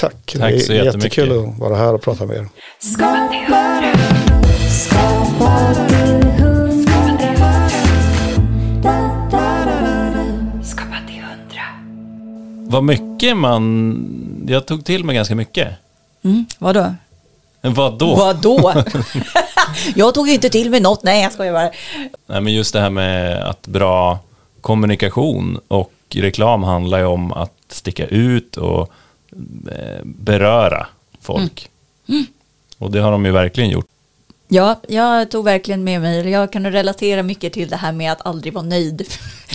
Tack, 0.00 0.34
Tack 0.38 0.52
det 0.52 0.60
så 0.60 0.72
är 0.72 0.84
jättemycket. 0.84 1.18
jättekul 1.18 1.48
att 1.48 1.58
vara 1.58 1.76
här 1.76 1.94
och 1.94 2.02
prata 2.02 2.26
med 2.26 2.36
er. 2.36 2.48
Vad 12.66 12.84
mycket 12.84 13.36
man... 13.36 14.46
Jag 14.48 14.66
tog 14.66 14.84
till 14.84 15.04
mig 15.04 15.16
ganska 15.16 15.34
mycket. 15.34 15.68
Mm, 16.24 16.46
vadå? 16.58 16.94
Vad 17.60 17.98
då? 17.98 18.14
Vadå? 18.14 18.72
jag 19.94 20.14
tog 20.14 20.28
inte 20.28 20.48
till 20.50 20.70
mig 20.70 20.80
något. 20.80 21.02
Nej, 21.02 21.22
jag 21.22 21.32
skojar 21.32 21.52
bara. 21.52 21.70
Nej, 22.26 22.40
men 22.40 22.52
just 22.52 22.72
det 22.72 22.80
här 22.80 22.90
med 22.90 23.44
att 23.48 23.66
bra 23.66 24.18
kommunikation 24.60 25.60
och 25.68 25.92
reklam 26.10 26.62
handlar 26.62 26.98
ju 26.98 27.04
om 27.04 27.32
att 27.32 27.52
sticka 27.68 28.06
ut 28.06 28.56
och 28.56 28.92
beröra 30.04 30.86
folk. 31.20 31.68
Och 32.78 32.90
det 32.90 33.00
har 33.00 33.12
de 33.12 33.24
ju 33.24 33.32
verkligen 33.32 33.70
gjort. 33.70 33.86
Ja, 34.48 34.80
jag 34.88 35.30
tog 35.30 35.44
verkligen 35.44 35.84
med 35.84 36.00
mig, 36.00 36.30
jag 36.30 36.52
kan 36.52 36.72
relatera 36.72 37.22
mycket 37.22 37.52
till 37.52 37.68
det 37.68 37.76
här 37.76 37.92
med 37.92 38.12
att 38.12 38.26
aldrig 38.26 38.52
vara 38.52 38.64
nöjd. 38.64 39.08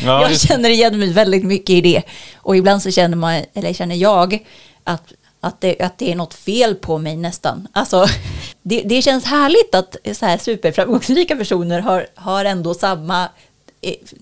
Ja, 0.04 0.22
jag 0.30 0.40
känner 0.40 0.70
igen 0.70 1.00
mig 1.00 1.14
väldigt 1.14 1.44
mycket 1.44 1.70
i 1.70 1.82
det. 1.82 2.04
Och 2.36 2.58
ibland 2.58 2.82
så 2.82 2.92
känner 2.92 3.18
man, 3.18 3.44
eller 3.54 3.74
känner 3.74 3.96
jag, 3.96 4.46
att, 4.84 5.14
att, 5.40 5.62
det, 5.62 5.82
att 5.82 5.98
det 5.98 6.12
är 6.12 6.16
något 6.16 6.34
fel 6.34 6.76
på 6.76 6.98
mig 6.98 7.18
nästan. 7.18 7.68
Alltså, 7.72 8.06
det, 8.62 8.82
det 8.82 9.02
känns 9.02 9.26
härligt 9.26 9.76
att 9.76 10.18
så 10.18 10.26
här 10.26 10.38
superframgångsrika 10.38 11.36
personer 11.36 11.80
har, 11.80 12.08
har 12.16 12.46
ändå 12.46 12.74
samma 12.74 13.30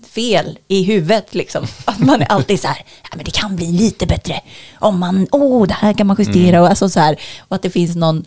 fel 0.06 0.58
i 0.68 0.82
huvudet 0.82 1.34
liksom. 1.34 1.66
Att 1.84 1.98
man 1.98 2.22
är 2.22 2.26
alltid 2.26 2.60
så 2.60 2.68
här, 2.68 2.84
ja, 3.02 3.16
men 3.16 3.24
det 3.24 3.30
kan 3.30 3.56
bli 3.56 3.72
lite 3.72 4.06
bättre 4.06 4.40
om 4.78 4.98
man, 4.98 5.26
åh, 5.32 5.66
det 5.66 5.74
här 5.74 5.92
kan 5.92 6.06
man 6.06 6.16
justera 6.18 6.60
och 6.60 6.68
alltså 6.68 6.88
så 6.88 7.00
här. 7.00 7.20
Och 7.40 7.56
att 7.56 7.62
det 7.62 7.70
finns 7.70 7.96
någon, 7.96 8.24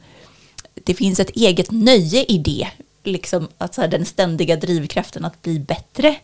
det 0.84 0.94
finns 0.94 1.20
ett 1.20 1.30
eget 1.30 1.72
nöje 1.72 2.26
i 2.26 2.38
det. 2.38 2.68
Liksom 3.04 3.48
att 3.58 3.76
så 3.76 3.82
här, 3.82 3.88
den 3.88 4.06
ständiga 4.06 4.56
drivkraften 4.56 5.26
att 5.26 5.42
bli 5.42 5.60
bättre. 5.60 6.16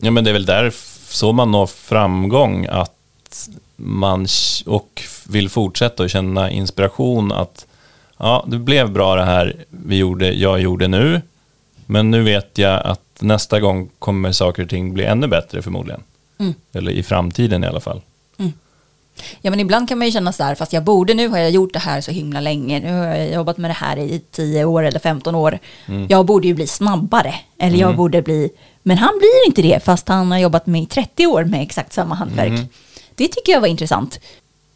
Ja, 0.00 0.10
men 0.10 0.24
det 0.24 0.30
är 0.30 0.32
väl 0.32 0.46
där 0.46 0.74
så 1.08 1.32
man 1.32 1.50
når 1.50 1.66
framgång, 1.66 2.66
att 2.70 3.48
man 3.76 4.26
och 4.66 5.02
vill 5.28 5.48
fortsätta 5.48 6.02
och 6.02 6.10
känna 6.10 6.50
inspiration 6.50 7.32
att 7.32 7.66
ja, 8.18 8.44
det 8.48 8.58
blev 8.58 8.90
bra 8.90 9.16
det 9.16 9.24
här 9.24 9.64
vi 9.68 9.96
gjorde, 9.96 10.32
jag 10.32 10.60
gjorde 10.60 10.88
nu, 10.88 11.22
men 11.86 12.10
nu 12.10 12.22
vet 12.22 12.58
jag 12.58 12.86
att 12.86 13.05
nästa 13.20 13.60
gång 13.60 13.90
kommer 13.98 14.32
saker 14.32 14.62
och 14.62 14.68
ting 14.68 14.94
bli 14.94 15.04
ännu 15.04 15.28
bättre 15.28 15.62
förmodligen. 15.62 16.02
Eller 16.72 16.92
i 16.92 17.02
framtiden 17.02 17.64
i 17.64 17.66
alla 17.66 17.80
fall. 17.80 18.00
Ja 19.40 19.50
men 19.50 19.60
ibland 19.60 19.88
kan 19.88 19.98
man 19.98 20.06
ju 20.06 20.12
känna 20.12 20.32
så 20.32 20.42
här, 20.42 20.54
fast 20.54 20.72
jag 20.72 20.84
borde, 20.84 21.14
nu 21.14 21.28
har 21.28 21.38
jag 21.38 21.50
gjort 21.50 21.72
det 21.72 21.78
här 21.78 22.00
så 22.00 22.10
himla 22.10 22.40
länge, 22.40 22.80
nu 22.80 22.92
har 22.92 23.06
jag 23.06 23.32
jobbat 23.32 23.58
med 23.58 23.70
det 23.70 23.74
här 23.74 23.98
i 23.98 24.22
10 24.30 24.64
år 24.64 24.82
eller 24.82 24.98
15 24.98 25.34
år. 25.34 25.58
Jag 26.08 26.26
borde 26.26 26.48
ju 26.48 26.54
bli 26.54 26.66
snabbare, 26.66 27.34
eller 27.58 27.78
jag 27.78 27.96
borde 27.96 28.22
bli, 28.22 28.50
men 28.82 28.98
han 28.98 29.18
blir 29.18 29.46
inte 29.46 29.62
det 29.62 29.84
fast 29.84 30.08
han 30.08 30.30
har 30.30 30.38
jobbat 30.38 30.66
med 30.66 30.82
i 30.82 30.86
30 30.86 31.26
år 31.26 31.44
med 31.44 31.62
exakt 31.62 31.92
samma 31.92 32.14
hantverk. 32.14 32.70
Det 33.14 33.28
tycker 33.28 33.52
jag 33.52 33.60
var 33.60 33.68
intressant. 33.68 34.20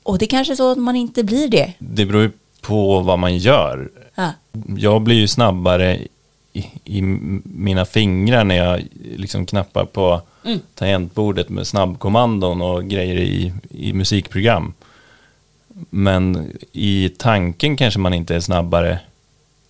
Och 0.02 0.18
det 0.18 0.24
är 0.24 0.28
kanske 0.28 0.56
så 0.56 0.72
att 0.72 0.78
man 0.78 0.96
inte 0.96 1.24
blir 1.24 1.48
det. 1.48 1.72
Det 1.78 2.06
beror 2.06 2.22
ju 2.22 2.30
på 2.60 3.00
vad 3.00 3.18
man 3.18 3.38
gör. 3.38 3.90
Ja. 4.14 4.32
Jag 4.76 5.02
blir 5.02 5.16
ju 5.16 5.28
snabbare 5.28 5.98
i, 6.52 6.64
i 6.84 7.02
mina 7.44 7.84
fingrar 7.84 8.44
när 8.44 8.56
jag 8.56 8.82
liksom 9.16 9.46
knappar 9.46 9.84
på 9.84 10.20
tangentbordet 10.74 11.48
med 11.48 11.66
snabbkommandon 11.66 12.62
och 12.62 12.84
grejer 12.84 13.16
i, 13.16 13.52
i 13.70 13.92
musikprogram. 13.92 14.74
Men 15.90 16.52
i 16.72 17.08
tanken 17.18 17.76
kanske 17.76 18.00
man 18.00 18.14
inte 18.14 18.36
är 18.36 18.40
snabbare 18.40 18.98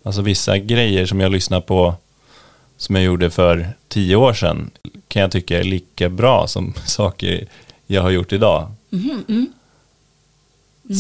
Alltså 0.02 0.22
vissa 0.22 0.58
grejer 0.58 1.06
som 1.06 1.20
jag 1.20 1.32
lyssnar 1.32 1.60
på 1.60 1.94
som 2.76 2.94
jag 2.94 3.04
gjorde 3.04 3.30
för 3.30 3.68
tio 3.88 4.16
år 4.16 4.32
sedan 4.32 4.70
kan 5.08 5.22
jag 5.22 5.30
tycka 5.30 5.58
är 5.58 5.64
lika 5.64 6.08
bra 6.08 6.46
som 6.46 6.74
saker 6.86 7.46
jag 7.86 8.02
har 8.02 8.10
gjort 8.10 8.32
idag. 8.32 8.72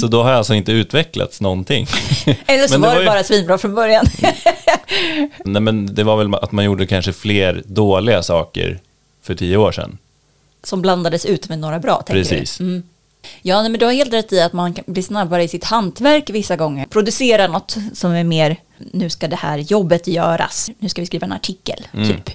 Så 0.00 0.06
då 0.06 0.22
har 0.22 0.30
jag 0.30 0.38
alltså 0.38 0.54
inte 0.54 0.72
utvecklats 0.72 1.40
någonting. 1.40 1.86
Eller 2.46 2.66
så 2.66 2.72
det 2.74 2.78
var 2.80 2.94
det 2.94 3.00
ju- 3.00 3.06
bara 3.06 3.24
svinbra 3.24 3.58
från 3.58 3.74
början. 3.74 4.06
Nej 5.44 5.62
men 5.62 5.94
det 5.94 6.04
var 6.04 6.16
väl 6.16 6.34
att 6.34 6.52
man 6.52 6.64
gjorde 6.64 6.86
kanske 6.86 7.12
fler 7.12 7.62
dåliga 7.66 8.22
saker 8.22 8.80
för 9.22 9.34
tio 9.34 9.56
år 9.56 9.72
sedan. 9.72 9.98
Som 10.62 10.82
blandades 10.82 11.26
ut 11.26 11.48
med 11.48 11.58
några 11.58 11.78
bra, 11.78 12.02
tänker 12.02 12.22
Precis. 12.22 12.58
du? 12.58 12.64
Mm. 12.64 12.82
Ja, 13.42 13.62
men 13.62 13.72
du 13.72 13.84
har 13.84 13.92
helt 13.92 14.12
rätt 14.12 14.32
i 14.32 14.40
att 14.40 14.52
man 14.52 14.74
kan 14.74 14.84
bli 14.86 15.02
snabbare 15.02 15.42
i 15.42 15.48
sitt 15.48 15.64
hantverk 15.64 16.30
vissa 16.30 16.56
gånger. 16.56 16.86
Producera 16.86 17.46
något 17.46 17.76
som 17.94 18.12
är 18.12 18.24
mer, 18.24 18.56
nu 18.92 19.10
ska 19.10 19.28
det 19.28 19.36
här 19.36 19.58
jobbet 19.58 20.06
göras, 20.06 20.70
nu 20.78 20.88
ska 20.88 21.02
vi 21.02 21.06
skriva 21.06 21.24
en 21.26 21.32
artikel, 21.32 21.86
Mm. 21.94 22.08
typ. 22.08 22.30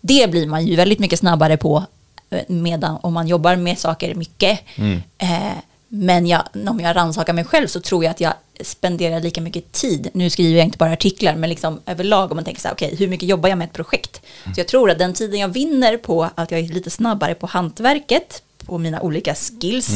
Det 0.00 0.30
blir 0.30 0.46
man 0.46 0.66
ju 0.66 0.76
väldigt 0.76 0.98
mycket 0.98 1.18
snabbare 1.18 1.56
på 1.56 1.84
eh, 2.30 2.40
medan 2.48 2.98
om 3.02 3.12
man 3.14 3.28
jobbar 3.28 3.56
med 3.56 3.78
saker 3.78 4.14
mycket. 4.14 4.60
Mm. 4.76 5.02
Eh, 5.18 5.52
men 5.96 6.26
jag, 6.26 6.42
om 6.68 6.80
jag 6.80 6.96
rannsakar 6.96 7.32
mig 7.32 7.44
själv 7.44 7.66
så 7.66 7.80
tror 7.80 8.04
jag 8.04 8.10
att 8.10 8.20
jag 8.20 8.32
spenderar 8.60 9.20
lika 9.20 9.40
mycket 9.40 9.72
tid. 9.72 10.08
Nu 10.12 10.30
skriver 10.30 10.56
jag 10.56 10.64
inte 10.64 10.78
bara 10.78 10.92
artiklar, 10.92 11.36
men 11.36 11.50
liksom 11.50 11.80
överlag 11.86 12.30
om 12.30 12.36
man 12.36 12.44
tänker 12.44 12.60
så 12.60 12.68
här, 12.68 12.74
okej, 12.74 12.96
hur 12.98 13.08
mycket 13.08 13.28
jobbar 13.28 13.48
jag 13.48 13.58
med 13.58 13.64
ett 13.66 13.72
projekt? 13.72 14.20
Så 14.44 14.60
jag 14.60 14.68
tror 14.68 14.90
att 14.90 14.98
den 14.98 15.14
tiden 15.14 15.40
jag 15.40 15.48
vinner 15.48 15.96
på 15.96 16.30
att 16.34 16.50
jag 16.50 16.60
är 16.60 16.68
lite 16.68 16.90
snabbare 16.90 17.34
på 17.34 17.46
hantverket, 17.46 18.42
på 18.66 18.78
mina 18.78 19.00
olika 19.00 19.34
skills, 19.34 19.90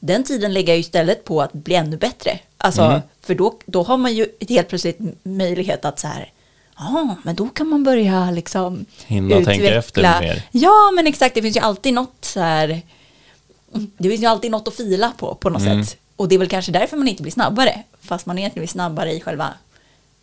den 0.00 0.24
tiden 0.24 0.52
lägger 0.52 0.72
jag 0.72 0.80
istället 0.80 1.24
på 1.24 1.42
att 1.42 1.52
bli 1.52 1.74
ännu 1.74 1.96
bättre. 1.96 2.38
Alltså, 2.58 3.02
för 3.20 3.34
då, 3.34 3.58
då 3.66 3.82
har 3.82 3.96
man 3.96 4.14
ju 4.14 4.26
helt 4.48 4.68
plötsligt 4.68 4.98
möjlighet 5.22 5.84
att 5.84 5.98
så 5.98 6.06
här, 6.06 6.32
ja, 6.78 7.16
men 7.22 7.34
då 7.34 7.48
kan 7.48 7.68
man 7.68 7.84
börja 7.84 8.30
liksom 8.30 8.84
Hinna 9.06 9.44
tänka 9.44 9.74
efter 9.74 10.20
mer. 10.20 10.42
Ja, 10.50 10.90
men 10.94 11.06
exakt, 11.06 11.34
det 11.34 11.42
finns 11.42 11.56
ju 11.56 11.60
alltid 11.60 11.94
något 11.94 12.16
så 12.20 12.40
här, 12.40 12.82
det 13.98 14.08
finns 14.08 14.22
ju 14.22 14.26
alltid 14.26 14.50
något 14.50 14.68
att 14.68 14.74
fila 14.74 15.12
på 15.18 15.34
på 15.34 15.50
något 15.50 15.62
Mm. 15.62 15.84
sätt. 15.84 15.96
Och 16.16 16.28
det 16.28 16.34
är 16.34 16.38
väl 16.38 16.48
kanske 16.48 16.72
därför 16.72 16.96
man 16.96 17.08
inte 17.08 17.22
blir 17.22 17.32
snabbare, 17.32 17.82
fast 18.02 18.26
man 18.26 18.38
egentligen 18.38 18.62
blir 18.62 18.68
snabbare 18.72 19.12
i 19.12 19.20
själva 19.20 19.48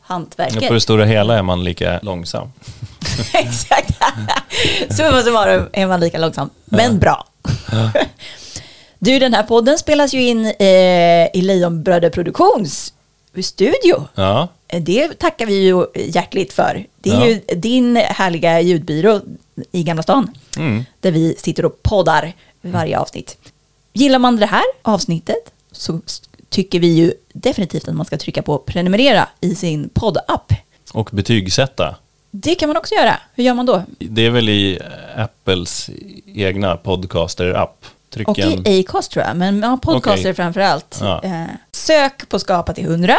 hantverket. 0.02 0.68
På 0.68 0.74
det 0.74 0.82
stora 0.82 1.06
hela 1.06 1.38
är 1.38 1.42
man 1.42 1.64
lika 1.64 2.00
långsam. 2.04 2.52
Exakt. 3.34 3.98
Summa 4.90 5.22
summarum 5.22 5.70
är 5.74 5.88
man 5.88 6.00
lika 6.00 6.18
långsam, 6.18 6.50
men 6.66 7.00
bra. 7.00 7.28
Du, 9.00 9.20
den 9.20 9.34
här 9.34 9.44
podden 9.44 9.78
spelas 9.78 10.14
ju 10.14 10.24
in 10.28 10.46
eh, 10.46 10.56
i 11.34 11.42
Lejonbröder 11.42 12.10
Produktions 12.10 12.94
studio. 13.44 14.08
Ja, 14.16 14.48
Det 14.80 15.20
tackar 15.20 15.46
vi 15.46 15.54
ju 15.54 15.86
hjärtligt 15.96 16.54
för. 16.54 16.86
Det 17.00 17.10
är 17.10 17.14
Ja. 17.20 17.26
ju 17.28 17.42
din 17.56 17.96
härliga 17.96 18.62
ljudbyrå 18.62 19.22
i 19.72 19.84
Gamla 19.84 20.04
stan. 20.04 20.32
Mm. 20.58 20.86
Där 21.00 21.12
vi 21.12 21.36
sitter 21.38 21.66
och 21.66 21.84
poddar 21.84 22.34
varje 22.72 23.00
avsnitt. 23.00 23.38
Gillar 23.94 24.20
man 24.20 24.36
det 24.36 24.46
här 24.46 24.64
avsnittet 24.82 25.52
så 25.72 26.02
tycker 26.50 26.80
vi 26.80 26.88
ju 26.88 27.14
definitivt 27.34 27.88
att 27.88 27.96
man 27.96 28.06
ska 28.06 28.18
trycka 28.18 28.42
på 28.42 28.58
prenumerera 28.58 29.30
i 29.42 29.56
sin 29.56 29.90
poddapp. 29.90 30.54
och 30.94 31.10
betygsätta. 31.14 31.96
Det 32.32 32.56
kan 32.56 32.70
man 32.70 32.78
också 32.78 32.96
göra. 32.96 33.20
Hur 33.34 33.44
gör 33.44 33.54
man 33.54 33.66
då? 33.66 33.84
Det 34.00 34.26
är 34.26 34.30
väl 34.30 34.50
i 34.50 34.80
Apples 35.16 35.90
egna 36.26 36.78
podcaster-app. 36.78 37.86
Och 38.28 38.40
i 38.40 38.86
Acast 38.88 39.12
tror 39.12 39.26
jag, 39.26 39.38
men 39.38 39.62
ja, 39.62 39.78
podcaster 39.82 40.22
Okej. 40.22 40.34
framför 40.34 40.62
allt. 40.62 40.98
Ja. 41.02 41.24
Eh, 41.24 41.44
sök 41.72 42.30
på 42.30 42.40
Skapa 42.40 42.74
till 42.74 42.86
100, 42.86 43.16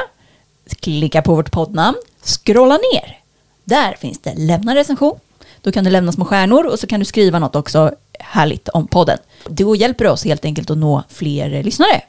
klicka 0.80 1.22
på 1.22 1.34
vårt 1.34 1.50
poddnamn, 1.50 1.96
scrolla 2.22 2.78
ner. 2.92 3.18
Där 3.64 3.96
finns 4.00 4.18
det 4.18 4.34
lämna 4.36 4.74
recension. 4.74 5.18
Då 5.60 5.72
kan 5.72 5.84
du 5.84 5.90
lämna 5.90 6.12
små 6.12 6.24
stjärnor 6.24 6.66
och 6.66 6.78
så 6.78 6.86
kan 6.86 7.00
du 7.00 7.06
skriva 7.06 7.38
något 7.38 7.56
också 7.56 7.94
härligt 8.20 8.68
om 8.68 8.86
podden. 8.86 9.18
Då 9.48 9.76
hjälper 9.76 10.06
oss 10.06 10.24
helt 10.24 10.44
enkelt 10.44 10.70
att 10.70 10.78
nå 10.78 11.02
fler 11.08 11.62
lyssnare. 11.62 12.00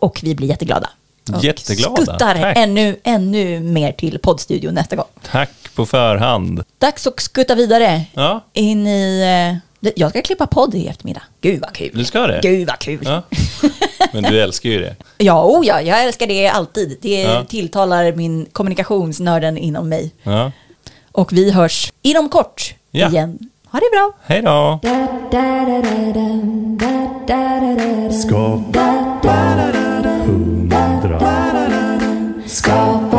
Och 0.00 0.20
vi 0.22 0.34
blir 0.34 0.48
jätteglada. 0.48 0.90
Och 1.22 1.28
Mm. 1.28 1.40
Jätteglada. 1.40 1.96
skuttar 1.96 2.34
Tack. 2.34 2.56
ännu, 2.56 2.96
ännu 3.04 3.60
mer 3.60 3.92
till 3.92 4.18
poddstudion 4.18 4.74
nästa 4.74 4.96
gång. 4.96 5.06
Tack 5.30 5.50
på 5.74 5.86
förhand. 5.86 6.64
Dags 6.78 7.06
att 7.06 7.20
skutta 7.20 7.54
vidare 7.54 8.02
Ja, 8.14 8.44
in 8.52 8.86
i... 8.86 9.20
eh, 9.82 9.90
Jag 9.96 10.10
ska 10.10 10.22
klippa 10.22 10.46
podd 10.46 10.74
i 10.74 10.86
eftermiddag. 10.88 11.22
Gud 11.40 11.60
vad 11.60 11.72
kul. 11.72 11.90
du 11.94 12.04
ska 12.04 12.26
det? 12.26 12.40
Gud 12.42 12.66
vad 12.68 12.78
kul. 12.78 12.98
Ja. 13.04 13.22
Men 14.12 14.22
du 14.22 14.40
älskar 14.42 14.70
ju 14.70 14.80
det. 14.80 14.96
Ja, 15.18 15.44
oh 15.44 15.66
ja, 15.66 15.80
jag 15.80 16.02
älskar 16.04 16.26
det 16.26 16.48
alltid. 16.48 16.98
Det 17.02 17.22
Ja. 17.22 17.44
tilltalar 17.44 18.12
min 18.12 18.46
kommunikationsnörden 18.52 19.58
inom 19.58 19.88
mig. 19.88 20.10
Ja. 20.22 20.52
Och 21.12 21.32
vi 21.32 21.50
hörs 21.50 21.92
inom 22.02 22.28
kort 22.28 22.74
igen. 22.92 23.38
Ha 23.72 23.80
det 23.80 23.90
bra! 23.92 24.12
Hej 24.22 24.42
då! 24.42 24.80
Skapa 28.10 28.92
100 32.46 33.11